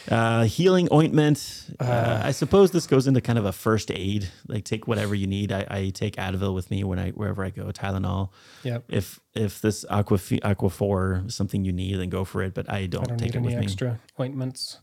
Uh, 0.09 0.43
healing 0.43 0.87
ointment. 0.91 1.67
Uh, 1.79 2.21
I 2.23 2.31
suppose 2.31 2.71
this 2.71 2.87
goes 2.87 3.07
into 3.07 3.21
kind 3.21 3.39
of 3.39 3.45
a 3.45 3.51
first 3.51 3.91
aid. 3.91 4.29
Like 4.47 4.65
take 4.65 4.87
whatever 4.87 5.15
you 5.15 5.27
need. 5.27 5.51
I, 5.51 5.65
I 5.69 5.89
take 5.89 6.15
Advil 6.17 6.53
with 6.53 6.69
me 6.69 6.83
when 6.83 6.99
I 6.99 7.11
wherever 7.11 7.43
I 7.43 7.49
go. 7.49 7.65
Tylenol. 7.71 8.29
Yep. 8.63 8.85
If 8.89 9.19
if 9.33 9.61
this 9.61 9.85
Aqua 9.89 10.17
Aquaphor 10.17 11.27
is 11.27 11.35
something 11.35 11.63
you 11.63 11.71
need, 11.71 11.95
then 11.99 12.09
go 12.09 12.25
for 12.25 12.43
it. 12.43 12.53
But 12.53 12.71
I 12.71 12.85
don't, 12.85 13.03
I 13.03 13.09
don't 13.09 13.17
take 13.17 13.29
it 13.29 13.37
any 13.37 13.45
with 13.47 13.57
me. 13.57 13.63
extra 13.63 13.99
ointments. 14.19 14.79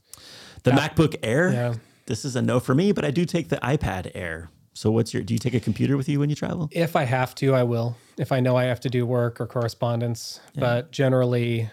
The 0.62 0.72
MacBook 0.72 1.16
Air. 1.22 1.52
Yeah. 1.52 1.74
This 2.06 2.24
is 2.24 2.34
a 2.36 2.42
no 2.42 2.58
for 2.58 2.74
me, 2.74 2.92
but 2.92 3.04
I 3.04 3.10
do 3.10 3.24
take 3.24 3.48
the 3.50 3.56
iPad 3.58 4.10
Air. 4.14 4.50
So 4.72 4.90
what's 4.90 5.12
your? 5.12 5.22
Do 5.22 5.34
you 5.34 5.38
take 5.38 5.54
a 5.54 5.60
computer 5.60 5.96
with 5.96 6.08
you 6.08 6.18
when 6.20 6.30
you 6.30 6.36
travel? 6.36 6.68
If 6.72 6.96
I 6.96 7.04
have 7.04 7.34
to, 7.36 7.54
I 7.54 7.64
will. 7.64 7.96
If 8.16 8.32
I 8.32 8.40
know 8.40 8.56
I 8.56 8.64
have 8.64 8.80
to 8.80 8.90
do 8.90 9.04
work 9.04 9.40
or 9.40 9.46
correspondence, 9.46 10.40
but 10.54 10.90
generally, 10.90 11.70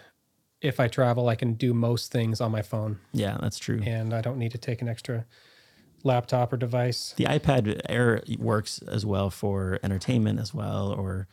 if 0.60 0.80
I 0.80 0.88
travel, 0.88 1.28
I 1.28 1.34
can 1.36 1.54
do 1.54 1.72
most 1.72 2.10
things 2.10 2.40
on 2.40 2.50
my 2.50 2.62
phone, 2.62 2.98
Yeah, 3.12 3.36
that's 3.40 3.58
true. 3.58 3.80
and 3.84 4.12
I 4.12 4.20
don't 4.20 4.38
need 4.38 4.52
to 4.52 4.58
take 4.58 4.82
an 4.82 4.88
extra 4.88 5.24
laptop 6.04 6.52
or 6.52 6.56
device. 6.56 7.14
The 7.16 7.24
iPad 7.24 7.80
Air 7.88 8.22
works 8.38 8.80
as 8.88 9.04
well 9.06 9.30
for 9.30 9.78
entertainment 9.82 10.38
as 10.40 10.52
well, 10.54 10.92
or 10.92 11.26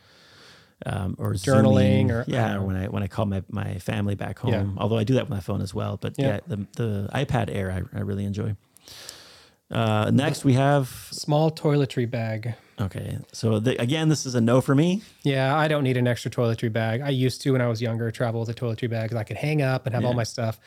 um, 0.84 1.16
or 1.18 1.32
Journaling 1.32 2.08
Zooming. 2.08 2.10
or- 2.10 2.24
yeah, 2.28 2.52
uh, 2.54 2.58
or 2.60 2.66
when 2.66 2.76
I 2.76 2.88
when 2.88 3.02
I 3.02 3.06
call 3.08 3.24
my, 3.26 3.42
my 3.50 3.78
family 3.78 4.14
back 4.14 4.38
home. 4.38 4.52
Yeah. 4.52 4.66
Although 4.76 4.98
I 4.98 5.04
do 5.04 5.14
that 5.14 5.22
with 5.24 5.30
my 5.30 5.40
phone 5.40 5.62
as 5.62 5.72
well, 5.74 5.96
but 5.96 6.14
yeah, 6.18 6.26
Yeah. 6.26 6.40
the 6.48 6.56
the 6.76 7.08
iPad 7.14 7.48
Air 7.54 7.70
I, 7.72 7.98
I 7.98 8.02
really 8.02 8.24
enjoy. 8.24 8.54
Uh, 9.70 10.10
next 10.12 10.44
we 10.44 10.52
have 10.52 10.88
Small 11.10 11.50
toiletry 11.50 12.08
bag. 12.08 12.54
Okay, 12.80 13.18
so 13.32 13.58
the, 13.60 13.80
again 13.80 14.08
this 14.08 14.26
is 14.26 14.34
a 14.34 14.40
no 14.40 14.60
for 14.60 14.74
me. 14.74 15.02
Yeah, 15.22 15.56
I 15.56 15.68
don't 15.68 15.84
need 15.84 15.96
an 15.96 16.06
extra 16.06 16.30
toiletry 16.30 16.72
bag. 16.72 17.00
I 17.00 17.08
used 17.10 17.40
to 17.42 17.52
when 17.52 17.60
I 17.60 17.66
was 17.68 17.80
younger 17.82 18.10
travel 18.10 18.40
with 18.40 18.48
a 18.50 18.54
toiletry 18.54 18.88
bag 18.90 19.10
'cause 19.10 19.18
I 19.18 19.24
could 19.24 19.36
hang 19.36 19.62
up 19.62 19.86
and 19.86 19.94
have 19.94 20.04
all 20.04 20.14
my 20.14 20.24
stuff. 20.24 20.58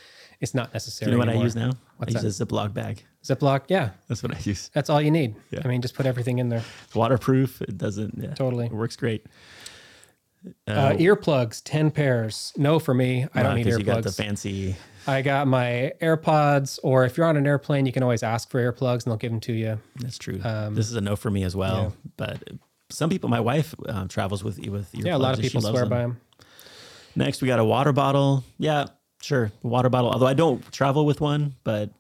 It's 0.42 0.54
not 0.54 0.70
Do 0.72 0.76
necessary. 0.76 1.12
you 1.12 1.18
know 1.18 1.26
what 1.26 1.30
I 1.30 1.34
use 1.42 1.56
now? 1.56 1.72
What's 1.98 2.16
I 2.16 2.22
use 2.22 2.40
a 2.40 2.46
Ziploc 2.46 2.74
bag. 2.74 3.04
Ziploc. 3.26 3.64
Yeah, 3.68 3.90
That's 4.08 4.24
what 4.24 4.34
I 4.34 4.40
use. 4.44 4.70
that's 4.74 4.90
all 4.90 5.02
you 5.02 5.12
need. 5.12 5.36
Yeah. 5.52 5.60
I 5.66 5.68
mean, 5.68 5.82
just 5.82 5.96
put 5.96 6.06
everything 6.06 6.40
in 6.40 6.48
there. 6.48 6.64
It's 6.86 6.96
waterproof. 6.96 7.62
It 7.62 7.78
doesn't. 7.78 8.18
Yeah, 8.18 8.34
Totally. 8.36 8.68
It 8.68 8.72
works 8.72 8.96
great. 8.96 9.26
Uh, 10.66 10.92
earplugs, 10.94 11.62
ten 11.66 11.92
pairs. 11.92 12.54
No 12.56 12.80
for 12.80 12.94
me. 12.94 13.28
I 13.34 13.44
don't 13.44 13.56
need 13.56 13.66
because 13.66 13.80
you 13.80 13.84
got 13.86 14.04
the 14.04 14.12
fancy. 14.14 14.78
I 15.10 15.22
got 15.22 15.48
my 15.48 15.94
AirPods, 16.02 16.80
or 16.84 17.06
if 17.06 17.18
you're 17.18 17.26
on 17.26 17.38
an 17.38 17.48
airplane, 17.48 17.86
you 17.86 17.92
can 17.92 18.04
always 18.04 18.24
ask 18.24 18.50
for 18.50 18.60
earplugs 18.60 19.04
and 19.04 19.12
they'll 19.12 19.18
give 19.18 19.32
them 19.32 19.40
to 19.42 19.54
you. 19.54 19.80
That's 19.98 20.18
true. 20.18 20.38
this 20.38 20.90
is 20.90 20.96
a 20.96 21.02
no 21.02 21.16
for 21.16 21.30
me 21.30 21.44
as 21.44 21.56
well. 21.56 21.78
Um, 21.78 21.84
yeah. 21.84 22.12
But 22.18 22.44
some 22.90 23.10
people, 23.10 23.30
my 23.30 23.40
wife 23.40 23.76
um, 23.88 24.08
travels 24.08 24.44
with 24.44 24.60
with 24.68 24.92
earplugs. 24.92 25.06
Yeah, 25.06 25.16
a 25.16 25.18
lot 25.18 25.36
of 25.36 25.42
people 25.42 25.62
swear 25.62 25.82
them. 25.82 25.90
by 25.90 26.02
them. 26.02 26.22
Next, 27.16 27.42
we 27.42 27.48
got 27.48 27.60
a 27.60 27.66
water 27.66 27.92
bottle. 27.92 28.44
Yeah, 28.58 28.88
sure, 29.22 29.52
water 29.64 29.90
bottle. 29.90 30.12
Although 30.12 30.28
I 30.28 30.34
don't 30.34 30.70
travel 30.72 31.06
with 31.06 31.22
one, 31.22 31.56
but 31.64 31.92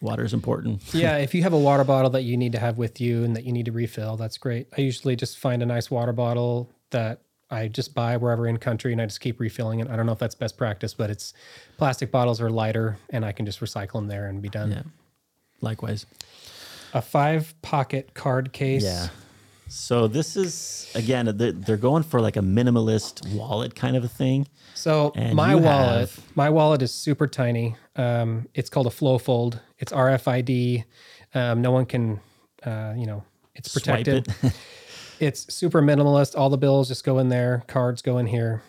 water 0.00 0.24
is 0.24 0.34
important. 0.34 0.82
yeah, 0.94 1.16
if 1.18 1.34
you 1.34 1.42
have 1.42 1.52
a 1.52 1.58
water 1.58 1.84
bottle 1.84 2.10
that 2.10 2.22
you 2.22 2.36
need 2.36 2.52
to 2.52 2.58
have 2.58 2.78
with 2.78 3.00
you 3.00 3.24
and 3.24 3.36
that 3.36 3.44
you 3.44 3.52
need 3.52 3.66
to 3.66 3.72
refill, 3.72 4.16
that's 4.16 4.38
great. 4.38 4.68
I 4.76 4.80
usually 4.80 5.16
just 5.16 5.38
find 5.38 5.62
a 5.62 5.66
nice 5.66 5.90
water 5.90 6.12
bottle 6.12 6.70
that 6.90 7.22
I 7.50 7.68
just 7.68 7.94
buy 7.94 8.16
wherever 8.16 8.46
in 8.46 8.56
country 8.58 8.92
and 8.92 9.00
I 9.00 9.06
just 9.06 9.20
keep 9.20 9.40
refilling 9.40 9.80
it. 9.80 9.88
I 9.88 9.96
don't 9.96 10.06
know 10.06 10.12
if 10.12 10.18
that's 10.18 10.34
best 10.34 10.56
practice, 10.56 10.92
but 10.94 11.08
it's 11.10 11.32
plastic 11.78 12.10
bottles 12.10 12.40
are 12.40 12.50
lighter 12.50 12.98
and 13.10 13.24
I 13.24 13.32
can 13.32 13.46
just 13.46 13.60
recycle 13.60 13.94
them 13.94 14.06
there 14.08 14.26
and 14.26 14.42
be 14.42 14.48
done. 14.48 14.70
Yeah. 14.70 14.82
Likewise. 15.60 16.06
A 16.92 17.00
five 17.02 17.54
pocket 17.62 18.14
card 18.14 18.52
case. 18.52 18.84
Yeah. 18.84 19.08
So 19.68 20.08
this 20.08 20.36
is 20.36 20.90
again, 20.94 21.30
they're, 21.36 21.76
going 21.76 22.02
for 22.02 22.20
like 22.20 22.36
a 22.36 22.40
minimalist 22.40 23.30
wallet 23.34 23.74
kind 23.74 23.96
of 23.96 24.04
a 24.04 24.08
thing. 24.08 24.46
So 24.74 25.12
And 25.14 25.34
my 25.34 25.54
wallet, 25.54 26.00
have- 26.10 26.20
my 26.34 26.48
wallet 26.50 26.82
is 26.82 26.92
super 26.92 27.26
tiny. 27.26 27.76
Um, 27.96 28.48
it's 28.54 28.70
called 28.70 28.86
a 28.86 28.90
Flowfold. 28.90 29.60
It's 29.78 29.92
RFID. 29.92 30.84
Um, 31.34 31.60
no 31.60 31.72
one 31.72 31.84
can, 31.84 32.20
uh, 32.64 32.94
you 32.96 33.06
know, 33.06 33.24
it's 33.54 33.72
protected. 33.72 34.28
it. 34.42 34.52
it's 35.20 35.52
super 35.52 35.82
minimalist. 35.82 36.36
All 36.38 36.50
the 36.50 36.58
bills 36.58 36.88
just 36.88 37.04
go 37.04 37.18
in 37.18 37.28
there. 37.28 37.64
Cards 37.66 38.02
go 38.02 38.18
in 38.18 38.26
here. 38.26 38.62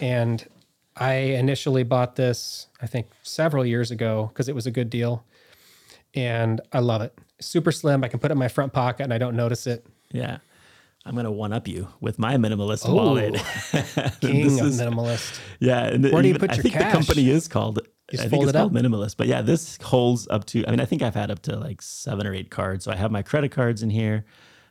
And 0.00 0.44
I 0.96 1.12
initially 1.14 1.82
bought 1.82 2.16
this, 2.16 2.66
I 2.80 2.86
think, 2.86 3.06
several 3.22 3.64
years 3.64 3.90
ago 3.90 4.28
because 4.32 4.48
it 4.48 4.54
was 4.54 4.66
a 4.66 4.70
good 4.70 4.90
deal, 4.90 5.24
and 6.14 6.60
I 6.72 6.80
love 6.80 7.02
it. 7.02 7.16
Super 7.40 7.72
slim. 7.72 8.04
I 8.04 8.08
can 8.08 8.20
put 8.20 8.30
it 8.30 8.32
in 8.32 8.38
my 8.38 8.48
front 8.48 8.72
pocket 8.72 9.04
and 9.04 9.12
I 9.14 9.18
don't 9.18 9.36
notice 9.36 9.66
it. 9.66 9.84
Yeah. 10.12 10.38
I'm 11.04 11.16
gonna 11.16 11.32
one 11.32 11.52
up 11.52 11.66
you 11.66 11.88
with 12.00 12.18
my 12.20 12.36
minimalist 12.36 12.88
wallet. 12.88 13.34
King 14.20 14.46
of 14.60 14.66
is- 14.68 14.80
minimalist. 14.80 15.40
Yeah, 15.58 15.86
and 15.86 16.04
Where 16.12 16.22
do 16.22 16.28
you 16.28 16.34
even- 16.34 16.40
put 16.40 16.50
I 16.52 16.54
your 16.54 16.62
think 16.62 16.74
cash? 16.74 16.92
the 16.92 16.96
company 16.98 17.28
is 17.28 17.48
called. 17.48 17.80
I 18.12 18.16
think 18.28 18.42
it's 18.42 18.50
it 18.50 18.54
called 18.54 18.72
minimalist, 18.74 19.16
but 19.16 19.26
yeah, 19.26 19.42
this 19.42 19.78
holds 19.82 20.28
up 20.28 20.44
to. 20.46 20.64
I 20.66 20.70
mean, 20.70 20.78
I 20.80 20.84
think 20.84 21.02
I've 21.02 21.14
had 21.14 21.30
up 21.32 21.40
to 21.42 21.56
like 21.58 21.82
seven 21.82 22.24
or 22.26 22.34
eight 22.34 22.50
cards. 22.50 22.84
So 22.84 22.92
I 22.92 22.96
have 22.96 23.10
my 23.10 23.22
credit 23.22 23.50
cards 23.50 23.82
in 23.82 23.90
here, 23.90 24.24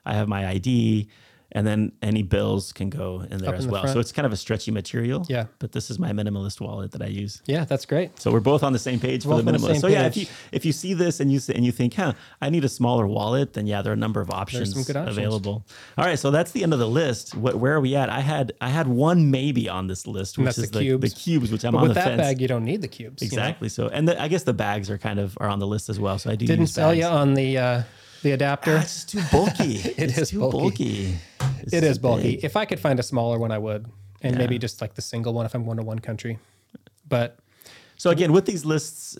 I 0.05 0.13
have 0.13 0.27
my 0.27 0.47
ID, 0.47 1.07
and 1.53 1.67
then 1.67 1.91
any 2.01 2.23
bills 2.23 2.71
can 2.71 2.89
go 2.89 3.25
in 3.29 3.39
there 3.39 3.49
Up 3.49 3.55
as 3.55 3.65
in 3.65 3.67
the 3.67 3.73
well. 3.73 3.81
front. 3.81 3.93
So 3.93 3.99
it's 3.99 4.13
kind 4.13 4.25
of 4.25 4.31
a 4.31 4.37
stretchy 4.37 4.71
material. 4.71 5.25
Yeah. 5.27 5.47
But 5.59 5.73
this 5.73 5.91
is 5.91 5.99
my 5.99 6.11
minimalist 6.13 6.61
wallet 6.61 6.91
that 6.93 7.01
I 7.01 7.07
use. 7.07 7.41
Yeah, 7.45 7.65
that's 7.65 7.85
great. 7.85 8.17
So 8.21 8.31
we're 8.31 8.39
both 8.39 8.63
on 8.63 8.71
the 8.71 8.79
same 8.79 9.01
page 9.01 9.23
for 9.23 9.29
Both 9.31 9.43
the 9.43 9.51
on 9.51 9.57
the 9.57 9.59
minimalist. 9.59 9.71
same 9.73 9.81
So 9.81 9.87
yeah, 9.87 10.05
if 10.07 10.13
page. 10.13 10.23
you 10.29 10.33
if 10.53 10.65
you 10.65 10.71
see 10.71 10.93
this 10.93 11.19
and 11.19 11.29
you 11.29 11.41
and 11.53 11.65
you 11.65 11.73
think, 11.73 11.93
huh, 11.95 12.13
I 12.41 12.49
need 12.49 12.63
a 12.63 12.69
smaller 12.69 13.05
wallet, 13.05 13.51
then 13.51 13.67
yeah, 13.67 13.81
there 13.81 13.91
are 13.91 13.95
a 13.95 13.99
number 13.99 14.21
of 14.21 14.29
options, 14.31 14.71
some 14.73 14.83
good 14.83 14.95
options. 14.95 15.17
available. 15.17 15.65
All 15.97 16.05
right, 16.05 16.17
so 16.17 16.31
that's 16.31 16.51
the 16.53 16.63
end 16.63 16.71
of 16.71 16.79
the 16.79 16.87
list. 16.87 17.35
What, 17.35 17.55
where 17.57 17.73
are 17.73 17.81
we 17.81 17.97
at? 17.97 18.09
I 18.09 18.21
had 18.21 18.53
I 18.61 18.69
had 18.69 18.87
one 18.87 19.29
maybe 19.29 19.67
on 19.67 19.87
this 19.87 20.07
list, 20.07 20.37
which 20.37 20.45
that's 20.45 20.57
is 20.57 20.71
the 20.71 20.79
the, 20.79 20.85
the 20.97 21.07
cubes. 21.09 21.13
cubes, 21.23 21.51
which 21.51 21.65
I'm 21.65 21.73
But 21.73 21.79
on 21.79 21.83
with 21.89 21.91
the 21.95 21.95
that 21.95 22.05
fence. 22.05 22.21
bag, 22.21 22.39
you 22.39 22.47
don't 22.47 22.63
need 22.63 22.81
the 22.81 22.87
cubes. 22.87 23.21
you 23.21 23.27
know? 23.27 23.33
exactly. 23.43 23.67
So 23.67 23.89
and 23.89 24.07
the, 24.07 24.19
I 24.21 24.29
guess 24.29 24.43
the 24.43 24.53
bags 24.53 24.89
are 24.89 24.97
kind 24.97 25.19
of 25.19 25.37
are 25.41 25.49
on 25.49 25.59
the 25.59 25.67
list 25.67 25.89
as 25.89 25.99
well. 25.99 26.17
So 26.17 26.31
I 26.31 26.35
do 26.37 26.47
Didn't 26.47 26.61
use 26.61 26.73
sell 26.73 26.91
bags. 26.91 26.99
you 26.99 27.05
on 27.07 27.33
the 27.33 27.57
uh, 27.57 27.83
the 28.23 28.31
adapter. 28.31 28.77
Ah, 28.77 28.81
it's 28.81 29.03
too 29.05 29.21
bulky. 29.31 29.75
it 29.97 30.11
is 30.11 30.17
is 30.17 30.29
too 30.29 30.39
bulky. 30.39 30.57
bulky. 30.59 31.17
It's 31.61 31.73
It 31.73 31.83
is 31.83 31.97
bulky. 31.99 32.35
big. 32.35 32.43
If 32.45 32.55
I 32.55 32.65
could 32.65 32.79
find 32.79 32.99
a 32.99 33.03
smaller 33.03 33.37
one, 33.39 33.51
I 33.51 33.57
would, 33.57 33.87
and 34.21 34.33
Yeah. 34.33 34.37
maybe 34.39 34.57
just 34.59 34.81
like 34.81 34.93
the 34.95 35.01
single 35.01 35.33
one 35.33 35.45
if 35.45 35.53
I'm 35.55 35.63
going 35.65 35.77
to 35.77 35.83
one 35.83 35.99
country. 35.99 36.39
But 37.07 37.37
So 37.97 38.09
again, 38.09 38.31
with 38.31 38.45
these 38.45 38.65
lists, 38.65 39.17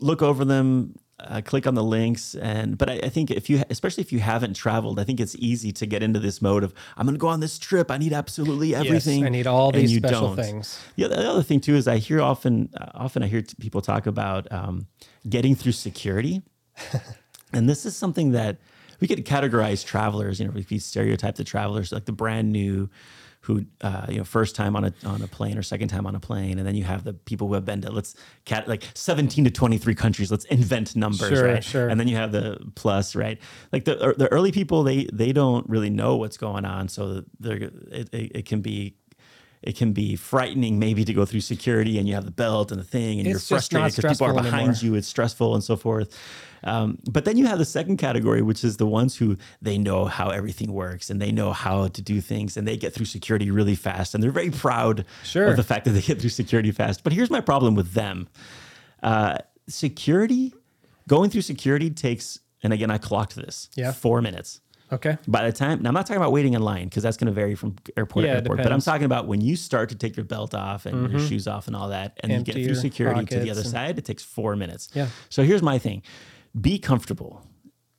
look 0.00 0.22
over 0.22 0.44
them, 0.44 0.94
uh, 1.20 1.40
click 1.44 1.66
on 1.66 1.74
the 1.74 1.82
links, 1.82 2.34
and 2.36 2.78
but 2.78 2.88
I, 2.88 2.94
I 3.02 3.08
think 3.08 3.30
if 3.32 3.50
you, 3.50 3.62
especially 3.68 4.02
if 4.02 4.12
you 4.12 4.20
haven't 4.20 4.54
traveled, 4.54 5.00
I 5.00 5.04
think 5.04 5.18
it's 5.18 5.34
easy 5.36 5.72
to 5.72 5.84
get 5.86 6.00
into 6.02 6.20
this 6.20 6.40
mode 6.40 6.62
of 6.62 6.72
I'm 6.96 7.04
going 7.06 7.16
to 7.16 7.20
go 7.20 7.26
on 7.28 7.40
this 7.40 7.58
trip. 7.58 7.90
I 7.90 7.98
need 7.98 8.12
absolutely 8.12 8.74
everything. 8.74 9.24
I 9.26 9.28
need 9.28 9.46
all 9.48 9.72
these 9.72 9.96
special 9.96 10.28
don't. 10.28 10.36
things. 10.36 10.78
Yeah, 10.96 11.08
the 11.08 11.28
other 11.28 11.42
thing 11.42 11.60
too 11.60 11.74
is 11.74 11.88
I 11.88 11.98
hear 11.98 12.20
often, 12.22 12.70
uh, 12.80 12.86
often 12.94 13.22
I 13.24 13.26
hear 13.26 13.42
t- 13.42 13.54
people 13.58 13.80
talk 13.80 14.06
about 14.06 14.50
um, 14.52 14.86
getting 15.28 15.56
through 15.56 15.72
security, 15.72 16.42
and 17.52 17.68
this 17.68 17.86
is 17.86 17.96
something 17.96 18.32
that 18.32 18.58
we 19.00 19.06
could 19.06 19.24
categorize 19.24 19.84
travelers. 19.84 20.40
You 20.40 20.46
know, 20.46 20.52
if 20.56 20.70
we 20.70 20.78
stereotype 20.78 21.36
the 21.36 21.44
travelers 21.44 21.92
like 21.92 22.04
the 22.04 22.12
brand 22.12 22.52
new, 22.52 22.88
who 23.42 23.64
uh, 23.80 24.06
you 24.08 24.18
know 24.18 24.24
first 24.24 24.54
time 24.54 24.76
on 24.76 24.84
a 24.84 24.92
on 25.04 25.22
a 25.22 25.26
plane 25.28 25.56
or 25.56 25.62
second 25.62 25.88
time 25.88 26.06
on 26.06 26.14
a 26.14 26.20
plane, 26.20 26.58
and 26.58 26.66
then 26.66 26.74
you 26.74 26.84
have 26.84 27.04
the 27.04 27.14
people 27.14 27.48
who 27.48 27.54
have 27.54 27.64
been 27.64 27.80
to 27.80 27.90
let's 27.90 28.14
cat 28.44 28.68
like 28.68 28.84
seventeen 28.94 29.44
to 29.44 29.50
twenty 29.50 29.78
three 29.78 29.94
countries. 29.94 30.30
Let's 30.30 30.44
invent 30.46 30.96
numbers, 30.96 31.28
Sure, 31.30 31.44
right? 31.44 31.64
sure. 31.64 31.88
And 31.88 31.98
then 31.98 32.08
you 32.08 32.16
have 32.16 32.32
the 32.32 32.58
plus, 32.74 33.14
right? 33.14 33.38
Like 33.72 33.84
the 33.84 34.08
er, 34.08 34.14
the 34.16 34.30
early 34.32 34.52
people, 34.52 34.82
they 34.82 35.08
they 35.12 35.32
don't 35.32 35.68
really 35.68 35.90
know 35.90 36.16
what's 36.16 36.36
going 36.36 36.64
on, 36.64 36.88
so 36.88 37.24
they're 37.38 37.56
it, 37.56 38.08
it, 38.12 38.32
it 38.34 38.44
can 38.44 38.60
be 38.60 38.96
it 39.62 39.76
can 39.76 39.92
be 39.92 40.14
frightening 40.16 40.78
maybe 40.78 41.04
to 41.04 41.12
go 41.12 41.24
through 41.24 41.40
security 41.40 41.98
and 41.98 42.06
you 42.08 42.14
have 42.14 42.24
the 42.24 42.30
belt 42.30 42.70
and 42.70 42.80
the 42.80 42.84
thing 42.84 43.18
and 43.18 43.26
It's 43.26 43.50
you're 43.50 43.58
frustrated 43.58 43.96
because 43.96 44.18
people 44.18 44.26
are 44.26 44.34
behind 44.42 44.68
anymore. 44.70 44.74
you 44.82 44.94
it's 44.94 45.08
stressful 45.08 45.54
and 45.54 45.64
so 45.64 45.76
forth 45.76 46.16
um, 46.64 46.98
but 47.10 47.24
then 47.24 47.36
you 47.36 47.46
have 47.46 47.58
the 47.58 47.64
second 47.64 47.96
category 47.98 48.42
which 48.42 48.62
is 48.64 48.76
the 48.76 48.86
ones 48.86 49.16
who 49.16 49.36
they 49.62 49.78
know 49.78 50.04
how 50.06 50.30
everything 50.30 50.72
works 50.72 51.10
and 51.10 51.20
they 51.20 51.32
know 51.32 51.52
how 51.52 51.88
to 51.88 52.02
do 52.02 52.20
things 52.20 52.56
and 52.56 52.66
they 52.68 52.76
get 52.76 52.92
through 52.94 53.06
security 53.06 53.50
really 53.50 53.74
fast 53.74 54.14
and 54.14 54.22
they're 54.22 54.30
very 54.30 54.50
proud 54.50 55.04
Sure. 55.24 55.46
of 55.48 55.56
the 55.56 55.62
fact 55.62 55.84
that 55.86 55.92
they 55.92 56.02
get 56.02 56.20
through 56.20 56.30
security 56.30 56.70
fast 56.72 57.02
but 57.04 57.12
here's 57.12 57.30
my 57.30 57.40
problem 57.40 57.74
with 57.74 57.92
them 57.94 58.28
uh, 59.02 59.38
security 59.68 60.52
going 61.06 61.30
through 61.30 61.42
security 61.42 61.90
takes 61.90 62.40
and 62.62 62.72
again 62.72 62.90
i 62.90 62.98
clocked 62.98 63.34
this 63.36 63.68
Yeah. 63.76 63.92
four 63.92 64.20
minutes 64.22 64.60
Okay. 64.90 65.18
by 65.26 65.44
the 65.44 65.52
time, 65.52 65.82
now 65.82 65.88
I'm 65.88 65.94
not 65.94 66.06
talking 66.06 66.20
about 66.20 66.32
waiting 66.32 66.54
in 66.54 66.62
line 66.62 66.84
because 66.84 67.02
that's 67.02 67.16
going 67.16 67.26
to 67.26 67.32
vary 67.32 67.54
from 67.54 67.76
airport 67.96 68.24
Yeah, 68.24 68.32
to 68.32 68.36
airport. 68.38 68.62
But 68.62 68.72
I'm 68.72 68.80
talking 68.80 69.04
about 69.04 69.26
when 69.26 69.40
you 69.40 69.56
start 69.56 69.90
to 69.90 69.94
take 69.94 70.16
your 70.16 70.24
belt 70.24 70.54
off 70.54 70.86
and 70.86 71.10
your 71.10 71.20
mm-hmm. 71.20 71.28
shoes 71.28 71.46
off 71.46 71.66
and 71.66 71.76
all 71.76 71.88
that, 71.88 72.18
and 72.22 72.32
Empty 72.32 72.52
you 72.52 72.58
get 72.58 72.66
through 72.66 72.80
security 72.80 73.24
to 73.26 73.40
the 73.40 73.50
other 73.50 73.60
and- 73.60 73.70
side, 73.70 73.98
it 73.98 74.04
takes 74.04 74.22
four 74.22 74.56
minutes. 74.56 74.88
Yeah. 74.94 75.08
So 75.28 75.42
here's 75.42 75.62
my 75.62 75.78
thing: 75.78 76.02
be 76.58 76.78
comfortable. 76.78 77.42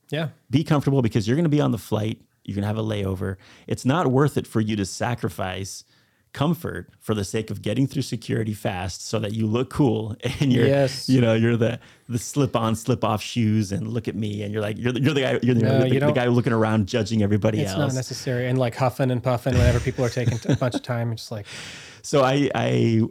Yeah. 0.10 0.30
Be 0.49 0.63
comfortable 0.63 1.02
because 1.02 1.28
you're 1.28 1.36
going 1.36 1.43
to 1.43 1.49
be 1.49 1.62
on 1.62 1.71
the 1.71 1.78
flight. 1.78 2.21
You're 2.43 2.56
going 2.56 2.63
to 2.63 2.67
have 2.67 2.78
a 2.78 2.84
layover. 2.84 3.38
It's 3.67 3.86
not 3.86 4.08
worth 4.08 4.38
it 4.38 4.47
for 4.47 4.60
you 4.60 4.75
to 4.75 4.86
sacrifice 4.86 5.84
comfort 6.31 6.89
for 6.99 7.15
the 7.15 7.23
sake 7.23 7.49
of 7.49 7.61
getting 7.61 7.87
through 7.87 8.03
security 8.03 8.53
fast 8.53 9.03
so 9.05 9.17
that 9.17 9.33
you 9.33 9.47
look 9.47 9.69
cool 9.71 10.15
and 10.39 10.53
you're 10.53 10.67
Yes. 10.67 11.09
you 11.09 11.19
know 11.21 11.33
you're 11.33 11.57
the 11.57 11.79
the 12.07 12.19
slip 12.19 12.55
on 12.55 12.75
slip 12.75 13.03
off 13.03 13.21
shoes 13.21 13.71
and 13.71 13.87
look 13.87 14.07
at 14.07 14.15
me 14.15 14.43
and 14.43 14.53
you're 14.53 14.61
like 14.61 14.77
you're 14.77 14.91
the, 14.91 15.01
you're 15.01 15.13
the 15.15 15.21
guy 15.21 15.39
you're 15.41 15.55
the, 15.55 15.61
No, 15.63 15.79
the, 15.79 15.89
you 15.89 15.99
the 15.99 16.11
guy 16.11 16.27
looking 16.27 16.53
around 16.53 16.87
judging 16.87 17.23
everybody 17.23 17.61
It's 17.61 17.71
else 17.71 17.79
not 17.79 17.93
necessary. 17.93 18.47
And 18.47 18.59
like 18.59 18.75
huffing 18.75 19.09
and 19.09 19.23
puffing 19.23 19.53
whenever 19.55 19.79
people 19.79 20.05
are 20.05 20.09
taking 20.09 20.39
a 20.47 20.55
bunch 20.55 20.75
of 20.75 20.83
time, 20.83 21.11
it's 21.11 21.23
just 21.23 21.31
like, 21.31 21.47
so 22.03 22.23
I 22.23 22.49
I 22.53 23.01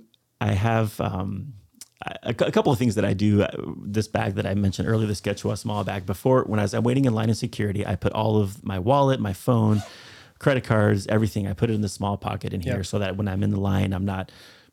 I 0.41 0.53
have 0.53 1.01
um, 1.01 1.55
a, 2.23 2.31
a 2.31 2.53
couple 2.53 2.73
of 2.73 2.79
things 2.79 2.95
that 2.95 3.05
I 3.05 3.15
do. 3.15 3.43
Uh, 3.43 3.49
This 3.83 4.07
bag 4.07 4.35
that 4.37 4.47
I 4.47 4.55
mentioned 4.55 4.87
earlier, 4.89 5.09
the 5.09 5.15
Skechua 5.15 5.59
small 5.59 5.83
bag. 5.83 6.07
Before, 6.07 6.45
when 6.45 6.61
I 6.61 6.63
was 6.63 6.73
I'm 6.75 6.85
waiting 6.85 7.05
in 7.07 7.13
line 7.15 7.29
in 7.29 7.35
security, 7.35 7.85
I 7.85 7.97
put 7.97 8.13
all 8.13 8.41
of 8.41 8.65
my 8.65 8.79
wallet, 8.79 9.19
my 9.19 9.33
phone, 9.33 9.83
credit 10.39 10.65
cards, 10.65 11.07
everything. 11.09 11.47
I 11.47 11.53
put 11.53 11.71
it 11.71 11.75
in 11.75 11.81
the 11.81 11.89
small 11.89 12.17
pocket 12.17 12.53
in 12.53 12.61
here, 12.61 12.77
Yep. 12.77 12.87
so 12.87 12.99
that 12.99 13.17
when 13.17 13.29
I'm 13.29 13.43
in 13.43 13.51
the 13.51 13.61
line, 13.61 13.93
I'm 13.93 14.05
not 14.05 14.31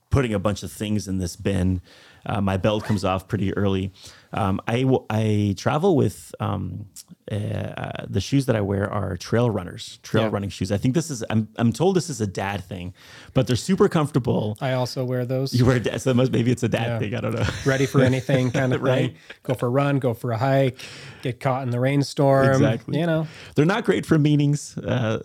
putting 0.10 0.34
a 0.34 0.40
bunch 0.40 0.64
of 0.64 0.72
things 0.72 1.08
in 1.08 1.18
this 1.18 1.36
bin. 1.36 1.82
Uh, 2.26 2.40
my 2.42 2.58
belt 2.58 2.84
comes 2.84 3.04
off 3.04 3.28
pretty 3.28 3.54
early. 3.56 3.92
Um, 4.34 4.60
I 4.68 4.82
w- 4.82 5.06
I 5.10 5.56
travel 5.58 5.96
with 5.96 6.34
um, 6.40 6.88
uh, 7.32 8.04
the 8.08 8.20
shoes 8.22 8.46
that 8.48 8.56
I 8.56 8.62
wear 8.62 8.90
are 8.92 9.18
trail 9.18 9.50
runners, 9.50 10.00
trail 10.04 10.24
Yeah. 10.26 10.30
running 10.32 10.50
shoes. 10.50 10.72
I 10.72 10.78
think 10.78 10.94
this 10.96 11.10
is 11.10 11.24
I'm 11.30 11.48
I'm 11.58 11.72
told 11.72 11.96
this 11.96 12.10
is 12.10 12.22
a 12.22 12.28
dad 12.28 12.64
thing, 12.64 12.94
but 13.34 13.48
they're 13.48 13.56
super 13.56 13.88
comfortable. 13.90 14.58
I 14.62 14.74
also 14.74 15.04
wear 15.06 15.26
those. 15.26 15.54
You 15.54 15.66
wear 15.66 15.80
dad, 15.80 16.02
so 16.02 16.14
must, 16.14 16.32
maybe 16.32 16.52
it's 16.52 16.64
a 16.64 16.70
dad 16.70 16.88
Yeah. 16.88 17.00
thing. 17.00 17.16
I 17.16 17.22
don't 17.22 17.34
know. 17.36 17.46
ready 17.66 17.86
for 17.86 18.02
anything 18.02 18.52
kind 18.60 18.74
of 18.74 18.82
Right. 18.82 19.12
thing. 19.12 19.16
Go 19.44 19.54
for 19.54 19.68
a 19.68 19.70
run, 19.70 20.00
go 20.00 20.14
for 20.14 20.32
a 20.32 20.38
hike, 20.38 20.78
get 21.22 21.40
caught 21.40 21.64
in 21.64 21.70
the 21.70 21.80
rainstorm. 21.80 22.48
Exactly. 22.50 23.00
You 23.00 23.06
know, 23.08 23.28
They're 23.56 23.66
not 23.66 23.86
great 23.86 24.06
for 24.06 24.20
meetings. 24.20 24.78
Uh, 24.78 25.20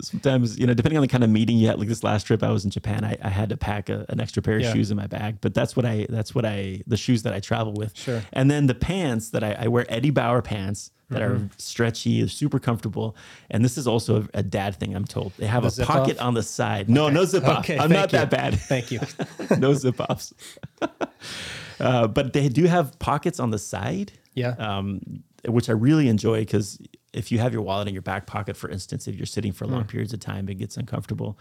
sometimes, 0.00 0.58
you 0.58 0.66
know, 0.66 0.74
depending 0.74 0.98
on 0.98 1.02
the 1.02 1.08
kind 1.08 1.24
of 1.24 1.30
meeting 1.30 1.56
you 1.58 1.68
had. 1.68 1.78
Like 1.78 1.88
this 1.88 2.04
last 2.04 2.24
trip, 2.26 2.42
I 2.42 2.50
was 2.50 2.64
in 2.64 2.70
Japan. 2.70 3.04
I, 3.04 3.16
I 3.22 3.28
had 3.28 3.48
to 3.50 3.56
pack 3.56 3.88
a, 3.88 4.06
an 4.08 4.20
extra 4.20 4.42
pair 4.42 4.56
of 4.56 4.62
Yeah. 4.62 4.72
shoes 4.72 4.90
in 4.90 4.96
my 4.96 5.06
bag. 5.06 5.38
But 5.40 5.54
that's 5.54 5.76
what 5.76 5.84
I 5.84 6.06
that's 6.08 6.34
what 6.34 6.44
I 6.44 6.82
the 6.86 6.96
shoes 6.96 7.22
that 7.24 7.32
I 7.32 7.40
travel 7.40 7.72
with. 7.74 7.96
Sure. 7.96 8.22
And 8.34 8.50
then 8.50 8.66
the 8.66 8.74
pants 8.74 9.30
that 9.30 9.42
I, 9.42 9.52
I 9.58 9.68
wear 9.68 9.86
Eddie 9.88 10.10
Bauer 10.10 10.42
pants 10.42 10.90
that 11.10 11.20
Mm-hmm. 11.22 11.44
are 11.46 11.50
stretchy, 11.58 12.26
super 12.28 12.58
comfortable. 12.58 13.14
And 13.50 13.64
this 13.64 13.76
is 13.78 13.86
also 13.86 14.22
a, 14.22 14.38
a 14.38 14.42
dad 14.42 14.74
thing. 14.76 14.96
I'm 14.96 15.04
told 15.04 15.32
they 15.38 15.46
have 15.46 15.62
The 15.62 15.82
a 15.82 15.86
pocket 15.86 16.18
off? 16.18 16.24
on 16.26 16.34
the 16.34 16.42
side. 16.42 16.88
No, 16.88 17.08
no 17.10 17.24
zip 17.24 17.44
off. 17.46 17.58
Okay, 17.60 17.78
I'm 17.78 17.90
not 17.90 18.10
you. 18.12 18.18
that 18.18 18.30
bad. 18.30 18.54
Thank 18.58 18.90
you. 18.90 19.00
no 19.58 19.74
zip 19.74 20.00
offs. 20.00 20.32
uh, 21.80 22.06
but 22.08 22.32
they 22.32 22.48
do 22.48 22.64
have 22.64 22.98
pockets 22.98 23.38
on 23.40 23.50
the 23.50 23.58
side 23.58 24.12
Yeah. 24.34 24.54
um, 24.58 25.22
which 25.46 25.68
I 25.68 25.72
really 25.72 26.08
enjoy 26.08 26.40
because 26.40 26.78
if 27.12 27.30
you 27.30 27.38
have 27.38 27.52
your 27.52 27.62
wallet 27.62 27.86
in 27.86 27.94
your 27.94 28.02
back 28.02 28.26
pocket, 28.26 28.56
for 28.56 28.68
instance, 28.70 29.06
if 29.06 29.14
you're 29.14 29.26
sitting 29.26 29.52
for 29.52 29.66
long 29.66 29.84
periods 29.84 30.12
of 30.12 30.20
time, 30.20 30.48
it 30.48 30.54
gets 30.54 30.76
uncomfortable. 30.76 31.38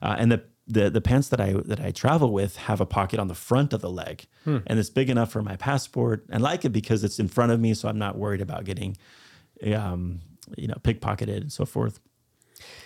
Uh, 0.00 0.14
and 0.18 0.32
the, 0.32 0.42
the 0.72 0.90
the 0.90 1.00
pants 1.00 1.28
that 1.28 1.40
I 1.40 1.52
that 1.64 1.80
I 1.80 1.90
travel 1.90 2.32
with 2.32 2.56
have 2.56 2.80
a 2.80 2.86
pocket 2.86 3.18
on 3.20 3.28
the 3.28 3.34
front 3.34 3.72
of 3.72 3.80
the 3.80 3.90
leg, 3.90 4.26
and 4.44 4.78
it's 4.78 4.90
big 4.90 5.10
enough 5.10 5.30
for 5.32 5.42
my 5.42 5.56
passport. 5.56 6.24
And 6.30 6.42
like 6.42 6.64
it 6.64 6.70
because 6.70 7.04
it's 7.04 7.18
in 7.18 7.28
front 7.28 7.52
of 7.52 7.60
me, 7.60 7.74
so 7.74 7.88
I'm 7.88 7.98
not 7.98 8.16
worried 8.16 8.40
about 8.40 8.64
getting, 8.64 8.96
um, 9.74 10.20
you 10.56 10.68
know, 10.68 10.74
pickpocketed 10.82 11.40
and 11.42 11.52
so 11.52 11.64
forth. 11.64 12.00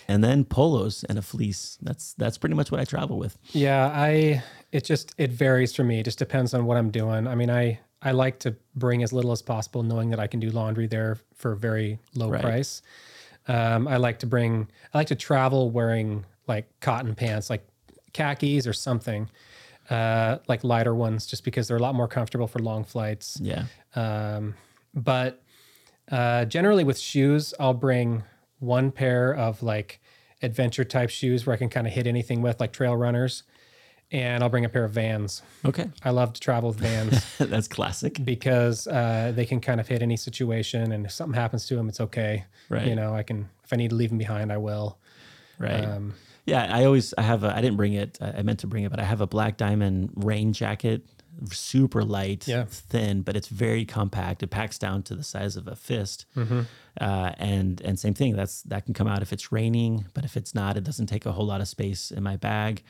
And 0.07 0.23
then 0.23 0.45
polos 0.45 1.05
and 1.09 1.19
a 1.19 1.23
fleece. 1.23 1.79
That's 1.83 2.15
that's 2.15 2.39
pretty 2.39 2.55
much 2.55 2.71
what 2.71 2.81
I 2.81 2.85
travel 2.85 3.19
with. 3.19 3.37
Yeah, 3.53 3.87
I 3.93 4.43
it 4.73 4.85
just 4.85 5.15
it 5.19 5.31
varies 5.31 5.75
for 5.75 5.85
me. 5.85 6.01
It 6.01 6.05
just 6.05 6.19
depends 6.19 6.55
on 6.55 6.65
what 6.67 6.77
I'm 6.77 6.91
doing. 6.91 7.27
I 7.27 7.35
mean, 7.35 7.51
I 7.51 7.81
I 8.03 8.13
like 8.13 8.39
to 8.41 8.55
bring 8.77 9.03
as 9.03 9.13
little 9.13 9.33
as 9.33 9.43
possible, 9.43 9.83
knowing 9.83 10.11
that 10.11 10.21
I 10.21 10.27
can 10.27 10.39
do 10.41 10.51
laundry 10.51 10.87
there 10.87 11.17
for 11.35 11.53
a 11.53 11.57
very 11.57 11.99
low 12.15 12.29
Right. 12.31 12.43
price. 12.43 12.83
Um, 13.49 13.89
I 13.89 13.97
like 13.97 14.19
to 14.21 14.27
bring 14.27 14.69
I 14.93 14.99
like 14.99 15.09
to 15.09 15.17
travel 15.17 15.71
wearing 15.71 16.25
like 16.47 16.67
cotton 16.81 17.15
pants, 17.15 17.49
like 17.51 17.67
khakis 18.15 18.67
or 18.67 18.73
something, 18.73 19.29
uh, 19.91 20.39
like 20.49 20.65
lighter 20.65 20.95
ones, 20.95 21.27
just 21.27 21.45
because 21.45 21.69
they're 21.69 21.77
a 21.77 21.83
lot 21.83 21.95
more 21.95 22.09
comfortable 22.09 22.47
for 22.47 22.61
long 22.61 22.85
flights. 22.85 23.39
Yeah. 23.43 23.67
Um, 23.95 24.55
but 24.95 25.43
uh, 26.11 26.47
generally 26.47 26.85
with 26.85 26.99
shoes, 26.99 27.53
I'll 27.61 27.75
bring 27.75 28.23
one 28.61 28.91
pair 28.91 29.35
of 29.35 29.63
like 29.63 30.01
adventure 30.43 30.85
type 30.85 31.11
shoes 31.11 31.47
where 31.47 31.55
I 31.55 31.57
can 31.57 31.69
kind 31.69 31.87
of 31.87 31.93
hit 31.93 32.07
anything 32.07 32.43
with, 32.43 32.61
like 32.61 32.73
trail 32.73 32.97
runners, 32.97 33.43
and 34.11 34.43
I'll 34.43 34.51
bring 34.51 34.65
a 34.65 34.69
pair 34.69 34.85
of 34.85 34.93
Vans. 34.93 35.43
Okay. 35.65 35.91
I 36.05 36.11
love 36.11 36.33
to 36.35 36.41
travel 36.41 36.71
with 36.71 36.79
Vans 36.79 37.25
that's 37.39 37.69
classic. 37.69 38.25
because 38.25 38.87
uh, 38.87 39.33
they 39.35 39.47
can 39.47 39.61
kind 39.61 39.81
of 39.81 39.89
hit 39.89 40.03
any 40.03 40.17
situation, 40.17 40.93
and 40.93 41.07
if 41.07 41.13
something 41.13 41.39
happens 41.39 41.67
to 41.67 41.77
them, 41.77 41.89
it's 41.89 42.01
okay. 42.01 42.45
Right. 42.69 42.87
You 42.87 42.95
know, 42.95 43.15
I 43.15 43.23
can 43.23 43.49
if 43.65 43.73
I 43.73 43.77
need 43.77 43.91
to 43.91 43.97
leave 43.97 44.11
them 44.11 44.19
behind, 44.19 44.53
I 44.53 44.59
will. 44.59 44.99
Right. 45.59 45.85
Um, 45.85 46.15
Yeah, 46.47 46.69
I 46.75 46.85
always 46.85 47.15
I 47.17 47.23
have 47.23 47.45
a 47.45 47.57
I 47.57 47.61
didn't 47.61 47.77
bring 47.77 47.95
it. 47.95 48.19
I 48.21 48.43
meant 48.43 48.61
to 48.61 48.67
bring 48.67 48.85
it, 48.85 48.91
but 48.91 49.01
I 49.01 49.05
have 49.05 49.21
a 49.21 49.27
Black 49.27 49.57
Diamond 49.57 50.11
rain 50.15 50.53
jacket, 50.53 51.07
super 51.51 52.03
light, 52.05 52.47
Yeah. 52.47 52.65
thin, 52.69 53.23
but 53.23 53.35
it's 53.37 53.49
very 53.49 53.85
compact. 53.85 54.43
It 54.43 54.49
packs 54.49 54.79
down 54.79 55.03
to 55.05 55.15
the 55.15 55.23
size 55.25 55.57
of 55.57 55.67
a 55.69 55.75
fist. 55.77 56.27
Mm-hmm. 56.37 56.61
Uh, 57.01 57.33
and 57.39 57.81
and 57.81 57.99
same 57.99 58.15
thing. 58.15 58.37
That's 58.37 58.63
that 58.63 58.85
can 58.85 58.95
come 58.95 59.09
out 59.09 59.23
if 59.23 59.33
it's 59.33 59.51
raining, 59.53 60.05
but 60.15 60.25
if 60.25 60.37
it's 60.37 60.55
not, 60.55 60.77
it 60.77 60.85
doesn't 60.85 61.07
take 61.07 61.27
a 61.27 61.33
whole 61.33 61.47
lot 61.47 61.61
of 61.61 61.69
space 61.69 62.11
in 62.11 62.23
my 62.23 62.37
bag. 62.37 62.83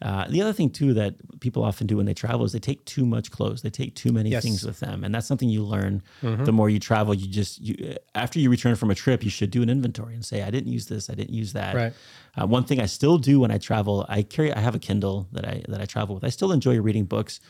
Uh, 0.00 0.26
the 0.28 0.40
other 0.40 0.52
thing 0.52 0.70
too 0.70 0.94
that 0.94 1.14
people 1.40 1.64
often 1.64 1.86
do 1.86 1.96
when 1.96 2.06
they 2.06 2.14
travel 2.14 2.44
is 2.44 2.52
they 2.52 2.58
take 2.60 2.84
too 2.84 3.04
much 3.04 3.30
clothes. 3.32 3.62
They 3.62 3.70
take 3.70 3.94
too 3.96 4.12
many 4.12 4.30
Yes. 4.30 4.44
things 4.44 4.64
with 4.64 4.78
them, 4.80 5.02
and 5.02 5.12
that's 5.14 5.26
something 5.26 5.48
you 5.48 5.64
learn 5.64 6.02
Mm-hmm. 6.22 6.44
the 6.44 6.52
more 6.52 6.70
you 6.70 6.78
travel. 6.78 7.14
You 7.14 7.26
just 7.26 7.60
you 7.60 7.96
after 8.14 8.38
you 8.38 8.48
return 8.50 8.76
from 8.76 8.90
a 8.90 8.94
trip, 8.94 9.24
you 9.24 9.30
should 9.30 9.50
do 9.50 9.60
an 9.62 9.68
inventory 9.70 10.14
and 10.14 10.24
say, 10.24 10.42
I 10.42 10.50
didn't 10.50 10.72
use 10.72 10.86
this, 10.86 11.10
I 11.10 11.14
didn't 11.14 11.34
use 11.34 11.52
that. 11.54 11.74
Right. 11.74 11.92
Uh, 12.40 12.46
one 12.46 12.64
thing 12.64 12.80
I 12.80 12.86
still 12.86 13.18
do 13.18 13.40
when 13.40 13.50
I 13.50 13.58
travel, 13.58 14.06
I 14.08 14.22
carry, 14.22 14.52
I 14.52 14.60
have 14.60 14.74
a 14.76 14.78
Kindle 14.78 15.26
that 15.32 15.44
I 15.44 15.64
that 15.68 15.80
I 15.80 15.84
travel 15.86 16.14
with. 16.14 16.24
I 16.24 16.28
still 16.30 16.52
enjoy 16.52 16.78
reading 16.80 17.04
books, 17.04 17.40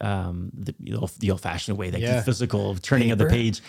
um, 0.00 0.50
the, 0.54 0.74
the 0.80 0.94
old- 0.94 1.12
the 1.18 1.30
old-fashioned 1.30 1.76
way, 1.76 1.90
like 1.90 2.02
Yeah. 2.02 2.16
the 2.16 2.22
physical 2.22 2.74
turning 2.76 3.10
of 3.10 3.18
the 3.18 3.26
page. 3.26 3.60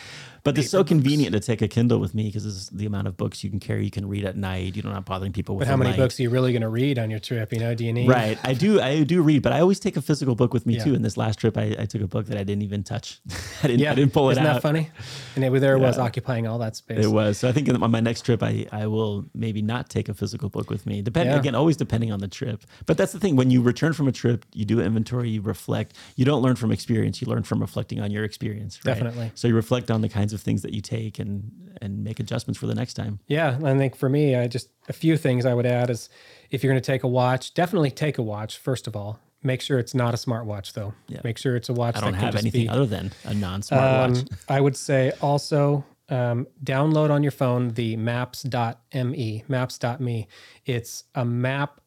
But 0.45 0.57
it's 0.57 0.69
so 0.69 0.83
convenient 0.83 1.31
to 1.31 1.39
take 1.39 1.61
a 1.61 1.69
Kindle 1.69 1.99
with 1.99 2.13
me 2.13 2.23
because 2.25 2.45
it's 2.45 2.67
the 2.67 2.85
amount 2.85 3.07
of 3.07 3.15
books 3.15 3.45
you 3.45 3.49
can 3.49 3.61
carry. 3.61 3.85
You 3.85 3.91
can 3.91 4.09
read 4.09 4.25
at 4.25 4.35
night. 4.35 4.75
You're 4.75 4.83
not 4.91 5.05
bothering 5.05 5.31
people 5.31 5.55
with. 5.55 5.65
but 5.67 5.71
how 5.71 5.77
many 5.77 5.95
books 5.95 6.19
are 6.19 6.23
you 6.23 6.29
really 6.29 6.51
going 6.51 6.63
to 6.63 6.67
read 6.67 6.99
on 6.99 7.09
your 7.09 7.19
trip? 7.21 7.53
You 7.53 7.59
know, 7.59 7.73
do 7.73 7.85
you 7.85 7.93
need? 7.93 8.09
Right, 8.09 8.37
I 8.43 8.53
do. 8.53 8.81
I 8.81 9.03
do 9.03 9.21
read, 9.21 9.41
but 9.41 9.53
I 9.53 9.61
always 9.61 9.79
take 9.79 9.95
a 9.95 10.01
physical 10.01 10.35
book 10.35 10.53
with 10.53 10.65
me 10.65 10.75
Yeah. 10.75 10.83
too. 10.83 10.95
In 10.95 11.01
this 11.01 11.15
last 11.15 11.39
trip, 11.39 11.57
I, 11.57 11.77
I 11.79 11.85
took 11.85 12.01
a 12.01 12.07
book 12.07 12.25
that 12.25 12.37
I 12.37 12.43
didn't 12.43 12.63
even 12.63 12.83
touch. 12.83 13.21
I 13.63 13.67
didn't. 13.67 13.79
Yeah, 13.79 13.93
I 13.93 13.95
didn't 13.95 14.11
pull 14.11 14.27
it 14.29 14.33
Isn't 14.33 14.45
out. 14.45 14.49
Isn't 14.49 14.55
that 14.55 14.61
funny? 14.61 14.89
And 15.37 15.45
it, 15.45 15.59
there 15.61 15.77
it 15.77 15.79
was 15.79 15.97
occupying 15.97 16.45
all 16.45 16.59
that 16.59 16.75
space. 16.75 17.05
It 17.05 17.07
was. 17.07 17.37
So 17.37 17.47
I 17.47 17.53
think 17.53 17.69
on 17.69 17.89
my 17.89 18.01
next 18.01 18.23
trip, 18.25 18.43
I, 18.43 18.65
I 18.73 18.87
will 18.87 19.23
maybe 19.33 19.61
not 19.61 19.87
take 19.89 20.09
a 20.09 20.13
physical 20.13 20.49
book 20.49 20.69
with 20.69 20.85
me. 20.85 21.01
Depend 21.01 21.29
Yeah. 21.29 21.37
again, 21.39 21.55
always 21.55 21.77
depending 21.77 22.11
on 22.11 22.19
the 22.19 22.27
trip. 22.27 22.63
But 22.85 22.97
that's 22.97 23.13
the 23.13 23.19
thing. 23.19 23.37
When 23.37 23.49
you 23.49 23.61
return 23.61 23.93
from 23.93 24.09
a 24.09 24.11
trip, 24.11 24.45
you 24.53 24.65
do 24.65 24.81
inventory, 24.81 25.29
you 25.29 25.41
reflect. 25.41 25.95
You 26.15 26.25
don't 26.25 26.41
learn 26.41 26.55
from 26.55 26.71
experience. 26.71 27.21
You 27.21 27.27
learn 27.27 27.43
from 27.43 27.59
reflecting 27.59 27.99
on 27.99 28.11
your 28.11 28.23
experience. 28.23 28.79
Right? 28.85 28.93
Definitely. 28.93 29.31
So 29.35 29.47
you 29.47 29.55
reflect 29.55 29.91
on 29.91 30.01
the 30.01 30.09
kinds 30.09 30.33
of 30.33 30.41
things 30.41 30.61
that 30.61 30.73
you 30.73 30.81
take 30.81 31.19
and 31.19 31.51
and 31.81 32.03
make 32.03 32.19
adjustments 32.19 32.59
for 32.59 32.67
the 32.67 32.75
next 32.75 32.93
time. 32.93 33.19
Yeah, 33.27 33.59
I 33.63 33.77
think 33.77 33.95
for 33.95 34.09
me, 34.09 34.35
I 34.35 34.47
just 34.47 34.69
a 34.87 34.93
few 34.93 35.17
things 35.17 35.45
I 35.45 35.53
would 35.53 35.65
add 35.65 35.89
is 35.89 36.09
if 36.49 36.63
you're 36.63 36.71
going 36.71 36.81
to 36.81 36.85
take 36.85 37.03
a 37.03 37.07
watch, 37.07 37.53
definitely 37.53 37.91
take 37.91 38.17
a 38.17 38.21
watch 38.21 38.57
first 38.57 38.87
of 38.87 38.95
all. 38.95 39.19
Make 39.45 39.61
sure 39.61 39.77
it's 39.77 39.93
not 39.93 40.13
a 40.13 40.17
smartwatch 40.17 40.73
though. 40.73 40.93
Yeah. 41.07 41.19
Make 41.23 41.37
sure 41.37 41.55
it's 41.55 41.69
a 41.69 41.73
watch. 41.73 41.97
I 41.97 42.01
don't 42.01 42.13
have 42.13 42.35
anything 42.35 42.63
be- 42.63 42.69
other 42.69 42.85
than 42.85 43.11
a 43.25 43.33
non-smartwatch. 43.33 44.31
Um, 44.31 44.37
I 44.47 44.61
would 44.61 44.77
say 44.77 45.11
also 45.21 45.83
um, 46.09 46.47
download 46.63 47.09
on 47.09 47.23
your 47.23 47.31
phone 47.31 47.71
the 47.71 47.97
maps.me, 47.97 49.43
maps.me. 49.47 50.27
It's 50.65 51.03
a 51.15 51.25
map 51.25 51.81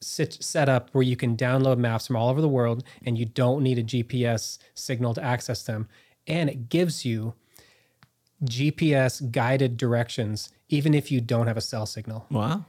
sit, 0.00 0.42
set 0.42 0.68
up 0.68 0.90
where 0.92 1.02
you 1.02 1.16
can 1.16 1.36
download 1.36 1.78
maps 1.78 2.06
from 2.06 2.16
all 2.16 2.28
over 2.28 2.40
the 2.40 2.48
world 2.48 2.82
and 3.04 3.18
you 3.18 3.24
don't 3.24 3.62
need 3.62 3.78
a 3.78 3.82
GPS 3.82 4.58
signal 4.74 5.14
to 5.14 5.22
access 5.22 5.62
them. 5.62 5.88
And 6.26 6.48
it 6.48 6.68
gives 6.68 7.04
you 7.04 7.34
GPS 8.44 9.30
guided 9.30 9.76
directions, 9.76 10.50
even 10.68 10.94
if 10.94 11.10
you 11.10 11.20
don't 11.20 11.46
have 11.46 11.56
a 11.56 11.60
cell 11.60 11.86
signal 11.86 12.26
wow. 12.30 12.64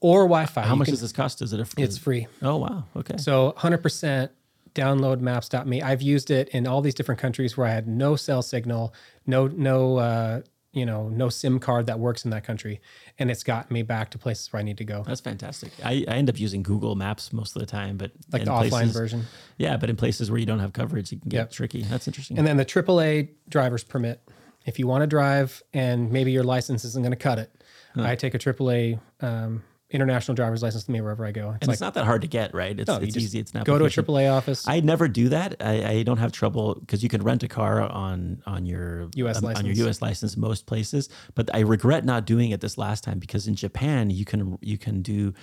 or 0.00 0.22
Wi 0.22 0.46
Fi. 0.46 0.62
How 0.62 0.76
much 0.76 0.88
does 0.88 1.00
this 1.00 1.12
cost? 1.12 1.42
Is 1.42 1.52
it 1.52 1.60
a 1.60 1.64
free? 1.64 1.82
It's 1.82 1.98
free. 1.98 2.26
Oh 2.42 2.56
wow. 2.56 2.84
Okay. 2.96 3.16
So 3.16 3.54
100% 3.58 4.30
download 4.74 5.20
maps.me. 5.20 5.82
I've 5.82 6.02
used 6.02 6.30
it 6.30 6.48
in 6.50 6.66
all 6.66 6.80
these 6.80 6.94
different 6.94 7.20
countries 7.20 7.56
where 7.56 7.66
I 7.66 7.70
had 7.70 7.88
no 7.88 8.16
cell 8.16 8.42
signal, 8.42 8.94
no 9.26 9.48
no 9.48 9.96
uh, 9.96 10.42
you 10.72 10.86
know, 10.86 11.08
no 11.08 11.28
SIM 11.28 11.58
card 11.58 11.86
that 11.86 11.98
works 11.98 12.24
in 12.24 12.30
that 12.30 12.44
country, 12.44 12.80
and 13.18 13.30
it's 13.30 13.42
gotten 13.42 13.74
me 13.74 13.82
back 13.82 14.10
to 14.12 14.18
places 14.18 14.52
where 14.52 14.60
I 14.60 14.62
need 14.62 14.78
to 14.78 14.84
go. 14.84 15.02
That's 15.06 15.20
fantastic. 15.20 15.72
I, 15.84 16.04
I 16.06 16.12
end 16.14 16.28
up 16.28 16.38
using 16.38 16.62
Google 16.62 16.94
Maps 16.94 17.32
most 17.32 17.56
of 17.56 17.60
the 17.60 17.66
time, 17.66 17.96
but 17.96 18.12
Like 18.32 18.44
the 18.44 18.50
offline 18.50 18.92
version. 18.92 19.24
Yeah, 19.58 19.76
but 19.76 19.90
in 19.90 19.96
places 19.96 20.30
where 20.30 20.38
you 20.38 20.46
don't 20.46 20.60
have 20.60 20.72
coverage, 20.72 21.12
it 21.12 21.20
can 21.22 21.28
get 21.28 21.36
Yep. 21.38 21.50
tricky. 21.50 21.82
That's 21.82 22.06
interesting. 22.06 22.38
And 22.38 22.46
then 22.46 22.56
the 22.56 22.64
AAA 22.64 23.30
driver's 23.48 23.82
permit. 23.84 24.20
If 24.66 24.78
you 24.78 24.86
want 24.86 25.02
to 25.02 25.06
drive 25.06 25.62
and 25.72 26.12
maybe 26.12 26.32
your 26.32 26.44
license 26.44 26.84
isn't 26.84 27.02
going 27.02 27.12
to 27.12 27.16
cut 27.16 27.38
it, 27.38 27.50
I 27.96 28.14
take 28.14 28.34
a 28.34 28.38
AAA 28.38 29.00
um, 29.20 29.64
international 29.90 30.34
driver's 30.34 30.62
license 30.62 30.84
with 30.84 30.90
me 30.90 31.00
wherever 31.00 31.26
I 31.26 31.32
go. 31.32 31.50
It's 31.50 31.58
and 31.62 31.68
like 31.68 31.74
it's 31.74 31.80
not 31.80 31.94
that 31.94 32.04
hard 32.04 32.22
to 32.22 32.28
get, 32.28 32.54
right? 32.54 32.78
It's, 32.78 32.88
no, 32.88 32.96
it's 32.96 33.16
easy. 33.16 33.38
It's 33.38 33.54
not 33.54 33.64
go 33.64 33.78
to 33.78 33.84
a. 33.84 33.88
AAA 33.88 34.32
office. 34.32 34.66
I 34.68 34.80
never 34.80 35.08
do 35.08 35.28
that. 35.30 35.56
I, 35.60 35.84
I 35.84 36.02
don't 36.02 36.18
have 36.18 36.32
trouble 36.32 36.76
because 36.76 37.02
you 37.02 37.08
can 37.08 37.22
rent 37.22 37.42
a 37.42 37.48
car 37.48 37.82
on 37.82 38.42
on 38.46 38.66
your 38.66 39.08
US 39.16 39.42
um, 39.42 39.46
on 39.46 39.66
your. 39.66 39.74
U.S. 39.74 40.02
license 40.02 40.36
most 40.36 40.66
places. 40.66 41.08
But 41.34 41.54
I 41.54 41.60
regret 41.60 42.04
not 42.04 42.26
doing 42.26 42.50
it 42.50 42.60
this 42.60 42.76
last 42.78 43.02
time 43.04 43.18
because 43.18 43.46
in 43.46 43.54
Japan 43.54 44.10
you 44.10 44.24
can 44.24 44.58
you 44.60 44.78
can 44.78 45.02
do 45.02 45.34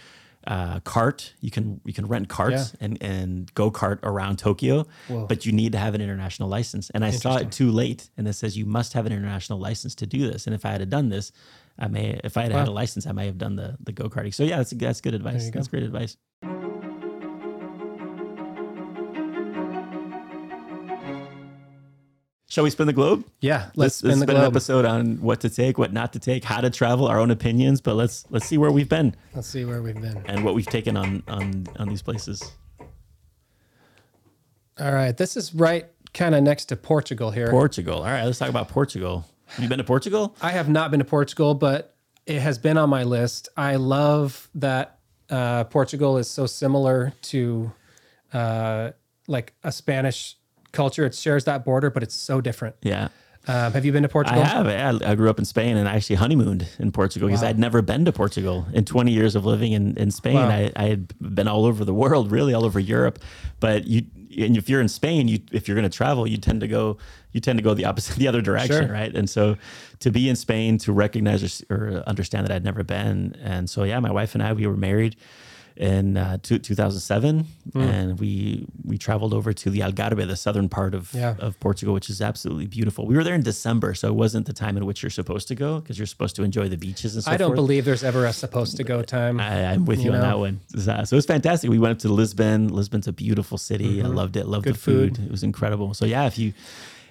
uh, 0.46 0.80
cart. 0.82 1.34
You 1.42 1.52
can 1.52 1.82
you 1.86 1.94
can 1.94 2.08
rent 2.08 2.30
carts 2.30 2.74
Yeah. 2.74 2.86
and 2.86 3.04
and 3.04 3.54
go 3.54 3.70
kart 3.70 4.00
around 4.04 4.40
Tokyo, 4.40 4.86
Whoa. 5.08 5.26
but 5.26 5.46
you 5.46 5.52
need 5.52 5.74
to 5.74 5.78
have 5.78 5.94
an 5.94 6.02
international 6.02 6.48
license. 6.50 6.90
And 6.92 7.04
I 7.04 7.12
saw 7.12 7.38
it 7.38 7.52
too 7.52 7.70
late, 7.72 8.10
and 8.18 8.28
it 8.28 8.34
says 8.34 8.58
you 8.58 8.66
must 8.66 8.94
have 8.94 9.06
an 9.06 9.12
international 9.12 9.60
license 9.60 9.94
to 9.96 10.06
do 10.06 10.30
this. 10.30 10.46
And 10.48 10.56
if 10.56 10.66
I 10.66 10.72
had 10.72 10.90
done 10.90 11.10
this, 11.10 11.32
I 11.80 11.88
may 11.88 12.20
if 12.24 12.38
I 12.38 12.44
had 12.44 12.52
had 12.52 12.68
a 12.68 12.72
license, 12.72 13.06
I 13.08 13.12
may 13.12 13.26
have 13.26 13.38
done 13.38 13.56
the 13.56 13.78
the 13.84 13.92
go 13.92 14.10
karting. 14.10 14.34
So 14.34 14.44
yeah, 14.44 14.58
that's 14.58 14.72
that's 14.72 15.02
good 15.02 15.14
advice. 15.14 15.50
That's 15.52 15.68
great 15.68 15.84
advice. 15.84 16.18
Shall 22.50 22.64
we 22.64 22.70
spin 22.70 22.88
the 22.88 22.94
globe? 22.94 23.26
Yeah, 23.42 23.66
let's 23.76 23.78
Let's, 23.78 23.96
spin 23.98 24.10
the 24.20 24.26
spin 24.26 24.36
an 24.38 24.42
globe. 24.42 24.54
episode 24.54 24.86
on 24.86 25.22
what 25.22 25.42
to 25.42 25.50
take, 25.50 25.78
what 25.78 25.92
not 25.92 26.14
to 26.14 26.20
take, 26.20 26.46
how 26.46 26.62
to 26.62 26.70
travel, 26.70 27.06
our 27.08 27.20
own 27.20 27.30
opinions. 27.30 27.82
But 27.82 27.96
let's 27.96 28.26
let's 28.30 28.46
see 28.46 28.58
where 28.58 28.72
we've 28.72 28.88
been 28.90 29.16
Let's 29.36 29.48
see 29.48 29.66
where 29.66 29.82
we've 29.82 30.00
been. 30.02 30.24
and 30.26 30.46
what 30.46 30.56
we've 30.56 30.66
taken 30.66 30.96
on 30.96 31.24
on 31.28 31.68
on 31.78 31.90
these 31.90 32.02
places. 32.02 32.52
All 34.80 34.94
right, 34.94 35.16
this 35.16 35.36
is 35.36 35.54
right 35.54 35.86
kind 36.14 36.34
of 36.36 36.42
next 36.42 36.66
to 36.66 36.78
Portugal 36.78 37.32
here. 37.32 37.50
Portugal. 37.50 37.98
All 37.98 38.06
right, 38.06 38.24
let's 38.24 38.40
talk 38.40 38.50
about 38.50 38.70
Portugal. 38.70 39.26
Have 39.48 39.64
you 39.64 39.70
been 39.70 39.78
to 39.78 39.84
Portugal? 39.84 40.36
I 40.42 40.52
have 40.52 40.70
not 40.70 40.92
been 40.92 41.00
to 41.00 41.06
Portugal, 41.06 41.54
but 41.54 41.96
it 42.26 42.40
has 42.42 42.58
been 42.58 42.78
on 42.78 42.90
my 42.90 43.04
list. 43.04 43.50
I 43.56 43.76
love 43.78 44.50
that 44.56 45.00
uh, 45.30 45.64
Portugal 45.66 46.18
is 46.18 46.30
so 46.30 46.46
similar 46.46 47.14
to 47.24 47.72
uh, 48.34 48.92
like 49.28 49.54
a 49.64 49.72
Spanish 49.72 50.36
culture. 50.72 51.06
It 51.06 51.16
shares 51.16 51.46
that 51.46 51.66
border, 51.66 51.90
but 51.90 52.04
it's 52.04 52.16
so 52.16 52.42
different. 52.42 52.76
Yeah. 52.82 53.08
Um, 53.50 53.72
have 53.72 53.86
you 53.86 53.94
been 53.94 54.04
to 54.04 54.10
Portugal? 54.10 54.42
I 54.42 54.46
have. 54.46 54.66
Yeah, 54.68 55.10
I 55.10 55.16
grew 55.16 55.30
up 55.30 55.40
in 55.40 55.46
Spain 55.46 55.78
and 55.78 55.88
I 55.88 55.96
actually 55.96 56.18
honeymooned 56.18 56.68
in 56.80 56.92
Portugal 56.92 57.30
because 57.30 57.44
I'd 57.44 57.58
never 57.58 57.82
been 57.82 58.04
to 58.04 58.12
Portugal. 58.12 58.68
In 58.74 58.84
20 58.84 59.12
years 59.14 59.36
of 59.36 59.46
living 59.46 59.72
in, 59.72 59.96
in 59.96 60.12
Spain, 60.12 60.36
Wow. 60.36 60.50
I, 60.50 60.72
I 60.76 60.84
had 60.88 61.14
been 61.34 61.48
all 61.48 61.64
over 61.64 61.86
the 61.86 61.94
world, 61.94 62.30
really 62.30 62.54
all 62.54 62.66
over 62.66 62.78
Europe. 62.78 63.20
But 63.62 63.88
you, 63.88 64.04
and 64.38 64.56
if 64.58 64.70
you're 64.70 64.82
in 64.82 64.88
Spain, 64.90 65.28
you 65.28 65.40
if 65.52 65.68
you're 65.68 65.76
going 65.76 65.90
to 65.90 65.96
travel, 65.98 66.28
you 66.28 66.38
tend 66.38 66.62
to 66.62 66.68
go 66.68 66.98
you 67.32 67.42
tend 67.42 67.58
to 67.60 67.64
go 67.64 67.74
the 67.74 67.86
opposite, 67.86 68.16
the 68.18 68.28
other 68.28 68.42
direction, 68.42 68.86
Sure. 68.88 68.94
right? 68.94 69.14
And 69.16 69.30
so 69.30 69.58
to 70.00 70.12
be 70.12 70.30
in 70.30 70.36
Spain, 70.36 70.78
to 70.80 70.94
recognize 70.94 71.64
or, 71.70 71.76
or 71.76 72.04
understand 72.08 72.48
that 72.48 72.54
I'd 72.56 72.64
never 72.64 72.84
been, 72.84 73.36
and 73.44 73.70
so 73.70 73.84
yeah, 73.84 74.00
my 74.00 74.12
wife 74.12 74.34
and 74.36 74.44
I 74.44 74.54
we 74.54 74.68
were 74.68 74.78
married 74.78 75.16
in 75.78 76.18
uh, 76.18 76.38
two, 76.42 76.58
2007 76.58 77.46
Hmm. 77.74 77.82
and 77.82 78.20
we 78.20 78.66
we 78.84 78.98
traveled 78.98 79.34
over 79.34 79.52
to 79.54 79.70
the 79.70 79.82
Algarve 79.82 80.26
the 80.28 80.36
southern 80.36 80.70
part 80.70 80.96
of 80.96 81.14
Yeah. 81.14 81.36
of 81.40 81.60
Portugal 81.60 81.94
which 81.94 82.10
is 82.10 82.22
absolutely 82.22 82.66
beautiful 82.66 83.06
we 83.06 83.16
were 83.16 83.24
there 83.24 83.36
in 83.36 83.44
December 83.44 83.94
so 83.94 84.08
it 84.08 84.16
wasn't 84.16 84.46
the 84.48 84.54
time 84.54 84.76
in 84.78 84.86
which 84.88 85.04
you're 85.04 85.10
supposed 85.22 85.48
to 85.50 85.56
go 85.56 85.80
because 85.80 86.00
you're 86.00 86.08
supposed 86.08 86.36
to 86.38 86.44
enjoy 86.44 86.68
the 86.70 86.78
beaches 86.78 87.14
and 87.16 87.24
so 87.24 87.32
I 87.32 87.38
don't 87.38 87.50
forth. 87.50 87.58
believe 87.58 87.86
there's 87.86 88.04
ever 88.04 88.26
a 88.26 88.34
supposed 88.34 88.78
to 88.78 88.84
go 88.84 89.02
time. 89.04 89.40
I, 89.40 89.66
I'm 89.72 89.86
with 89.86 90.00
you, 90.00 90.06
You 90.12 90.14
on 90.14 90.22
that 90.22 90.40
one. 90.40 90.62
So 90.70 90.80
so 91.04 91.14
it 91.16 91.20
was 91.22 91.26
fantastic. 91.26 91.70
We 91.70 91.78
went 91.80 91.92
up 91.92 92.00
to 92.00 92.10
Lisbon. 92.10 92.70
Lisbon's 92.70 93.08
a 93.08 93.14
beautiful 93.14 93.58
city. 93.58 94.02
I 94.02 94.08
loved 94.08 94.36
it. 94.38 94.48
Loved 94.48 94.66
Mm-hmm. 94.66 94.70
Good 94.70 94.76
the 94.76 94.80
food. 94.80 95.18
food. 95.18 95.26
It 95.28 95.32
was 95.32 95.44
incredible. 95.44 95.94
So 95.94 96.06
yeah, 96.06 96.26
if 96.26 96.40
you 96.40 96.54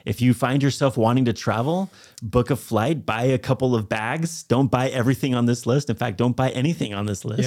if 0.06 0.22
you 0.22 0.32
find 0.32 0.62
yourself 0.62 0.96
wanting 0.96 1.24
to 1.24 1.32
travel, 1.32 1.90
book 2.22 2.50
a 2.50 2.56
flight, 2.56 3.04
buy 3.04 3.24
a 3.24 3.38
couple 3.38 3.74
of 3.74 3.88
bags. 3.88 4.44
Don't 4.44 4.70
buy 4.70 4.88
everything 4.88 5.34
on 5.34 5.46
this 5.46 5.66
list. 5.66 5.90
In 5.90 5.96
fact, 5.96 6.16
don't 6.16 6.36
buy 6.36 6.50
anything 6.50 6.94
on 6.94 7.06
this 7.06 7.24
list. 7.24 7.42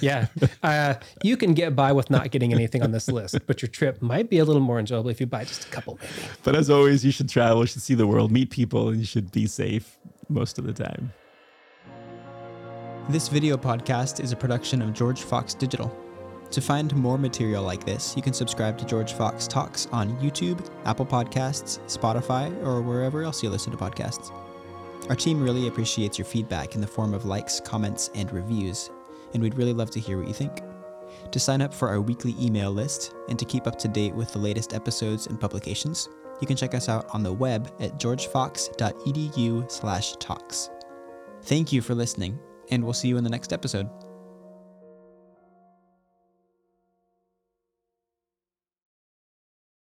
yeah, 0.00 0.26
yeah. 0.42 0.48
Uh, 0.62 0.94
you 1.24 1.38
can 1.38 1.54
get 1.54 1.74
by 1.74 1.92
with 1.92 2.10
not 2.10 2.30
getting 2.30 2.52
anything 2.52 2.82
on 2.82 2.92
this 2.92 3.08
list, 3.08 3.38
but 3.46 3.62
your 3.62 3.70
trip 3.70 4.02
might 4.02 4.28
be 4.28 4.38
a 4.38 4.44
little 4.44 4.60
more 4.60 4.78
enjoyable 4.78 5.08
if 5.08 5.18
you 5.18 5.26
buy 5.26 5.44
just 5.44 5.64
a 5.64 5.68
couple, 5.68 5.98
maybe. 6.02 6.28
But 6.44 6.54
as 6.54 6.68
always, 6.68 7.04
you 7.06 7.10
should 7.10 7.30
travel. 7.30 7.62
You 7.62 7.66
should 7.66 7.82
see 7.82 7.94
the 7.94 8.06
world, 8.06 8.30
meet 8.30 8.50
people, 8.50 8.90
and 8.90 8.98
you 8.98 9.06
should 9.06 9.32
be 9.32 9.46
safe 9.46 9.98
most 10.28 10.58
of 10.58 10.66
the 10.66 10.74
time. 10.74 11.10
This 13.08 13.28
video 13.28 13.56
podcast 13.56 14.22
is 14.22 14.32
a 14.32 14.36
production 14.36 14.82
of 14.82 14.92
George 14.92 15.22
Fox 15.22 15.54
Digital. 15.54 15.96
To 16.50 16.62
find 16.62 16.96
more 16.96 17.18
material 17.18 17.62
like 17.62 17.84
this, 17.84 18.16
you 18.16 18.22
can 18.22 18.32
subscribe 18.32 18.78
to 18.78 18.86
George 18.86 19.12
Fox 19.12 19.46
Talks 19.46 19.86
on 19.92 20.16
YouTube, 20.18 20.66
Apple 20.86 21.04
Podcasts, 21.04 21.78
Spotify, 21.86 22.50
or 22.64 22.80
wherever 22.80 23.22
else 23.22 23.42
you 23.42 23.50
listen 23.50 23.70
to 23.72 23.76
podcasts. 23.76 24.32
Our 25.10 25.16
team 25.16 25.42
really 25.42 25.68
appreciates 25.68 26.16
your 26.18 26.24
feedback 26.24 26.74
in 26.74 26.80
the 26.80 26.86
form 26.86 27.12
of 27.12 27.26
likes, 27.26 27.60
comments, 27.60 28.10
and 28.14 28.32
reviews, 28.32 28.88
and 29.34 29.42
we'd 29.42 29.56
really 29.56 29.74
love 29.74 29.90
to 29.90 30.00
hear 30.00 30.18
what 30.18 30.28
you 30.28 30.34
think. 30.34 30.62
To 31.30 31.40
sign 31.40 31.60
up 31.60 31.74
for 31.74 31.88
our 31.88 32.00
weekly 32.00 32.34
email 32.40 32.70
list 32.70 33.12
and 33.28 33.38
to 33.38 33.44
keep 33.44 33.66
up 33.66 33.76
to 33.78 33.88
date 33.88 34.14
with 34.14 34.32
the 34.32 34.38
latest 34.38 34.72
episodes 34.72 35.26
and 35.26 35.38
publications, 35.38 36.08
you 36.40 36.46
can 36.46 36.56
check 36.56 36.74
us 36.74 36.88
out 36.88 37.06
on 37.12 37.22
the 37.22 37.32
web 37.32 37.70
at 37.80 37.98
georgefox.edu/talks. 37.98 40.70
Thank 41.42 41.72
you 41.72 41.82
for 41.82 41.94
listening, 41.94 42.38
and 42.70 42.82
we'll 42.82 42.94
see 42.94 43.08
you 43.08 43.18
in 43.18 43.24
the 43.24 43.30
next 43.30 43.52
episode. 43.52 43.90